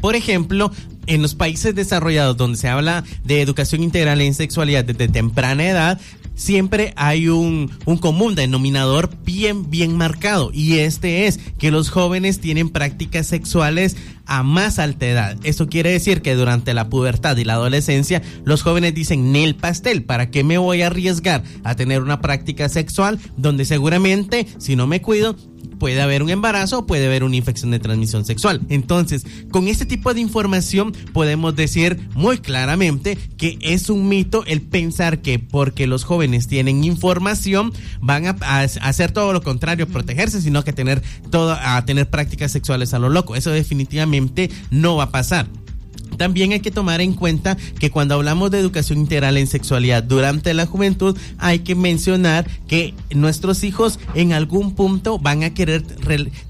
Por 0.00 0.14
ejemplo, 0.14 0.70
en 1.06 1.22
los 1.22 1.34
países 1.34 1.74
desarrollados 1.74 2.36
donde 2.36 2.58
se 2.58 2.68
habla 2.68 3.04
de 3.24 3.42
educación 3.42 3.82
integral 3.82 4.20
en 4.20 4.34
sexualidad 4.34 4.84
desde 4.84 5.08
temprana 5.08 5.68
edad, 5.68 6.00
siempre 6.36 6.92
hay 6.96 7.28
un, 7.28 7.72
un, 7.86 7.96
común 7.96 8.34
denominador 8.34 9.10
bien, 9.24 9.68
bien 9.70 9.96
marcado. 9.96 10.50
Y 10.52 10.78
este 10.78 11.26
es 11.26 11.40
que 11.58 11.72
los 11.72 11.90
jóvenes 11.90 12.40
tienen 12.40 12.68
prácticas 12.68 13.26
sexuales 13.26 13.96
a 14.26 14.42
más 14.42 14.78
alta 14.78 15.06
edad. 15.06 15.36
Eso 15.42 15.68
quiere 15.68 15.90
decir 15.90 16.22
que 16.22 16.34
durante 16.34 16.74
la 16.74 16.88
pubertad 16.88 17.36
y 17.36 17.44
la 17.44 17.54
adolescencia, 17.54 18.22
los 18.44 18.62
jóvenes 18.62 18.94
dicen 18.94 19.32
Nel 19.32 19.56
pastel. 19.56 20.04
¿Para 20.04 20.30
qué 20.30 20.44
me 20.44 20.58
voy 20.58 20.82
a 20.82 20.88
arriesgar 20.88 21.42
a 21.64 21.74
tener 21.74 22.02
una 22.02 22.20
práctica 22.20 22.68
sexual 22.68 23.18
donde 23.36 23.64
seguramente, 23.64 24.46
si 24.58 24.76
no 24.76 24.86
me 24.86 25.00
cuido, 25.00 25.36
puede 25.66 26.00
haber 26.00 26.22
un 26.22 26.30
embarazo 26.30 26.80
o 26.80 26.86
puede 26.86 27.06
haber 27.06 27.24
una 27.24 27.36
infección 27.36 27.70
de 27.70 27.78
transmisión 27.78 28.24
sexual. 28.24 28.60
Entonces, 28.68 29.26
con 29.50 29.68
este 29.68 29.86
tipo 29.86 30.14
de 30.14 30.20
información 30.20 30.92
podemos 31.12 31.54
decir 31.56 32.08
muy 32.14 32.38
claramente 32.38 33.18
que 33.36 33.58
es 33.60 33.90
un 33.90 34.08
mito 34.08 34.44
el 34.46 34.62
pensar 34.62 35.20
que 35.20 35.38
porque 35.38 35.86
los 35.86 36.04
jóvenes 36.04 36.48
tienen 36.48 36.84
información 36.84 37.72
van 38.00 38.26
a, 38.26 38.36
a 38.40 38.62
hacer 38.62 39.12
todo 39.12 39.32
lo 39.32 39.42
contrario, 39.42 39.86
protegerse, 39.88 40.40
sino 40.40 40.64
que 40.64 40.72
tener 40.72 41.02
todo, 41.30 41.56
a 41.60 41.84
tener 41.84 42.08
prácticas 42.08 42.52
sexuales 42.52 42.94
a 42.94 42.98
lo 42.98 43.08
loco. 43.08 43.36
Eso 43.36 43.50
definitivamente 43.50 44.50
no 44.70 44.96
va 44.96 45.04
a 45.04 45.10
pasar. 45.10 45.46
También 46.16 46.52
hay 46.52 46.60
que 46.60 46.70
tomar 46.70 47.00
en 47.00 47.14
cuenta 47.14 47.56
que 47.78 47.90
cuando 47.90 48.14
hablamos 48.14 48.50
de 48.50 48.58
educación 48.58 48.98
integral 48.98 49.36
en 49.36 49.46
sexualidad 49.46 50.02
durante 50.02 50.54
la 50.54 50.66
juventud, 50.66 51.16
hay 51.38 51.60
que 51.60 51.74
mencionar 51.74 52.46
que 52.68 52.94
nuestros 53.14 53.64
hijos 53.64 53.98
en 54.14 54.32
algún 54.32 54.74
punto 54.74 55.18
van 55.18 55.42
a 55.42 55.54
querer 55.54 55.82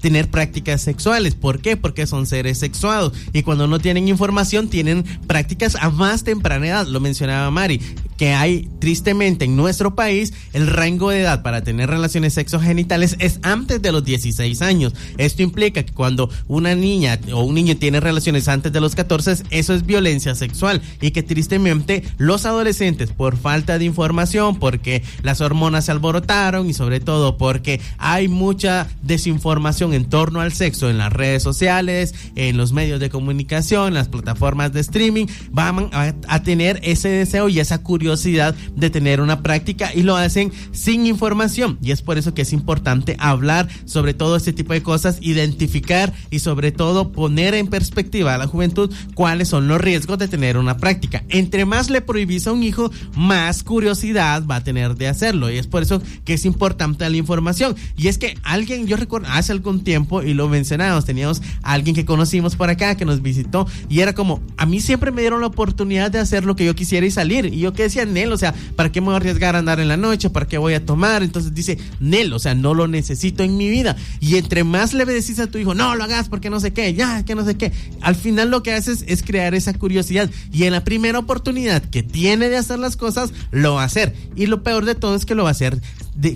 tener 0.01 0.29
prácticas 0.29 0.81
sexuales. 0.81 1.35
¿Por 1.35 1.59
qué? 1.59 1.77
Porque 1.77 2.07
son 2.07 2.25
seres 2.25 2.57
sexuados 2.57 3.13
y 3.33 3.43
cuando 3.43 3.67
no 3.67 3.79
tienen 3.79 4.07
información 4.07 4.69
tienen 4.69 5.03
prácticas 5.27 5.75
a 5.75 5.89
más 5.89 6.23
temprana 6.23 6.67
edad. 6.67 6.87
Lo 6.87 6.99
mencionaba 6.99 7.49
Mari 7.51 7.81
que 8.17 8.33
hay 8.33 8.67
tristemente 8.79 9.45
en 9.45 9.55
nuestro 9.55 9.95
país 9.95 10.33
el 10.53 10.67
rango 10.67 11.11
de 11.11 11.21
edad 11.21 11.43
para 11.43 11.63
tener 11.63 11.89
relaciones 11.89 12.33
sexogenitales 12.33 13.15
es 13.19 13.39
antes 13.43 13.81
de 13.81 13.91
los 13.91 14.03
16 14.03 14.61
años. 14.61 14.93
Esto 15.17 15.43
implica 15.43 15.83
que 15.83 15.93
cuando 15.93 16.29
una 16.47 16.75
niña 16.75 17.19
o 17.31 17.43
un 17.43 17.55
niño 17.55 17.77
tiene 17.77 17.99
relaciones 17.99 18.47
antes 18.47 18.73
de 18.73 18.81
los 18.81 18.95
14 18.95 19.43
eso 19.59 19.73
es 19.73 19.85
violencia 19.85 20.35
sexual. 20.35 20.81
Y 21.01 21.11
que 21.11 21.23
tristemente 21.23 22.03
los 22.17 22.45
adolescentes 22.45 23.11
por 23.11 23.37
falta 23.37 23.77
de 23.77 23.85
información, 23.85 24.57
porque 24.59 25.03
las 25.23 25.41
hormonas 25.41 25.85
se 25.85 25.91
alborotaron 25.91 26.69
y 26.69 26.73
sobre 26.73 26.99
todo 26.99 27.37
porque 27.37 27.81
hay 27.97 28.27
mucha 28.27 28.87
desinformación 29.01 29.93
en 29.93 30.05
torno 30.05 30.41
al 30.41 30.53
sexo 30.53 30.89
en 30.89 30.97
las 30.97 31.11
redes 31.13 31.43
sociales, 31.43 32.13
en 32.35 32.57
los 32.57 32.73
medios 32.73 32.99
de 32.99 33.09
comunicación, 33.09 33.93
las 33.93 34.07
plataformas 34.07 34.73
de 34.73 34.81
streaming, 34.81 35.27
van 35.51 35.89
a, 35.93 36.43
tener 36.43 36.79
ese 36.83 37.09
deseo 37.09 37.49
y 37.49 37.59
esa 37.59 37.81
curiosidad 37.83 38.55
de 38.75 38.89
tener 38.89 39.21
una 39.21 39.41
práctica 39.41 39.91
y 39.93 40.03
lo 40.03 40.15
hacen 40.15 40.51
sin 40.71 41.05
información. 41.05 41.77
Y 41.81 41.91
es 41.91 42.01
por 42.01 42.17
eso 42.17 42.33
que 42.33 42.43
es 42.43 42.53
importante 42.53 43.17
hablar 43.19 43.67
sobre 43.85 44.13
todo 44.13 44.35
este 44.35 44.53
tipo 44.53 44.73
de 44.73 44.83
cosas, 44.83 45.17
identificar 45.21 46.13
y 46.29 46.39
sobre 46.39 46.71
todo 46.71 47.11
poner 47.11 47.55
en 47.55 47.67
perspectiva 47.67 48.35
a 48.35 48.37
la 48.37 48.47
juventud 48.47 48.93
cuáles 49.15 49.46
son 49.47 49.67
los 49.67 49.79
riesgos 49.81 50.17
de 50.17 50.27
tener 50.27 50.57
una 50.57 50.77
práctica. 50.77 51.23
Entre 51.29 51.65
más 51.65 51.89
le 51.89 52.01
prohibís 52.01 52.47
a 52.47 52.51
un 52.51 52.63
hijo, 52.63 52.91
más 53.15 53.63
curiosidad 53.63 54.45
va 54.45 54.57
a 54.57 54.63
tener 54.63 54.95
de 54.95 55.07
hacerlo. 55.07 55.49
Y 55.49 55.57
es 55.57 55.67
por 55.67 55.83
eso 55.83 56.01
que 56.25 56.33
es 56.33 56.45
importante 56.45 57.09
la 57.09 57.17
información. 57.17 57.75
Y 57.95 58.07
es 58.07 58.17
que 58.17 58.37
alguien, 58.43 58.87
yo 58.87 58.97
recuerdo 58.97 59.27
hace 59.29 59.51
algún 59.51 59.83
tiempo, 59.83 60.23
y 60.23 60.33
lo 60.33 60.47
mencionamos, 60.49 61.05
teníamos 61.05 61.41
a 61.63 61.73
alguien 61.73 61.95
que 61.95 62.05
conocimos 62.05 62.55
por 62.55 62.69
acá, 62.69 62.95
que 62.95 63.05
nos 63.05 63.21
visitó, 63.21 63.67
y 63.89 63.99
era 64.01 64.13
como, 64.13 64.41
a 64.57 64.65
mí 64.65 64.79
siempre 64.79 65.11
me 65.11 65.21
dieron 65.21 65.41
la 65.41 65.47
oportunidad 65.47 66.11
de 66.11 66.19
hacer 66.19 66.45
lo 66.45 66.55
que 66.55 66.65
yo 66.65 66.75
quisiera 66.75 67.05
y 67.05 67.11
salir. 67.11 67.45
Y 67.45 67.59
yo 67.59 67.73
que 67.73 67.83
decía, 67.83 68.05
Nel, 68.05 68.31
o 68.31 68.37
sea, 68.37 68.53
¿para 68.75 68.91
qué 68.91 69.01
me 69.01 69.07
voy 69.07 69.13
a 69.15 69.17
arriesgar 69.17 69.55
a 69.55 69.59
andar 69.59 69.79
en 69.79 69.87
la 69.87 69.97
noche? 69.97 70.29
¿Para 70.29 70.47
qué 70.47 70.57
voy 70.57 70.73
a 70.73 70.85
tomar? 70.85 71.23
Entonces 71.23 71.53
dice, 71.53 71.77
Nel, 71.99 72.33
o 72.33 72.39
sea, 72.39 72.55
no 72.55 72.73
lo 72.73 72.87
necesito 72.87 73.43
en 73.43 73.57
mi 73.57 73.69
vida. 73.69 73.95
Y 74.19 74.35
entre 74.35 74.63
más 74.63 74.93
le 74.93 75.05
decís 75.05 75.39
a 75.39 75.47
tu 75.47 75.57
hijo, 75.57 75.73
no 75.73 75.95
lo 75.95 76.03
hagas 76.03 76.29
porque 76.29 76.49
no 76.49 76.59
sé 76.59 76.73
qué, 76.73 76.93
ya, 76.93 77.23
que 77.25 77.35
no 77.35 77.45
sé 77.45 77.55
qué, 77.55 77.71
al 78.01 78.15
final 78.15 78.49
lo 78.49 78.63
que 78.63 78.73
haces 78.73 79.03
es 79.07 79.23
crear 79.23 79.36
esa 79.37 79.73
curiosidad 79.73 80.29
y 80.51 80.63
en 80.63 80.73
la 80.73 80.83
primera 80.83 81.19
oportunidad 81.19 81.81
que 81.81 82.03
tiene 82.03 82.49
de 82.49 82.57
hacer 82.57 82.79
las 82.79 82.97
cosas, 82.97 83.31
lo 83.51 83.75
va 83.75 83.83
a 83.83 83.85
hacer. 83.85 84.15
Y 84.35 84.47
lo 84.47 84.63
peor 84.63 84.85
de 84.85 84.95
todo 84.95 85.15
es 85.15 85.25
que 85.25 85.35
lo 85.35 85.43
va 85.43 85.49
a 85.49 85.51
hacer 85.51 85.79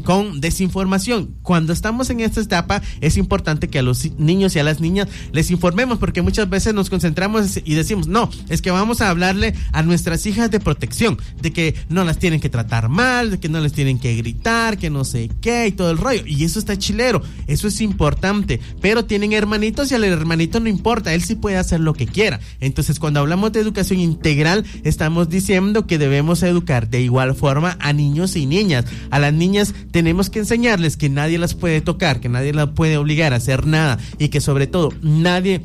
con 0.03 0.41
desinformación. 0.41 1.35
Cuando 1.41 1.73
estamos 1.73 2.09
en 2.09 2.19
esta 2.19 2.41
etapa 2.41 2.81
es 3.01 3.17
importante 3.17 3.69
que 3.69 3.79
a 3.79 3.81
los 3.83 4.11
niños 4.17 4.55
y 4.55 4.59
a 4.59 4.63
las 4.63 4.79
niñas 4.79 5.07
les 5.31 5.51
informemos 5.51 5.97
porque 5.97 6.21
muchas 6.21 6.49
veces 6.49 6.73
nos 6.73 6.89
concentramos 6.89 7.59
y 7.63 7.73
decimos, 7.73 8.07
no, 8.07 8.29
es 8.49 8.61
que 8.61 8.71
vamos 8.71 9.01
a 9.01 9.09
hablarle 9.09 9.53
a 9.71 9.83
nuestras 9.83 10.25
hijas 10.25 10.51
de 10.51 10.59
protección, 10.59 11.17
de 11.41 11.51
que 11.51 11.75
no 11.89 12.03
las 12.03 12.19
tienen 12.19 12.39
que 12.39 12.49
tratar 12.49 12.89
mal, 12.89 13.31
de 13.31 13.39
que 13.39 13.49
no 13.49 13.59
les 13.59 13.73
tienen 13.73 13.99
que 13.99 14.15
gritar, 14.15 14.77
que 14.77 14.89
no 14.89 15.03
sé 15.03 15.29
qué 15.41 15.67
y 15.67 15.71
todo 15.71 15.91
el 15.91 15.97
rollo. 15.97 16.23
Y 16.25 16.43
eso 16.43 16.59
está 16.59 16.77
chilero, 16.77 17.21
eso 17.47 17.67
es 17.67 17.81
importante, 17.81 18.59
pero 18.81 19.05
tienen 19.05 19.33
hermanitos 19.33 19.91
y 19.91 19.95
al 19.95 20.03
hermanito 20.03 20.59
no 20.59 20.69
importa, 20.69 21.13
él 21.13 21.23
sí 21.23 21.35
puede 21.35 21.57
hacer 21.57 21.79
lo 21.79 21.93
que 21.93 22.07
quiera. 22.07 22.39
Entonces 22.59 22.99
cuando 22.99 23.19
hablamos 23.19 23.51
de 23.51 23.59
educación 23.59 23.99
integral, 23.99 24.65
estamos 24.83 25.29
diciendo 25.29 25.87
que 25.87 25.97
debemos 25.97 26.43
educar 26.43 26.89
de 26.89 27.01
igual 27.01 27.35
forma 27.35 27.77
a 27.79 27.93
niños 27.93 28.35
y 28.35 28.45
niñas. 28.45 28.85
A 29.09 29.19
las 29.19 29.33
niñas 29.33 29.70
tenemos 29.91 30.29
que 30.29 30.39
enseñarles 30.39 30.97
que 30.97 31.09
nadie 31.09 31.37
las 31.37 31.53
puede 31.53 31.81
tocar, 31.81 32.19
que 32.19 32.29
nadie 32.29 32.53
las 32.53 32.69
puede 32.69 32.97
obligar 32.97 33.33
a 33.33 33.37
hacer 33.37 33.65
nada 33.65 33.97
y 34.17 34.29
que 34.29 34.41
sobre 34.41 34.67
todo 34.67 34.93
nadie 35.01 35.61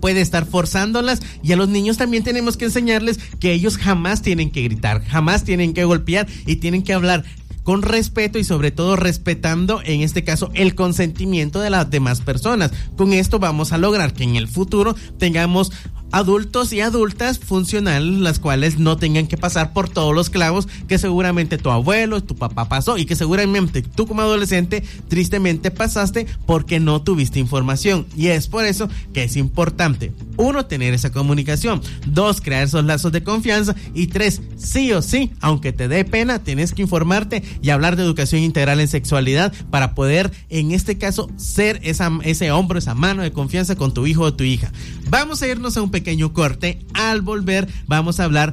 puede 0.00 0.20
estar 0.20 0.44
forzándolas 0.44 1.22
y 1.42 1.52
a 1.52 1.56
los 1.56 1.68
niños 1.68 1.96
también 1.96 2.24
tenemos 2.24 2.56
que 2.56 2.66
enseñarles 2.66 3.18
que 3.40 3.52
ellos 3.52 3.78
jamás 3.78 4.20
tienen 4.20 4.50
que 4.50 4.62
gritar, 4.62 5.02
jamás 5.04 5.44
tienen 5.44 5.72
que 5.72 5.84
golpear 5.84 6.26
y 6.46 6.56
tienen 6.56 6.82
que 6.82 6.92
hablar 6.92 7.24
con 7.62 7.80
respeto 7.80 8.38
y 8.38 8.44
sobre 8.44 8.70
todo 8.70 8.94
respetando 8.94 9.80
en 9.84 10.02
este 10.02 10.22
caso 10.22 10.50
el 10.54 10.74
consentimiento 10.74 11.60
de 11.60 11.70
las 11.70 11.90
demás 11.90 12.20
personas. 12.20 12.70
Con 12.96 13.12
esto 13.12 13.38
vamos 13.38 13.72
a 13.72 13.78
lograr 13.78 14.12
que 14.12 14.24
en 14.24 14.36
el 14.36 14.46
futuro 14.48 14.94
tengamos 15.18 15.72
adultos 16.14 16.72
y 16.72 16.80
adultas 16.80 17.40
funcionales, 17.40 18.20
las 18.20 18.38
cuales 18.38 18.78
no 18.78 18.96
tengan 18.96 19.26
que 19.26 19.36
pasar 19.36 19.72
por 19.72 19.88
todos 19.88 20.14
los 20.14 20.30
clavos 20.30 20.68
que 20.86 20.96
seguramente 20.96 21.58
tu 21.58 21.70
abuelo, 21.70 22.22
tu 22.22 22.36
papá 22.36 22.68
pasó 22.68 22.96
y 22.98 23.04
que 23.04 23.16
seguramente 23.16 23.82
tú 23.82 24.06
como 24.06 24.20
adolescente 24.20 24.84
tristemente 25.08 25.72
pasaste 25.72 26.28
porque 26.46 26.78
no 26.78 27.02
tuviste 27.02 27.40
información. 27.40 28.06
Y 28.16 28.28
es 28.28 28.46
por 28.46 28.64
eso 28.64 28.88
que 29.12 29.24
es 29.24 29.36
importante, 29.36 30.12
uno, 30.36 30.66
tener 30.66 30.94
esa 30.94 31.10
comunicación, 31.10 31.82
dos, 32.06 32.40
crear 32.40 32.62
esos 32.62 32.84
lazos 32.84 33.10
de 33.10 33.24
confianza 33.24 33.74
y 33.92 34.06
tres, 34.06 34.40
sí 34.56 34.92
o 34.92 35.02
sí, 35.02 35.32
aunque 35.40 35.72
te 35.72 35.88
dé 35.88 36.04
pena, 36.04 36.38
tienes 36.44 36.74
que 36.74 36.82
informarte 36.82 37.42
y 37.60 37.70
hablar 37.70 37.96
de 37.96 38.04
educación 38.04 38.40
integral 38.42 38.78
en 38.78 38.86
sexualidad 38.86 39.52
para 39.68 39.96
poder, 39.96 40.30
en 40.48 40.70
este 40.70 40.96
caso, 40.96 41.28
ser 41.36 41.80
esa, 41.82 42.12
ese 42.22 42.52
hombro, 42.52 42.78
esa 42.78 42.94
mano 42.94 43.22
de 43.22 43.32
confianza 43.32 43.74
con 43.74 43.92
tu 43.92 44.06
hijo 44.06 44.22
o 44.22 44.34
tu 44.34 44.44
hija. 44.44 44.70
Vamos 45.10 45.42
a 45.42 45.48
irnos 45.48 45.76
a 45.76 45.82
un 45.82 45.90
pequeño 45.90 46.03
pequeño 46.04 46.34
corte. 46.34 46.78
Al 46.92 47.22
volver 47.22 47.66
vamos 47.86 48.20
a 48.20 48.24
hablar 48.24 48.52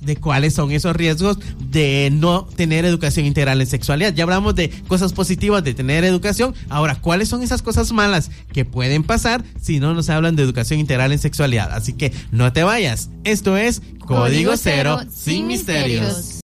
de 0.00 0.16
cuáles 0.16 0.54
son 0.54 0.72
esos 0.72 0.96
riesgos 0.96 1.38
de 1.70 2.08
no 2.10 2.46
tener 2.56 2.84
educación 2.86 3.26
integral 3.26 3.60
en 3.60 3.66
sexualidad. 3.66 4.14
Ya 4.14 4.24
hablamos 4.24 4.54
de 4.54 4.70
cosas 4.88 5.12
positivas 5.12 5.62
de 5.62 5.74
tener 5.74 6.04
educación. 6.04 6.54
Ahora, 6.70 6.94
¿cuáles 6.94 7.28
son 7.28 7.42
esas 7.42 7.60
cosas 7.60 7.92
malas 7.92 8.30
que 8.52 8.64
pueden 8.64 9.02
pasar 9.02 9.44
si 9.60 9.78
no 9.78 9.92
nos 9.92 10.08
hablan 10.08 10.36
de 10.36 10.42
educación 10.42 10.80
integral 10.80 11.12
en 11.12 11.18
sexualidad? 11.18 11.70
Así 11.72 11.92
que 11.92 12.12
no 12.30 12.50
te 12.52 12.62
vayas. 12.62 13.10
Esto 13.24 13.56
es 13.56 13.82
Código, 13.98 14.56
Cero, 14.56 15.00
sin 15.12 15.48
misterios. 15.48 16.35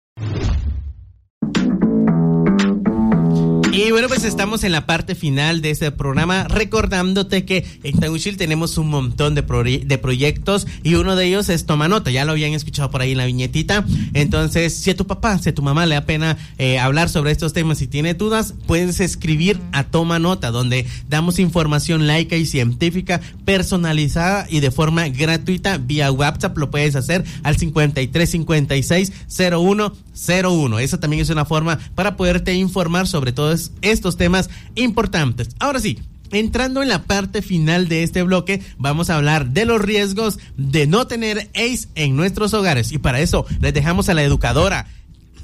Y 3.72 3.90
bueno, 3.90 4.06
pues 4.06 4.24
estamos 4.24 4.64
en 4.64 4.72
la 4.72 4.84
parte 4.84 5.14
final 5.14 5.62
de 5.62 5.70
este 5.70 5.90
programa, 5.90 6.44
recordándote 6.44 7.46
que 7.46 7.64
en 7.82 7.98
Taguchil 7.98 8.36
tenemos 8.36 8.76
un 8.76 8.90
montón 8.90 9.34
de, 9.34 9.40
de 9.86 9.98
proyectos 9.98 10.66
y 10.82 10.96
uno 10.96 11.16
de 11.16 11.24
ellos 11.24 11.48
es 11.48 11.64
Toma 11.64 11.88
Nota. 11.88 12.10
Ya 12.10 12.26
lo 12.26 12.32
habían 12.32 12.52
escuchado 12.52 12.90
por 12.90 13.00
ahí 13.00 13.12
en 13.12 13.18
la 13.18 13.24
viñetita. 13.24 13.86
Entonces, 14.12 14.74
si 14.74 14.90
a 14.90 14.96
tu 14.96 15.06
papá, 15.06 15.38
si 15.38 15.48
a 15.48 15.54
tu 15.54 15.62
mamá 15.62 15.86
le 15.86 15.94
da 15.94 16.02
pena 16.04 16.36
eh, 16.58 16.78
hablar 16.78 17.08
sobre 17.08 17.30
estos 17.30 17.54
temas 17.54 17.80
y 17.80 17.86
tiene 17.86 18.12
dudas, 18.12 18.52
puedes 18.66 19.00
escribir 19.00 19.58
a 19.72 19.84
Toma 19.84 20.18
Nota, 20.18 20.50
donde 20.50 20.86
damos 21.08 21.38
información 21.38 22.06
laica 22.06 22.36
y 22.36 22.44
científica, 22.44 23.22
personalizada 23.46 24.46
y 24.50 24.60
de 24.60 24.70
forma 24.70 25.08
gratuita 25.08 25.78
vía 25.78 26.12
WhatsApp. 26.12 26.58
Lo 26.58 26.70
puedes 26.70 26.94
hacer 26.94 27.24
al 27.42 27.56
5356 27.56 29.12
0101. 29.28 30.78
Esa 30.78 31.00
también 31.00 31.22
es 31.22 31.30
una 31.30 31.46
forma 31.46 31.78
para 31.94 32.18
poderte 32.18 32.52
informar 32.52 33.06
sobre 33.06 33.32
todo 33.32 33.61
estos 33.82 34.16
temas 34.16 34.50
importantes. 34.74 35.50
Ahora 35.60 35.78
sí, 35.78 35.98
Entrando 36.32 36.82
en 36.82 36.88
la 36.88 37.02
parte 37.02 37.42
final 37.42 37.88
de 37.88 38.02
este 38.02 38.22
bloque, 38.22 38.62
vamos 38.78 39.10
a 39.10 39.16
hablar 39.16 39.50
de 39.50 39.66
los 39.66 39.82
riesgos 39.82 40.38
de 40.56 40.86
no 40.86 41.06
tener 41.06 41.50
ACE 41.54 41.88
en 41.94 42.16
nuestros 42.16 42.54
hogares. 42.54 42.90
Y 42.90 42.96
para 42.96 43.20
eso 43.20 43.44
les 43.60 43.74
dejamos 43.74 44.08
a 44.08 44.14
la 44.14 44.22
educadora 44.22 44.86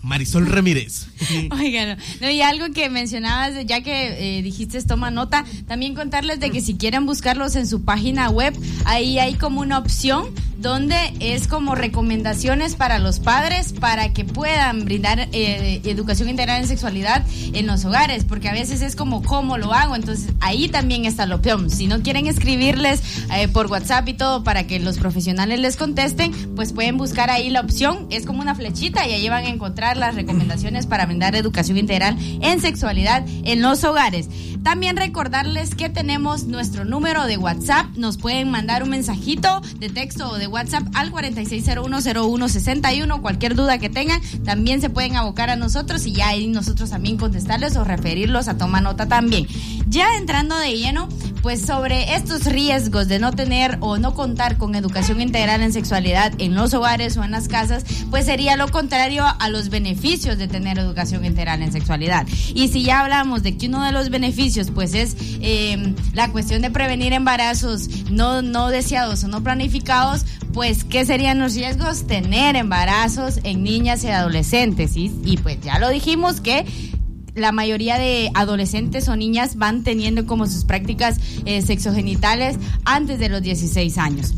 Marisol 0.03 0.47
Ramírez. 0.47 1.07
Oigan, 1.51 1.99
no, 2.21 2.31
y 2.31 2.41
algo 2.41 2.73
que 2.73 2.89
mencionabas, 2.89 3.55
ya 3.67 3.83
que 3.83 4.39
eh, 4.39 4.43
dijiste 4.43 4.79
toma 4.83 5.11
nota, 5.11 5.45
también 5.67 5.95
contarles 5.95 6.41
de 6.41 6.51
que 6.51 6.61
si 6.61 6.75
quieren 6.75 7.07
buscarlos 7.07 7.57
en 7.57 7.67
su 7.67 7.83
página 7.83 8.29
web, 8.31 8.55
ahí 8.85 9.19
hay 9.19 9.35
como 9.35 9.61
una 9.61 9.79
opción 9.79 10.27
donde 10.59 10.97
es 11.21 11.47
como 11.47 11.77
recomendaciones 11.77 12.75
para 12.75 12.99
los 12.99 13.21
padres 13.21 13.73
para 13.73 14.13
que 14.13 14.25
puedan 14.25 14.85
brindar 14.85 15.29
eh, 15.33 15.81
educación 15.85 16.29
integral 16.29 16.61
en 16.61 16.69
sexualidad 16.69 17.25
en 17.53 17.67
los 17.67 17.85
hogares, 17.85 18.25
porque 18.25 18.49
a 18.49 18.53
veces 18.53 18.83
es 18.83 18.97
como 18.97 19.23
cómo 19.23 19.57
lo 19.57 19.73
hago, 19.73 19.95
entonces 19.95 20.33
ahí 20.41 20.69
también 20.69 21.05
está 21.05 21.27
la 21.27 21.37
opción. 21.37 21.71
Si 21.71 21.87
no 21.87 22.03
quieren 22.03 22.27
escribirles 22.27 23.01
eh, 23.37 23.47
por 23.47 23.67
WhatsApp 23.67 24.09
y 24.09 24.15
todo 24.15 24.43
para 24.43 24.67
que 24.67 24.81
los 24.81 24.99
profesionales 24.99 25.61
les 25.61 25.77
contesten, 25.77 26.33
pues 26.57 26.73
pueden 26.73 26.97
buscar 26.97 27.31
ahí 27.31 27.51
la 27.51 27.61
opción, 27.61 28.09
es 28.11 28.27
como 28.27 28.41
una 28.41 28.57
flechita 28.57 29.07
y 29.07 29.13
ahí 29.13 29.29
van 29.29 29.45
a 29.45 29.51
encontrar 29.51 29.88
las 29.97 30.15
recomendaciones 30.15 30.87
para 30.87 31.07
brindar 31.07 31.35
educación 31.35 31.79
integral 31.79 32.17
en 32.41 32.61
sexualidad 32.61 33.25
en 33.45 33.63
los 33.63 33.85
hogares. 33.85 34.29
También 34.63 34.97
recordarles 34.97 35.75
que 35.75 35.89
tenemos 35.89 36.45
nuestro 36.45 36.85
número 36.85 37.27
de 37.27 37.39
WhatsApp. 37.39 37.87
Nos 37.97 38.19
pueden 38.19 38.51
mandar 38.51 38.83
un 38.83 38.91
mensajito 38.91 39.63
de 39.79 39.89
texto 39.89 40.31
o 40.31 40.39
de 40.39 40.47
WhatsApp 40.47 40.85
al 40.95 41.13
46010161. 41.13 43.23
Cualquier 43.23 43.55
duda 43.55 43.79
que 43.79 43.89
tengan, 43.89 44.21
también 44.45 44.81
se 44.81 44.91
pueden 44.91 45.17
abocar 45.17 45.51
a 45.51 45.57
nosotros 45.57 46.07
y 46.07 46.13
ya 46.13 46.29
nosotros 46.49 46.91
también 46.91 47.17
contestarles 47.17 47.77
o 47.77 47.85
referirlos 47.85 48.49
a 48.49 48.59
tomar 48.59 48.83
nota 48.83 49.07
también. 49.07 49.47
Ya 49.89 50.17
entrando 50.17 50.59
de 50.59 50.77
lleno, 50.77 51.09
pues 51.43 51.63
sobre 51.63 52.15
estos 52.15 52.45
riesgos 52.45 53.09
de 53.09 53.19
no 53.19 53.33
tener 53.33 53.79
o 53.81 53.99
no 53.99 54.15
contar 54.15 54.57
con 54.57 54.75
educación 54.75 55.21
integral 55.21 55.63
en 55.63 55.73
sexualidad 55.73 56.33
en 56.39 56.55
los 56.55 56.75
hogares 56.75 57.17
o 57.17 57.25
en 57.25 57.31
las 57.31 57.49
casas, 57.49 57.85
pues 58.11 58.27
sería 58.27 58.57
lo 58.57 58.69
contrario 58.69 59.25
a 59.39 59.49
los 59.49 59.69
beneficios 59.69 60.39
de 60.39 60.49
tener 60.49 60.79
educación 60.79 61.25
integral 61.25 61.63
en 61.63 61.73
sexualidad. 61.73 62.27
Y 62.55 62.69
si 62.69 62.83
ya 62.83 63.01
hablamos 63.01 63.43
de 63.43 63.57
que 63.57 63.69
uno 63.69 63.85
de 63.85 63.93
los 63.93 64.11
beneficios 64.11 64.71
pues 64.71 64.95
es 64.95 65.17
eh, 65.41 65.95
la 66.13 66.31
cuestión 66.31 66.63
de 66.63 66.71
prevenir 66.71 67.13
embarazos 67.13 67.89
no, 68.11 68.43
no 68.43 68.69
deseados 68.69 69.25
o 69.25 69.29
no 69.29 69.43
planificados, 69.43 70.25
pues 70.53 70.85
¿qué 70.85 71.05
serían 71.05 71.39
los 71.39 71.55
riesgos? 71.55 72.07
Tener 72.07 72.57
embarazos 72.57 73.41
en 73.45 73.63
niñas 73.63 74.03
y 74.05 74.09
adolescentes. 74.09 74.97
Y 74.97 75.39
pues 75.43 75.61
ya 75.61 75.79
lo 75.79 75.89
dijimos 75.89 76.41
que 76.41 76.67
la 77.39 77.53
mayoría 77.53 77.99
de 77.99 78.31
adolescentes 78.35 79.09
o 79.09 79.17
niñas 79.17 79.57
van 79.57 79.83
teniendo 79.85 80.27
como 80.27 80.47
sus 80.47 80.65
prácticas 80.65 81.19
eh, 81.45 81.63
sexogenitales 81.63 82.57
antes 82.85 83.19
de 83.19 83.29
los 83.29 83.43
16 83.43 83.99
años. 83.99 84.35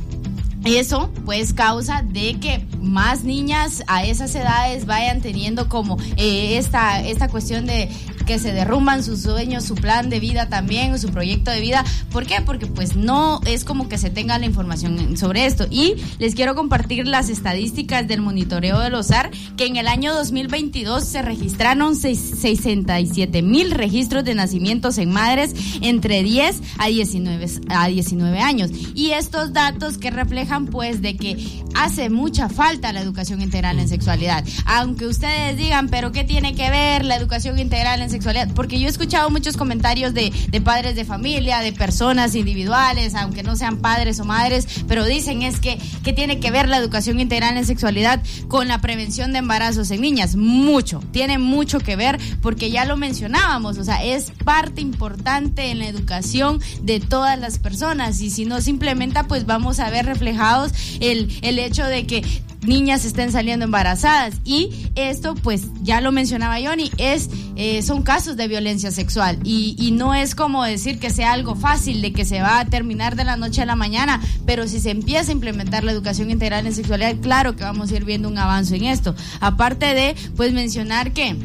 Eso 0.65 1.11
pues 1.25 1.55
causa 1.55 2.03
de 2.03 2.39
que 2.39 2.67
más 2.83 3.25
niñas 3.25 3.83
a 3.87 4.05
esas 4.05 4.35
edades 4.35 4.85
vayan 4.85 5.23
teniendo 5.23 5.71
como 5.71 5.97
eh, 6.17 6.59
esta, 6.59 7.01
esta 7.03 7.29
cuestión 7.29 7.65
de 7.65 7.89
que 8.27 8.39
se 8.39 8.53
derrumban 8.53 9.03
sus 9.03 9.23
sueños, 9.23 9.65
su 9.65 9.75
plan 9.75 10.11
de 10.11 10.21
vida 10.21 10.49
también, 10.49 10.99
su 10.99 11.09
proyecto 11.11 11.51
de 11.51 11.61
vida. 11.61 11.85
¿Por 12.11 12.27
qué? 12.27 12.41
Porque 12.45 12.67
pues 12.67 12.97
no 12.97 13.41
es 13.47 13.65
como 13.65 13.89
que 13.89 13.99
se 13.99 14.11
tenga 14.11 14.39
la 14.39 14.47
información 14.47 15.17
sobre 15.17 15.47
esto. 15.47 15.67
Y 15.71 15.95
les 16.19 16.35
quiero 16.35 16.55
compartir 16.55 17.07
las 17.07 17.29
estadísticas 17.29 18.07
del 18.07 18.21
monitoreo 18.21 18.79
del 18.81 18.95
OSAR, 18.95 19.31
que 19.57 19.67
en 19.67 19.77
el 19.77 19.89
año 19.89 20.15
2022 20.15 21.05
se 21.05 21.23
registraron 21.23 21.97
67 21.97 23.43
mil 23.43 23.71
registros 23.71 24.25
de 24.25 24.35
nacimientos 24.35 24.99
en 24.99 25.11
madres 25.11 25.55
entre 25.81 26.23
10 26.23 26.61
a 26.79 26.87
19, 26.87 27.47
a 27.69 27.89
19 27.89 28.41
años. 28.41 28.71
Y 28.95 29.11
estos 29.11 29.53
datos 29.53 29.99
que 29.99 30.11
reflejan 30.11 30.67
pues 30.67 31.03
de 31.03 31.17
que 31.17 31.63
hace 31.75 32.11
mucha 32.11 32.49
falta 32.49 32.93
la 32.93 33.01
educación 33.01 33.41
integral 33.41 33.79
en 33.79 33.89
sexualidad. 33.89 34.45
Aunque 34.67 35.07
ustedes 35.07 35.57
digan, 35.57 35.89
pero 35.89 36.13
¿qué 36.13 36.25
tiene 36.25 36.55
que 36.55 36.71
ver 36.71 37.05
la 37.05 37.17
educación 37.17 37.59
integral 37.59 38.03
en 38.03 38.11
sexualidad? 38.11 38.20
Porque 38.55 38.79
yo 38.79 38.87
he 38.87 38.91
escuchado 38.91 39.31
muchos 39.31 39.57
comentarios 39.57 40.15
de, 40.15 40.33
de, 40.49 40.61
padres 40.61 40.95
de 40.95 41.05
familia, 41.05 41.61
de 41.61 41.73
personas 41.73 42.35
individuales, 42.35 43.15
aunque 43.15 43.43
no 43.43 43.57
sean 43.57 43.79
padres 43.79 44.21
o 44.21 44.25
madres, 44.25 44.67
pero 44.87 45.05
dicen 45.05 45.43
es 45.43 45.61
que, 45.61 45.79
que 46.03 46.13
tiene 46.13 46.41
que 46.41 46.51
ver 46.51 46.69
la 46.69 46.77
educación 46.77 47.21
integral 47.21 47.57
en 47.57 47.67
sexualidad 47.67 48.23
con 48.49 48.69
la 48.69 48.81
prevención 48.81 49.33
de 49.33 49.39
embarazos 49.39 49.91
en 49.91 50.03
niñas. 50.03 50.37
Mucho, 50.37 51.03
tiene 51.13 51.39
mucho 51.39 51.81
que 51.81 51.97
ver 51.97 52.19
porque 52.43 52.71
ya 52.71 52.85
lo 52.85 52.97
mencionábamos, 52.97 53.79
o 53.79 53.85
sea, 53.85 54.05
es 54.05 54.33
parte 54.45 54.81
importante 54.81 55.71
en 55.71 55.79
la 55.79 55.89
educación 55.89 56.61
de 56.83 57.01
todas 57.01 57.39
las 57.39 57.59
personas 57.59 58.21
y 58.21 58.31
si 58.31 58.45
no 58.45 58.61
se 58.61 58.71
implementa, 58.71 59.25
pues 59.25 59.47
vamos 59.47 59.81
a 59.81 59.91
ver 59.91 60.07
reflejados 60.07 60.73
el, 61.01 61.37
el 61.43 61.59
hecho 61.59 61.85
de 61.87 62.07
que 62.07 62.23
niñas 62.63 63.05
estén 63.05 63.33
saliendo 63.33 63.65
embarazadas. 63.65 64.35
Y 64.45 64.91
esto 64.95 65.35
pues 65.35 65.63
ya 65.83 66.01
lo 66.01 66.13
mencionaba 66.13 66.59
Johnny 66.63 66.91
es 66.99 67.31
eh, 67.57 67.83
son 67.83 68.03
casos 68.03 68.37
de 68.37 68.49
violencia 68.49 68.91
sexual. 68.91 69.39
Y, 69.45 69.77
y, 69.79 69.91
no 69.91 70.15
es 70.15 70.35
como 70.35 70.65
decir 70.65 70.99
que 70.99 71.11
sea 71.11 71.33
algo 71.33 71.55
fácil 71.55 72.01
de 72.01 72.13
que 72.13 72.25
se 72.25 72.41
va 72.41 72.61
a 72.61 72.65
terminar 72.65 73.17
de 73.17 73.25
la 73.25 73.37
noche 73.37 73.63
a 73.63 73.67
la 73.67 73.77
mañana 73.77 74.21
pero 74.47 74.67
si 74.67 74.81
se 74.81 74.91
empieza 74.91 75.31
a 75.31 75.33
implementar 75.33 75.85
la 75.85 75.93
educación 75.93 76.31
integral 76.31 76.67
en 76.67 76.75
sexualidad 76.75 77.17
claro 77.21 77.57
que 77.57 77.65
vamos 77.65 77.91
a 77.91 77.97
ir 77.97 78.05
viendo 78.05 78.29
un 78.29 78.39
avance 78.39 78.77
en 78.77 78.85
esto. 78.85 79.15
Aparte 79.41 79.95
de 79.95 80.15
pues 80.37 80.53
mencionar 80.53 81.13
que 81.13 81.37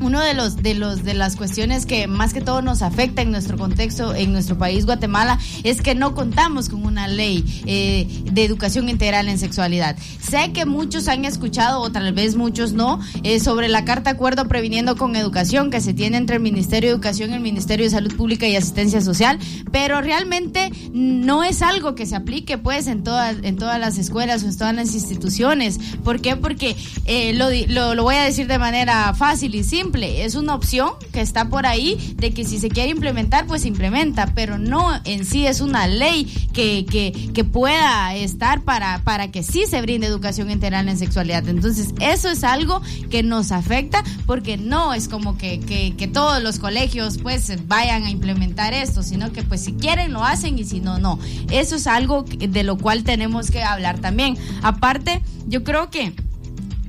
uno 0.00 0.20
de 0.20 0.34
los 0.34 0.56
de 0.56 0.74
los 0.74 1.04
de 1.04 1.14
las 1.14 1.36
cuestiones 1.36 1.86
que 1.86 2.06
más 2.06 2.32
que 2.32 2.40
todo 2.40 2.62
nos 2.62 2.82
afecta 2.82 3.22
en 3.22 3.30
nuestro 3.30 3.58
contexto 3.58 4.14
en 4.14 4.32
nuestro 4.32 4.56
país 4.56 4.86
Guatemala 4.86 5.38
es 5.62 5.82
que 5.82 5.94
no 5.94 6.14
contamos 6.14 6.68
con 6.68 6.84
una 6.84 7.06
ley 7.06 7.44
eh, 7.66 8.06
de 8.24 8.44
educación 8.44 8.88
integral 8.88 9.28
en 9.28 9.38
sexualidad. 9.38 9.96
Sé 10.20 10.52
que 10.52 10.64
muchos 10.64 11.08
han 11.08 11.24
escuchado 11.24 11.80
o 11.80 11.92
tal 11.92 12.12
vez 12.12 12.36
muchos 12.36 12.72
no 12.72 13.00
eh, 13.22 13.40
sobre 13.40 13.68
la 13.68 13.84
carta 13.84 14.10
acuerdo 14.10 14.48
previniendo 14.48 14.96
con 14.96 15.16
educación 15.16 15.70
que 15.70 15.80
se 15.80 15.92
tiene 15.92 16.16
entre 16.16 16.36
el 16.36 16.42
Ministerio 16.42 16.90
de 16.90 16.94
Educación 16.94 17.32
el 17.32 17.40
Ministerio 17.40 17.84
de 17.84 17.90
Salud 17.90 18.14
Pública 18.16 18.46
y 18.46 18.56
Asistencia 18.56 19.00
Social 19.00 19.38
pero 19.70 20.00
realmente 20.00 20.72
no 20.92 21.44
es 21.44 21.62
algo 21.62 21.94
que 21.94 22.06
se 22.06 22.16
aplique 22.16 22.58
pues 22.58 22.86
en 22.86 23.04
todas 23.04 23.36
en 23.42 23.56
todas 23.56 23.78
las 23.78 23.98
escuelas 23.98 24.42
o 24.42 24.46
en 24.46 24.56
todas 24.56 24.74
las 24.74 24.94
instituciones. 24.94 25.78
¿por 26.04 26.20
qué? 26.20 26.36
porque 26.36 26.76
eh, 27.04 27.34
lo, 27.34 27.94
lo 27.94 28.02
voy 28.02 28.14
a 28.14 28.22
decir 28.22 28.46
de 28.46 28.58
manera 28.58 29.12
fácil 29.14 29.54
y 29.54 29.64
simple 29.64 29.89
es 29.94 30.34
una 30.34 30.54
opción 30.54 30.90
que 31.12 31.20
está 31.20 31.48
por 31.48 31.66
ahí 31.66 32.14
de 32.16 32.32
que 32.32 32.44
si 32.44 32.58
se 32.58 32.68
quiere 32.68 32.90
implementar, 32.90 33.46
pues 33.46 33.62
se 33.62 33.68
implementa, 33.68 34.32
pero 34.34 34.58
no 34.58 35.00
en 35.04 35.24
sí 35.24 35.46
es 35.46 35.60
una 35.60 35.86
ley 35.86 36.24
que, 36.52 36.86
que, 37.34 37.44
pueda 37.44 38.14
estar 38.14 38.62
para, 38.62 39.02
para 39.02 39.30
que 39.30 39.42
sí 39.42 39.64
se 39.66 39.80
brinde 39.80 40.06
educación 40.06 40.50
integral 40.50 40.88
en 40.88 40.98
sexualidad. 40.98 41.48
Entonces, 41.48 41.94
eso 42.00 42.28
es 42.28 42.44
algo 42.44 42.82
que 43.10 43.22
nos 43.22 43.50
afecta 43.50 44.04
porque 44.26 44.56
no 44.56 44.92
es 44.92 45.08
como 45.08 45.36
que, 45.36 45.58
que, 45.60 45.96
que 45.96 46.06
todos 46.06 46.42
los 46.42 46.58
colegios 46.58 47.18
pues 47.18 47.50
vayan 47.66 48.04
a 48.04 48.10
implementar 48.10 48.74
esto, 48.74 49.02
sino 49.02 49.32
que 49.32 49.42
pues 49.42 49.64
si 49.64 49.72
quieren 49.72 50.12
lo 50.12 50.22
hacen 50.22 50.58
y 50.58 50.64
si 50.64 50.80
no, 50.80 50.98
no. 50.98 51.18
Eso 51.50 51.76
es 51.76 51.86
algo 51.86 52.24
de 52.24 52.62
lo 52.62 52.76
cual 52.78 53.02
tenemos 53.02 53.50
que 53.50 53.62
hablar 53.62 53.98
también. 53.98 54.36
Aparte, 54.62 55.22
yo 55.46 55.64
creo 55.64 55.90
que 55.90 56.14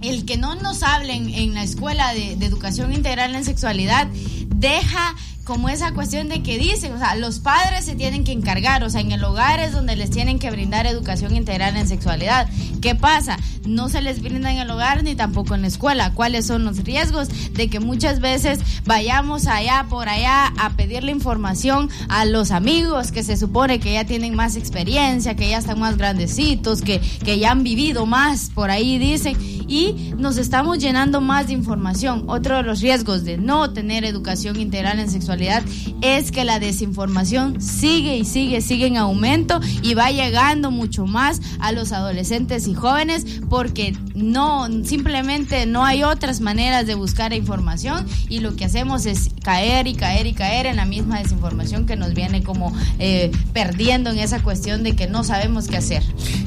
el 0.01 0.25
que 0.25 0.37
no 0.37 0.55
nos 0.55 0.83
hablen 0.83 1.29
en 1.29 1.53
la 1.53 1.63
escuela 1.63 2.13
de, 2.13 2.35
de, 2.35 2.45
educación 2.45 2.93
integral 2.93 3.35
en 3.35 3.45
sexualidad 3.45 4.07
deja 4.55 5.15
como 5.43 5.69
esa 5.69 5.93
cuestión 5.93 6.29
de 6.29 6.43
que 6.43 6.59
dicen, 6.59 6.93
o 6.93 6.99
sea, 6.99 7.15
los 7.15 7.39
padres 7.39 7.85
se 7.85 7.95
tienen 7.95 8.23
que 8.23 8.31
encargar, 8.31 8.83
o 8.83 8.89
sea, 8.89 9.01
en 9.01 9.11
el 9.11 9.23
hogar 9.23 9.59
es 9.59 9.71
donde 9.71 9.95
les 9.95 10.11
tienen 10.11 10.37
que 10.37 10.51
brindar 10.51 10.85
educación 10.85 11.35
integral 11.35 11.75
en 11.77 11.87
sexualidad. 11.87 12.47
¿Qué 12.79 12.93
pasa? 12.93 13.37
No 13.65 13.89
se 13.89 14.01
les 14.01 14.21
brinda 14.21 14.51
en 14.51 14.59
el 14.59 14.69
hogar 14.69 15.03
ni 15.03 15.15
tampoco 15.15 15.55
en 15.55 15.61
la 15.61 15.67
escuela. 15.67 16.13
¿Cuáles 16.13 16.45
son 16.45 16.63
los 16.63 16.83
riesgos 16.83 17.29
de 17.53 17.69
que 17.69 17.79
muchas 17.79 18.19
veces 18.19 18.59
vayamos 18.85 19.47
allá 19.47 19.87
por 19.89 20.09
allá 20.09 20.53
a 20.59 20.71
pedirle 20.71 21.11
información 21.11 21.89
a 22.07 22.25
los 22.25 22.51
amigos 22.51 23.11
que 23.11 23.23
se 23.23 23.35
supone 23.35 23.79
que 23.79 23.93
ya 23.93 24.05
tienen 24.05 24.35
más 24.35 24.55
experiencia, 24.55 25.35
que 25.35 25.49
ya 25.49 25.57
están 25.57 25.79
más 25.79 25.97
grandecitos, 25.97 26.81
que, 26.81 26.99
que 27.23 27.39
ya 27.39 27.51
han 27.51 27.63
vivido 27.63 28.05
más, 28.05 28.51
por 28.53 28.69
ahí 28.69 28.99
dicen, 28.99 29.35
y 29.67 30.13
nos 30.17 30.37
estamos 30.37 30.77
llenando 30.79 31.19
más 31.19 31.47
de 31.47 31.53
información. 31.53 32.25
Otro 32.27 32.57
de 32.57 32.63
los 32.63 32.81
riesgos 32.81 33.23
de 33.23 33.37
no 33.37 33.71
tener 33.73 34.05
educación 34.05 34.59
integral 34.59 34.99
en 34.99 35.09
sexualidad 35.09 35.30
es 36.01 36.31
que 36.31 36.43
la 36.43 36.59
desinformación 36.59 37.61
sigue 37.61 38.17
y 38.17 38.25
sigue, 38.25 38.61
sigue 38.61 38.87
en 38.87 38.97
aumento 38.97 39.59
y 39.81 39.93
va 39.93 40.11
llegando 40.11 40.71
mucho 40.71 41.05
más 41.05 41.41
a 41.59 41.71
los 41.71 41.91
adolescentes 41.91 42.67
y 42.67 42.73
jóvenes 42.73 43.25
porque 43.49 43.95
no, 44.15 44.67
simplemente 44.83 45.65
no 45.65 45.85
hay 45.85 46.03
otras 46.03 46.41
maneras 46.41 46.87
de 46.87 46.95
buscar 46.95 47.33
información 47.33 48.05
y 48.29 48.39
lo 48.39 48.55
que 48.55 48.65
hacemos 48.65 49.05
es 49.05 49.29
caer 49.43 49.87
y 49.87 49.93
caer 49.93 50.27
y 50.27 50.33
caer 50.33 50.65
en 50.65 50.75
la 50.75 50.85
misma 50.85 51.19
desinformación 51.19 51.85
que 51.85 51.95
nos 51.95 52.13
viene 52.13 52.43
como 52.43 52.75
eh, 52.99 53.31
perdiendo 53.53 54.09
en 54.09 54.19
esa 54.19 54.41
cuestión 54.41 54.83
de 54.83 54.95
que 54.95 55.07
no 55.07 55.23
sabemos 55.23 55.67
qué 55.67 55.77
hacer. 55.77 56.03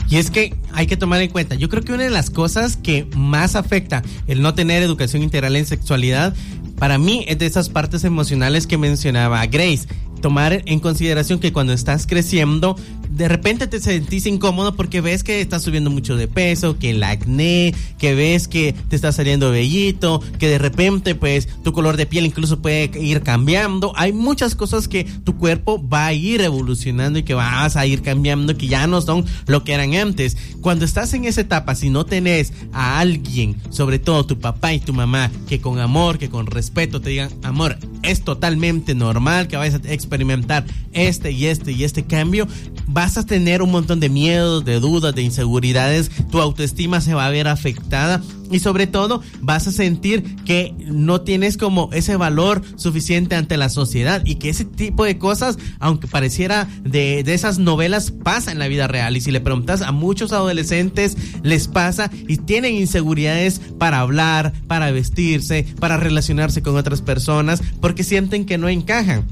Y 0.08 0.16
es 0.16 0.30
que 0.30 0.56
hay 0.72 0.86
que 0.86 0.96
tomar 0.96 1.20
en 1.22 1.30
cuenta, 1.30 1.54
yo 1.54 1.68
creo 1.68 1.82
que 1.82 1.92
una 1.92 2.04
de 2.04 2.10
las 2.10 2.30
cosas 2.30 2.76
que 2.76 3.08
más 3.16 3.56
afecta 3.56 4.02
el 4.26 4.42
no 4.42 4.54
tener 4.54 4.82
educación 4.82 5.22
integral 5.22 5.56
en 5.56 5.66
sexualidad 5.66 6.34
para 6.78 6.98
mí 6.98 7.24
es 7.28 7.38
de 7.38 7.46
esas 7.46 7.68
partes 7.68 8.04
emocionales 8.04 8.66
que 8.66 8.78
mencionaba 8.78 9.44
Grace. 9.46 9.86
Tomar 10.20 10.62
en 10.66 10.80
consideración 10.80 11.38
que 11.38 11.52
cuando 11.52 11.72
estás 11.72 12.06
creciendo, 12.06 12.76
de 13.16 13.28
repente 13.28 13.68
te 13.68 13.80
sentís 13.80 14.26
incómodo 14.26 14.74
porque 14.74 15.00
ves 15.00 15.22
que 15.22 15.40
estás 15.40 15.62
subiendo 15.62 15.88
mucho 15.90 16.16
de 16.16 16.26
peso, 16.26 16.78
que 16.78 16.90
el 16.90 17.02
acné, 17.02 17.72
que 17.98 18.14
ves 18.14 18.48
que 18.48 18.74
te 18.88 18.96
está 18.96 19.12
saliendo 19.12 19.52
bellito, 19.52 20.20
que 20.38 20.48
de 20.48 20.58
repente 20.58 21.14
pues 21.14 21.48
tu 21.62 21.72
color 21.72 21.96
de 21.96 22.06
piel 22.06 22.26
incluso 22.26 22.60
puede 22.60 22.90
ir 23.00 23.22
cambiando. 23.22 23.92
Hay 23.96 24.12
muchas 24.12 24.56
cosas 24.56 24.88
que 24.88 25.04
tu 25.04 25.36
cuerpo 25.36 25.86
va 25.86 26.06
a 26.06 26.12
ir 26.12 26.40
evolucionando 26.40 27.18
y 27.18 27.22
que 27.22 27.34
vas 27.34 27.76
a 27.76 27.86
ir 27.86 28.02
cambiando, 28.02 28.56
que 28.56 28.66
ya 28.66 28.86
no 28.88 29.00
son 29.00 29.24
lo 29.46 29.62
que 29.62 29.74
eran 29.74 29.94
antes. 29.94 30.36
Cuando 30.60 30.84
estás 30.84 31.14
en 31.14 31.24
esa 31.24 31.42
etapa, 31.42 31.76
si 31.76 31.90
no 31.90 32.04
tenés 32.06 32.52
a 32.72 32.98
alguien, 32.98 33.56
sobre 33.70 34.00
todo 34.00 34.26
tu 34.26 34.40
papá 34.40 34.72
y 34.72 34.80
tu 34.80 34.92
mamá, 34.92 35.30
que 35.48 35.60
con 35.60 35.78
amor, 35.78 36.18
que 36.18 36.30
con 36.30 36.46
respeto 36.46 37.00
te 37.00 37.10
digan, 37.10 37.30
amor, 37.44 37.78
es 38.02 38.22
totalmente 38.22 38.94
normal 38.94 39.46
que 39.46 39.56
vayas 39.56 39.80
a 39.84 39.92
experimentar 39.92 40.64
este 40.92 41.30
y 41.30 41.46
este 41.46 41.72
y 41.72 41.84
este 41.84 42.04
cambio, 42.04 42.46
vas 42.86 43.16
a 43.18 43.26
tener 43.26 43.62
un 43.62 43.70
montón 43.70 44.00
de 44.00 44.08
miedos, 44.08 44.64
de 44.64 44.80
dudas, 44.80 45.14
de 45.14 45.22
inseguridades, 45.22 46.10
tu 46.30 46.40
autoestima 46.40 47.00
se 47.00 47.14
va 47.14 47.26
a 47.26 47.30
ver 47.30 47.48
afectada 47.48 48.22
y 48.50 48.58
sobre 48.58 48.86
todo 48.86 49.22
vas 49.40 49.66
a 49.66 49.72
sentir 49.72 50.36
que 50.44 50.74
no 50.78 51.22
tienes 51.22 51.56
como 51.56 51.90
ese 51.92 52.16
valor 52.16 52.62
suficiente 52.76 53.36
ante 53.36 53.56
la 53.56 53.68
sociedad 53.68 54.22
y 54.24 54.36
que 54.36 54.50
ese 54.50 54.64
tipo 54.64 55.04
de 55.04 55.18
cosas, 55.18 55.58
aunque 55.80 56.06
pareciera 56.06 56.68
de, 56.82 57.22
de 57.24 57.34
esas 57.34 57.58
novelas, 57.58 58.10
pasa 58.10 58.52
en 58.52 58.58
la 58.58 58.68
vida 58.68 58.86
real. 58.86 59.16
Y 59.16 59.20
si 59.20 59.30
le 59.30 59.40
preguntas 59.40 59.82
a 59.82 59.92
muchos 59.92 60.32
adolescentes, 60.32 61.16
les 61.42 61.68
pasa 61.68 62.10
y 62.28 62.36
tienen 62.36 62.74
inseguridades 62.74 63.60
para 63.78 64.00
hablar, 64.00 64.52
para 64.66 64.90
vestirse, 64.90 65.66
para 65.80 65.96
relacionarse 65.96 66.62
con 66.62 66.76
otras 66.76 67.02
personas, 67.02 67.62
porque 67.80 68.04
sienten 68.04 68.44
que 68.44 68.58
no 68.58 68.68
encajan. 68.68 69.24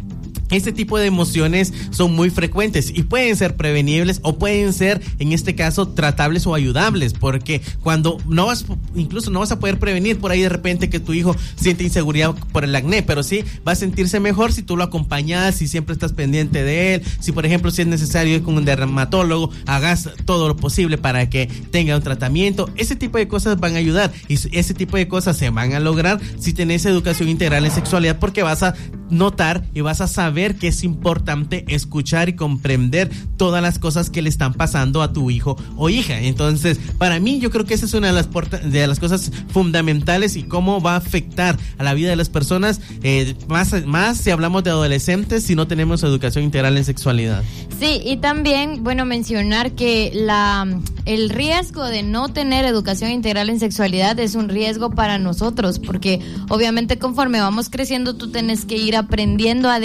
Este 0.53 0.71
tipo 0.71 0.99
de 0.99 1.07
emociones 1.07 1.73
son 1.91 2.15
muy 2.15 2.29
frecuentes 2.29 2.93
y 2.95 3.05
pueden 3.05 3.35
ser 3.37 3.57
prevenibles 3.57 4.21
o 4.23 4.39
pueden 4.39 4.75
ser, 4.75 5.01
en 5.19 5.33
este 5.33 5.55
caso, 5.55 5.89
tratables 5.89 6.47
o 6.47 6.55
ayudables, 6.55 7.15
porque 7.15 7.63
cuando 7.83 8.19
no 8.29 8.47
vas, 8.47 8.67
incluso 8.95 9.31
no 9.31 9.41
vas 9.41 9.51
a 9.51 9.59
poder 9.59 9.79
prevenir 9.79 10.19
por 10.19 10.31
ahí 10.31 10.43
de 10.43 10.51
repente 10.51 10.91
que 10.91 11.01
tu 11.01 11.15
hijo 11.15 11.35
siente 11.57 11.85
inseguridad 11.85 12.35
por 12.53 12.65
el 12.65 12.77
acné, 12.77 13.03
pero 13.03 13.23
sí 13.23 13.45
va 13.67 13.73
a 13.73 13.77
sentirse 13.77 14.21
mejor 14.21 14.53
si 14.53 14.63
tú 14.63 14.77
lo 14.77 14.85
acompañas, 14.85 15.55
si 15.55 15.69
siempre 15.69 15.95
estás 15.95 16.13
pendiente 16.13 16.63
de 16.63 16.97
él, 16.97 17.03
si 17.19 17.33
por 17.33 17.47
ejemplo 17.47 17.71
si 17.71 17.81
es 17.81 17.89
necesario 17.89 18.37
ir 18.37 18.43
con 18.43 18.55
un 18.57 18.67
dermatólogo, 18.67 19.51
hagas 19.65 20.11
todo 20.27 20.49
lo 20.49 20.57
posible 20.57 20.99
para 20.99 21.31
que 21.31 21.47
tenga 21.71 21.97
un 21.97 22.03
tratamiento. 22.03 22.69
Ese 22.77 22.95
tipo 22.95 23.17
de 23.17 23.27
cosas 23.27 23.59
van 23.59 23.75
a 23.75 23.79
ayudar 23.79 24.13
y 24.29 24.35
ese 24.35 24.75
tipo 24.75 24.99
de 24.99 25.09
cosas 25.09 25.39
se 25.39 25.49
van 25.49 25.73
a 25.73 25.81
lograr 25.81 26.21
si 26.39 26.53
tenés 26.53 26.85
educación 26.85 27.31
integral 27.31 27.65
en 27.65 27.71
sexualidad 27.71 28.19
porque 28.19 28.43
vas 28.43 28.63
a 28.63 28.75
notar 29.09 29.65
y 29.75 29.81
vas 29.81 30.01
a 30.01 30.09
saber 30.09 30.42
que 30.57 30.69
es 30.69 30.85
importante 30.85 31.65
escuchar 31.69 32.29
y 32.29 32.35
comprender 32.35 33.11
todas 33.37 33.63
las 33.63 33.79
cosas 33.79 34.11
que 34.11 34.23
le 34.23 34.29
están 34.29 34.55
pasando 34.55 35.03
a 35.03 35.13
tu 35.13 35.31
hijo 35.31 35.57
o 35.77 35.89
hija. 35.89 36.21
Entonces, 36.21 36.79
para 36.99 37.21
mí 37.21 37.39
yo 37.39 37.51
creo 37.51 37.65
que 37.65 37.75
esa 37.75 37.87
es 37.87 37.95
una 37.95 38.09
de 38.09 38.13
las, 38.13 38.29
de 38.65 38.87
las 38.87 39.01
cosas 39.01 39.31
fundamentales 39.49 40.37
y 40.37 40.43
cómo 40.43 40.81
va 40.81 40.95
a 40.95 40.97
afectar 40.97 41.59
a 41.79 41.85
la 41.85 41.95
vida 41.95 42.11
de 42.11 42.17
las 42.17 42.29
personas, 42.29 42.81
eh, 43.03 43.35
más, 43.49 43.87
más 43.87 44.19
si 44.19 44.31
hablamos 44.31 44.65
de 44.65 44.71
adolescentes, 44.71 45.45
si 45.45 45.55
no 45.55 45.67
tenemos 45.67 46.03
educación 46.03 46.45
integral 46.45 46.77
en 46.77 46.85
sexualidad. 46.85 47.43
Sí, 47.79 48.01
y 48.05 48.19
también, 48.19 48.85
bueno, 48.85 49.05
mencionar 49.05 49.73
que 49.73 50.13
la, 50.15 50.67
el 51.05 51.31
riesgo 51.31 51.85
de 51.85 52.03
no 52.03 52.29
tener 52.29 52.65
educación 52.65 53.11
integral 53.11 53.51
en 53.51 53.59
sexualidad 53.59 54.19
es 54.21 54.35
un 54.35 54.49
riesgo 54.49 54.91
para 54.91 55.19
nosotros, 55.19 55.79
porque 55.79 56.21
obviamente 56.49 56.99
conforme 56.99 57.41
vamos 57.41 57.69
creciendo 57.71 58.15
tú 58.15 58.31
tienes 58.31 58.65
que 58.65 58.77
ir 58.77 58.97
aprendiendo 58.97 59.69
a 59.69 59.81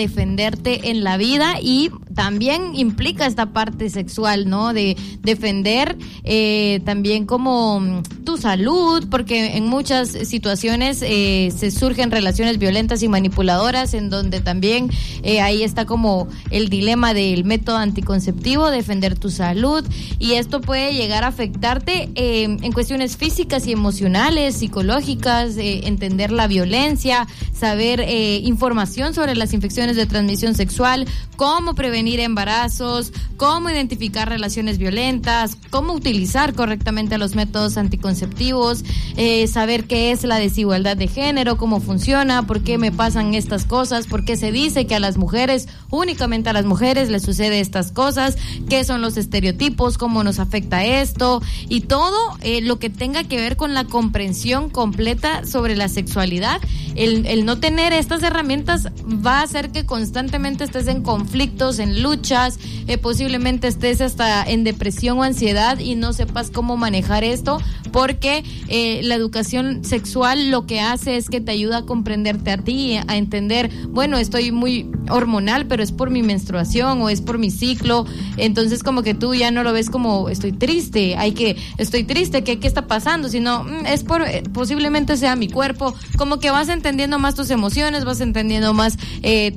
en 0.89 1.03
la 1.03 1.17
vida 1.17 1.55
y 1.61 1.91
también 2.17 2.73
implica 2.73 3.27
esta 3.27 3.53
parte 3.53 3.91
sexual, 3.91 4.49
¿no? 4.49 4.73
De 4.73 4.97
defender 5.21 5.95
eh, 6.23 6.81
también 6.83 7.27
como 7.27 7.79
mm, 7.79 8.23
tu 8.25 8.37
salud, 8.37 9.05
porque 9.11 9.55
en 9.55 9.67
muchas 9.67 10.09
situaciones 10.09 11.03
eh, 11.03 11.53
se 11.55 11.69
surgen 11.69 12.09
relaciones 12.09 12.57
violentas 12.57 13.03
y 13.03 13.07
manipuladoras, 13.07 13.93
en 13.93 14.09
donde 14.09 14.41
también 14.41 14.89
eh, 15.21 15.41
ahí 15.41 15.61
está 15.61 15.85
como 15.85 16.27
el 16.49 16.69
dilema 16.69 17.13
del 17.13 17.43
método 17.43 17.77
anticonceptivo, 17.77 18.71
defender 18.71 19.19
tu 19.19 19.29
salud, 19.29 19.85
y 20.17 20.33
esto 20.33 20.59
puede 20.59 20.95
llegar 20.95 21.23
a 21.23 21.27
afectarte 21.27 22.09
en 22.15 22.71
cuestiones 22.71 23.15
físicas 23.15 23.67
y 23.67 23.73
emocionales, 23.73 24.55
psicológicas, 24.55 25.55
entender 25.57 26.31
la 26.31 26.47
violencia, 26.47 27.27
saber 27.53 28.03
información 28.43 29.13
sobre 29.13 29.35
las 29.35 29.53
infecciones 29.53 29.95
de 29.95 30.07
transmisión 30.07 30.55
sexual, 30.55 31.05
cómo 31.35 31.75
prevenir 31.75 32.06
embarazos, 32.15 33.11
cómo 33.37 33.69
identificar 33.69 34.29
relaciones 34.29 34.77
violentas, 34.77 35.57
cómo 35.69 35.93
utilizar 35.93 36.53
correctamente 36.53 37.17
los 37.17 37.35
métodos 37.35 37.77
anticonceptivos, 37.77 38.83
eh, 39.15 39.45
saber 39.47 39.85
qué 39.85 40.11
es 40.11 40.23
la 40.23 40.37
desigualdad 40.37 40.97
de 40.97 41.07
género, 41.07 41.57
cómo 41.57 41.79
funciona, 41.79 42.47
por 42.47 42.61
qué 42.61 42.77
me 42.77 42.91
pasan 42.91 43.33
estas 43.35 43.65
cosas, 43.65 44.07
por 44.07 44.25
qué 44.25 44.37
se 44.37 44.51
dice 44.51 44.87
que 44.87 44.95
a 44.95 44.99
las 44.99 45.17
mujeres, 45.17 45.67
únicamente 45.89 46.49
a 46.49 46.53
las 46.53 46.65
mujeres 46.65 47.09
les 47.09 47.23
sucede 47.23 47.59
estas 47.59 47.91
cosas, 47.91 48.37
qué 48.69 48.83
son 48.83 49.01
los 49.01 49.17
estereotipos, 49.17 49.97
cómo 49.97 50.23
nos 50.23 50.39
afecta 50.39 50.83
esto 50.83 51.41
y 51.69 51.81
todo 51.81 52.37
eh, 52.41 52.61
lo 52.61 52.79
que 52.79 52.89
tenga 52.89 53.23
que 53.23 53.37
ver 53.37 53.55
con 53.55 53.73
la 53.73 53.85
comprensión 53.85 54.69
completa 54.69 55.45
sobre 55.45 55.75
la 55.75 55.89
sexualidad. 55.89 56.59
El, 56.95 57.27
el 57.27 57.45
no 57.45 57.59
tener 57.59 57.93
estas 57.93 58.23
herramientas 58.23 58.87
va 59.05 59.39
a 59.39 59.43
hacer 59.43 59.71
que 59.71 59.85
constantemente 59.85 60.63
estés 60.63 60.87
en 60.87 61.03
conflictos, 61.03 61.79
en 61.79 61.96
luchas, 61.97 62.59
eh, 62.87 62.97
posiblemente 62.97 63.67
estés 63.67 63.99
hasta 63.99 64.43
en 64.43 64.63
depresión 64.63 65.19
o 65.19 65.23
ansiedad 65.23 65.79
y 65.79 65.95
no 65.95 66.13
sepas 66.13 66.49
cómo 66.49 66.77
manejar 66.77 67.23
esto, 67.23 67.59
porque 67.91 68.43
eh, 68.69 69.01
la 69.03 69.15
educación 69.15 69.83
sexual 69.83 70.51
lo 70.51 70.65
que 70.65 70.79
hace 70.79 71.17
es 71.17 71.29
que 71.29 71.41
te 71.41 71.51
ayuda 71.51 71.79
a 71.79 71.85
comprenderte 71.85 72.51
a 72.51 72.57
ti, 72.57 72.97
a 73.07 73.17
entender, 73.17 73.69
bueno, 73.89 74.17
estoy 74.17 74.51
muy 74.51 74.89
hormonal, 75.09 75.67
pero 75.67 75.83
es 75.83 75.91
por 75.91 76.09
mi 76.09 76.23
menstruación 76.23 77.01
o 77.01 77.09
es 77.09 77.21
por 77.21 77.39
mi 77.39 77.51
ciclo, 77.51 78.05
entonces 78.37 78.83
como 78.83 79.03
que 79.03 79.13
tú 79.13 79.33
ya 79.33 79.51
no 79.51 79.63
lo 79.63 79.73
ves 79.73 79.89
como 79.89 80.29
estoy 80.29 80.53
triste, 80.53 81.17
hay 81.17 81.33
que, 81.33 81.57
estoy 81.77 82.03
triste, 82.03 82.43
¿qué, 82.43 82.59
qué 82.59 82.67
está 82.67 82.87
pasando? 82.87 83.27
Sino 83.29 83.63
mm, 83.63 83.85
es 83.87 84.03
por, 84.03 84.21
eh, 84.21 84.43
posiblemente 84.53 85.17
sea 85.17 85.35
mi 85.35 85.49
cuerpo, 85.49 85.93
como 86.17 86.39
que 86.39 86.51
vas 86.51 86.69
entendiendo 86.69 87.19
más 87.19 87.35
tus 87.35 87.49
emociones, 87.49 88.05
vas 88.05 88.21
entendiendo 88.21 88.73
más 88.73 88.97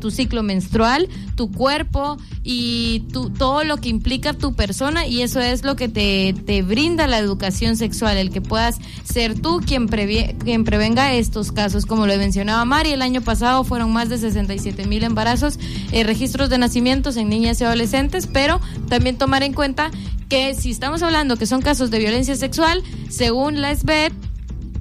tu 0.00 0.10
ciclo 0.10 0.42
menstrual, 0.42 1.08
tu 1.36 1.50
cuerpo 1.50 2.16
y 2.42 3.00
tu, 3.12 3.30
todo 3.30 3.64
lo 3.64 3.76
que 3.76 3.88
implica 3.88 4.32
tu 4.32 4.54
persona 4.54 5.06
y 5.06 5.22
eso 5.22 5.40
es 5.40 5.62
lo 5.62 5.76
que 5.76 5.88
te, 5.88 6.34
te 6.46 6.62
brinda 6.62 7.06
la 7.06 7.18
educación 7.18 7.76
sexual, 7.76 8.16
el 8.16 8.30
que 8.30 8.40
puedas 8.40 8.78
ser 9.04 9.38
tú 9.38 9.60
quien, 9.66 9.88
quien 9.88 10.64
prevenga 10.64 11.12
estos 11.12 11.52
casos. 11.52 11.86
Como 11.86 12.06
lo 12.06 12.16
mencionaba 12.16 12.64
Mari, 12.64 12.92
el 12.92 13.02
año 13.02 13.20
pasado 13.20 13.64
fueron 13.64 13.92
más 13.92 14.08
de 14.08 14.18
67 14.18 14.86
mil 14.86 15.04
embarazos, 15.04 15.58
eh, 15.92 16.04
registros 16.04 16.48
de 16.50 16.58
nacimientos 16.58 17.16
en 17.16 17.28
niñas 17.28 17.60
y 17.60 17.64
adolescentes, 17.64 18.26
pero 18.26 18.60
también 18.88 19.18
tomar 19.18 19.42
en 19.42 19.52
cuenta 19.52 19.90
que 20.28 20.54
si 20.54 20.70
estamos 20.70 21.02
hablando 21.02 21.36
que 21.36 21.46
son 21.46 21.60
casos 21.60 21.90
de 21.90 21.98
violencia 21.98 22.36
sexual, 22.36 22.82
según 23.08 23.60
la 23.60 23.74
SBET, 23.74 24.12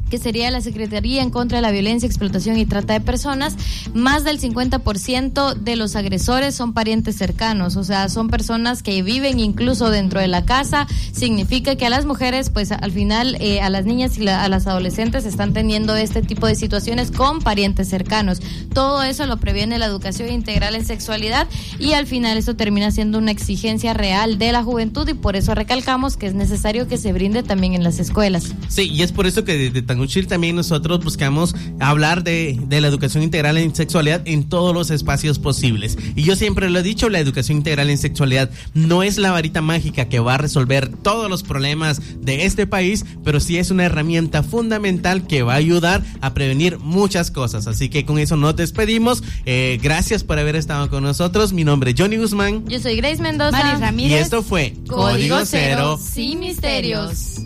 que 0.10 0.18
sería 0.18 0.51
la 0.51 0.62
Secretaría 0.62 1.22
en 1.22 1.30
contra 1.30 1.57
de 1.57 1.62
la 1.62 1.72
violencia, 1.72 2.07
explotación 2.07 2.57
y 2.57 2.66
trata 2.66 2.93
de 2.93 3.01
personas, 3.01 3.55
más 3.93 4.24
del 4.24 4.39
50% 4.39 5.53
de 5.53 5.76
los 5.76 5.95
agresores 5.95 6.55
son 6.55 6.74
parientes 6.74 7.16
cercanos, 7.16 7.76
o 7.76 7.84
sea, 7.84 8.10
son 8.10 8.30
personas 8.30 8.84
que 8.84 9.01
viven 9.01 9.39
incluso 9.39 9.89
dentro 9.89 10.20
de 10.20 10.28
la 10.28 10.45
casa. 10.45 10.88
Significa 11.12 11.76
que 11.76 11.86
a 11.86 11.89
las 11.89 12.05
mujeres, 12.05 12.49
pues 12.49 12.72
al 12.72 12.91
final, 12.91 13.38
eh, 13.39 13.62
a 13.62 13.70
las 13.70 13.86
niñas 13.86 14.18
y 14.18 14.28
a 14.28 14.47
las 14.49 14.68
adolescentes 14.68 15.26
están 15.26 15.53
teniendo 15.53 15.95
este 15.95 16.22
tipo 16.22 16.47
de 16.47 16.55
situaciones 16.55 17.12
con 17.12 17.39
parientes 17.39 17.88
cercanos. 17.88 18.41
Todo 18.74 19.03
eso 19.03 19.26
lo 19.26 19.38
previene 19.38 19.80
la 19.80 19.86
educación 19.86 20.32
integral 20.32 20.76
en 20.76 20.86
sexualidad 20.86 21.47
y 21.80 21.93
al 21.93 22.07
final 22.07 22.38
esto 22.38 22.55
termina 22.55 22.91
siendo 22.91 23.18
una 23.18 23.32
exigencia 23.32 23.93
real 23.93 24.38
de 24.38 24.51
la 24.51 24.64
juventud 24.64 25.07
y 25.07 25.14
por 25.14 25.36
eso 25.36 25.55
recalcamos 25.55 26.18
que 26.18 26.28
es 26.28 26.34
necesario 26.34 26.88
que 26.88 26.97
se 26.97 27.14
brinde 27.14 27.43
también 27.43 27.74
en 27.74 27.84
las 27.84 27.99
escuelas. 27.99 28.53
Sí, 28.68 28.89
y 28.89 29.03
es 29.03 29.12
por 29.12 29.28
eso 29.28 29.43
que 29.43 29.57
desde 29.57 29.82
tan 29.82 29.99
Uchil 30.02 30.28
también 30.28 30.56
nosotros 30.56 31.04
buscamos 31.04 31.56
hablar 31.80 32.24
de, 32.24 32.60
de, 32.68 32.82
la 32.82 32.88
educación 32.88 33.24
integral 33.24 33.58
en 33.58 33.76
sexualidad 33.76 34.22
en 34.26 34.50
todos 34.50 34.74
los 34.74 34.89
espacios 34.91 35.39
posibles. 35.39 35.97
Y 36.16 36.24
yo 36.24 36.36
siempre 36.36 36.70
lo 36.70 36.80
he 36.80 36.84
dicho, 36.84 37.10
la 37.10 37.20
educación 37.20 37.58
integral 37.58 37.89
en 37.89 37.97
sexualidad 37.97 38.50
no 38.74 39.04
es 39.04 39.18
la 39.18 39.32
varita 39.32 39.62
mágica 39.62 40.10
que 40.10 40.20
va 40.20 40.36
a 40.36 40.38
resolver 40.38 40.89
todos 40.89 41.30
los 41.30 41.43
problemas 41.43 42.02
de 42.22 42.45
este 42.45 42.68
país, 42.68 43.06
pero 43.24 43.39
sí 43.39 43.58
es 43.58 43.72
una 43.72 43.86
herramienta 43.86 44.43
fundamental 44.43 45.28
que 45.28 45.43
va 45.43 45.54
a 45.54 45.58
ayudar 45.58 46.04
a 46.22 46.34
prevenir 46.34 46.80
muchas 46.80 47.32
cosas. 47.32 47.68
Así 47.68 47.89
que 47.89 48.06
con 48.06 48.20
eso 48.20 48.36
nos 48.38 48.56
despedimos. 48.56 49.24
Eh, 49.45 49.80
gracias 49.82 50.24
por 50.24 50.39
haber 50.39 50.56
estado 50.56 50.89
con 50.89 51.04
nosotros. 51.04 51.54
Mi 51.54 51.64
nombre 51.64 51.91
es 51.91 51.95
Johnny 52.00 52.18
Guzmán. 52.18 52.66
Yo 52.68 52.80
soy 52.80 52.97
Grace 52.97 53.22
Mendoza. 53.22 53.52
Mari 53.52 53.80
Ramírez. 53.80 54.12
Y 54.12 54.16
esto 54.16 54.43
fue 54.43 54.74
Código, 54.88 55.45
Cero, 55.45 56.00
sin 56.02 56.39
misterios. 56.39 57.41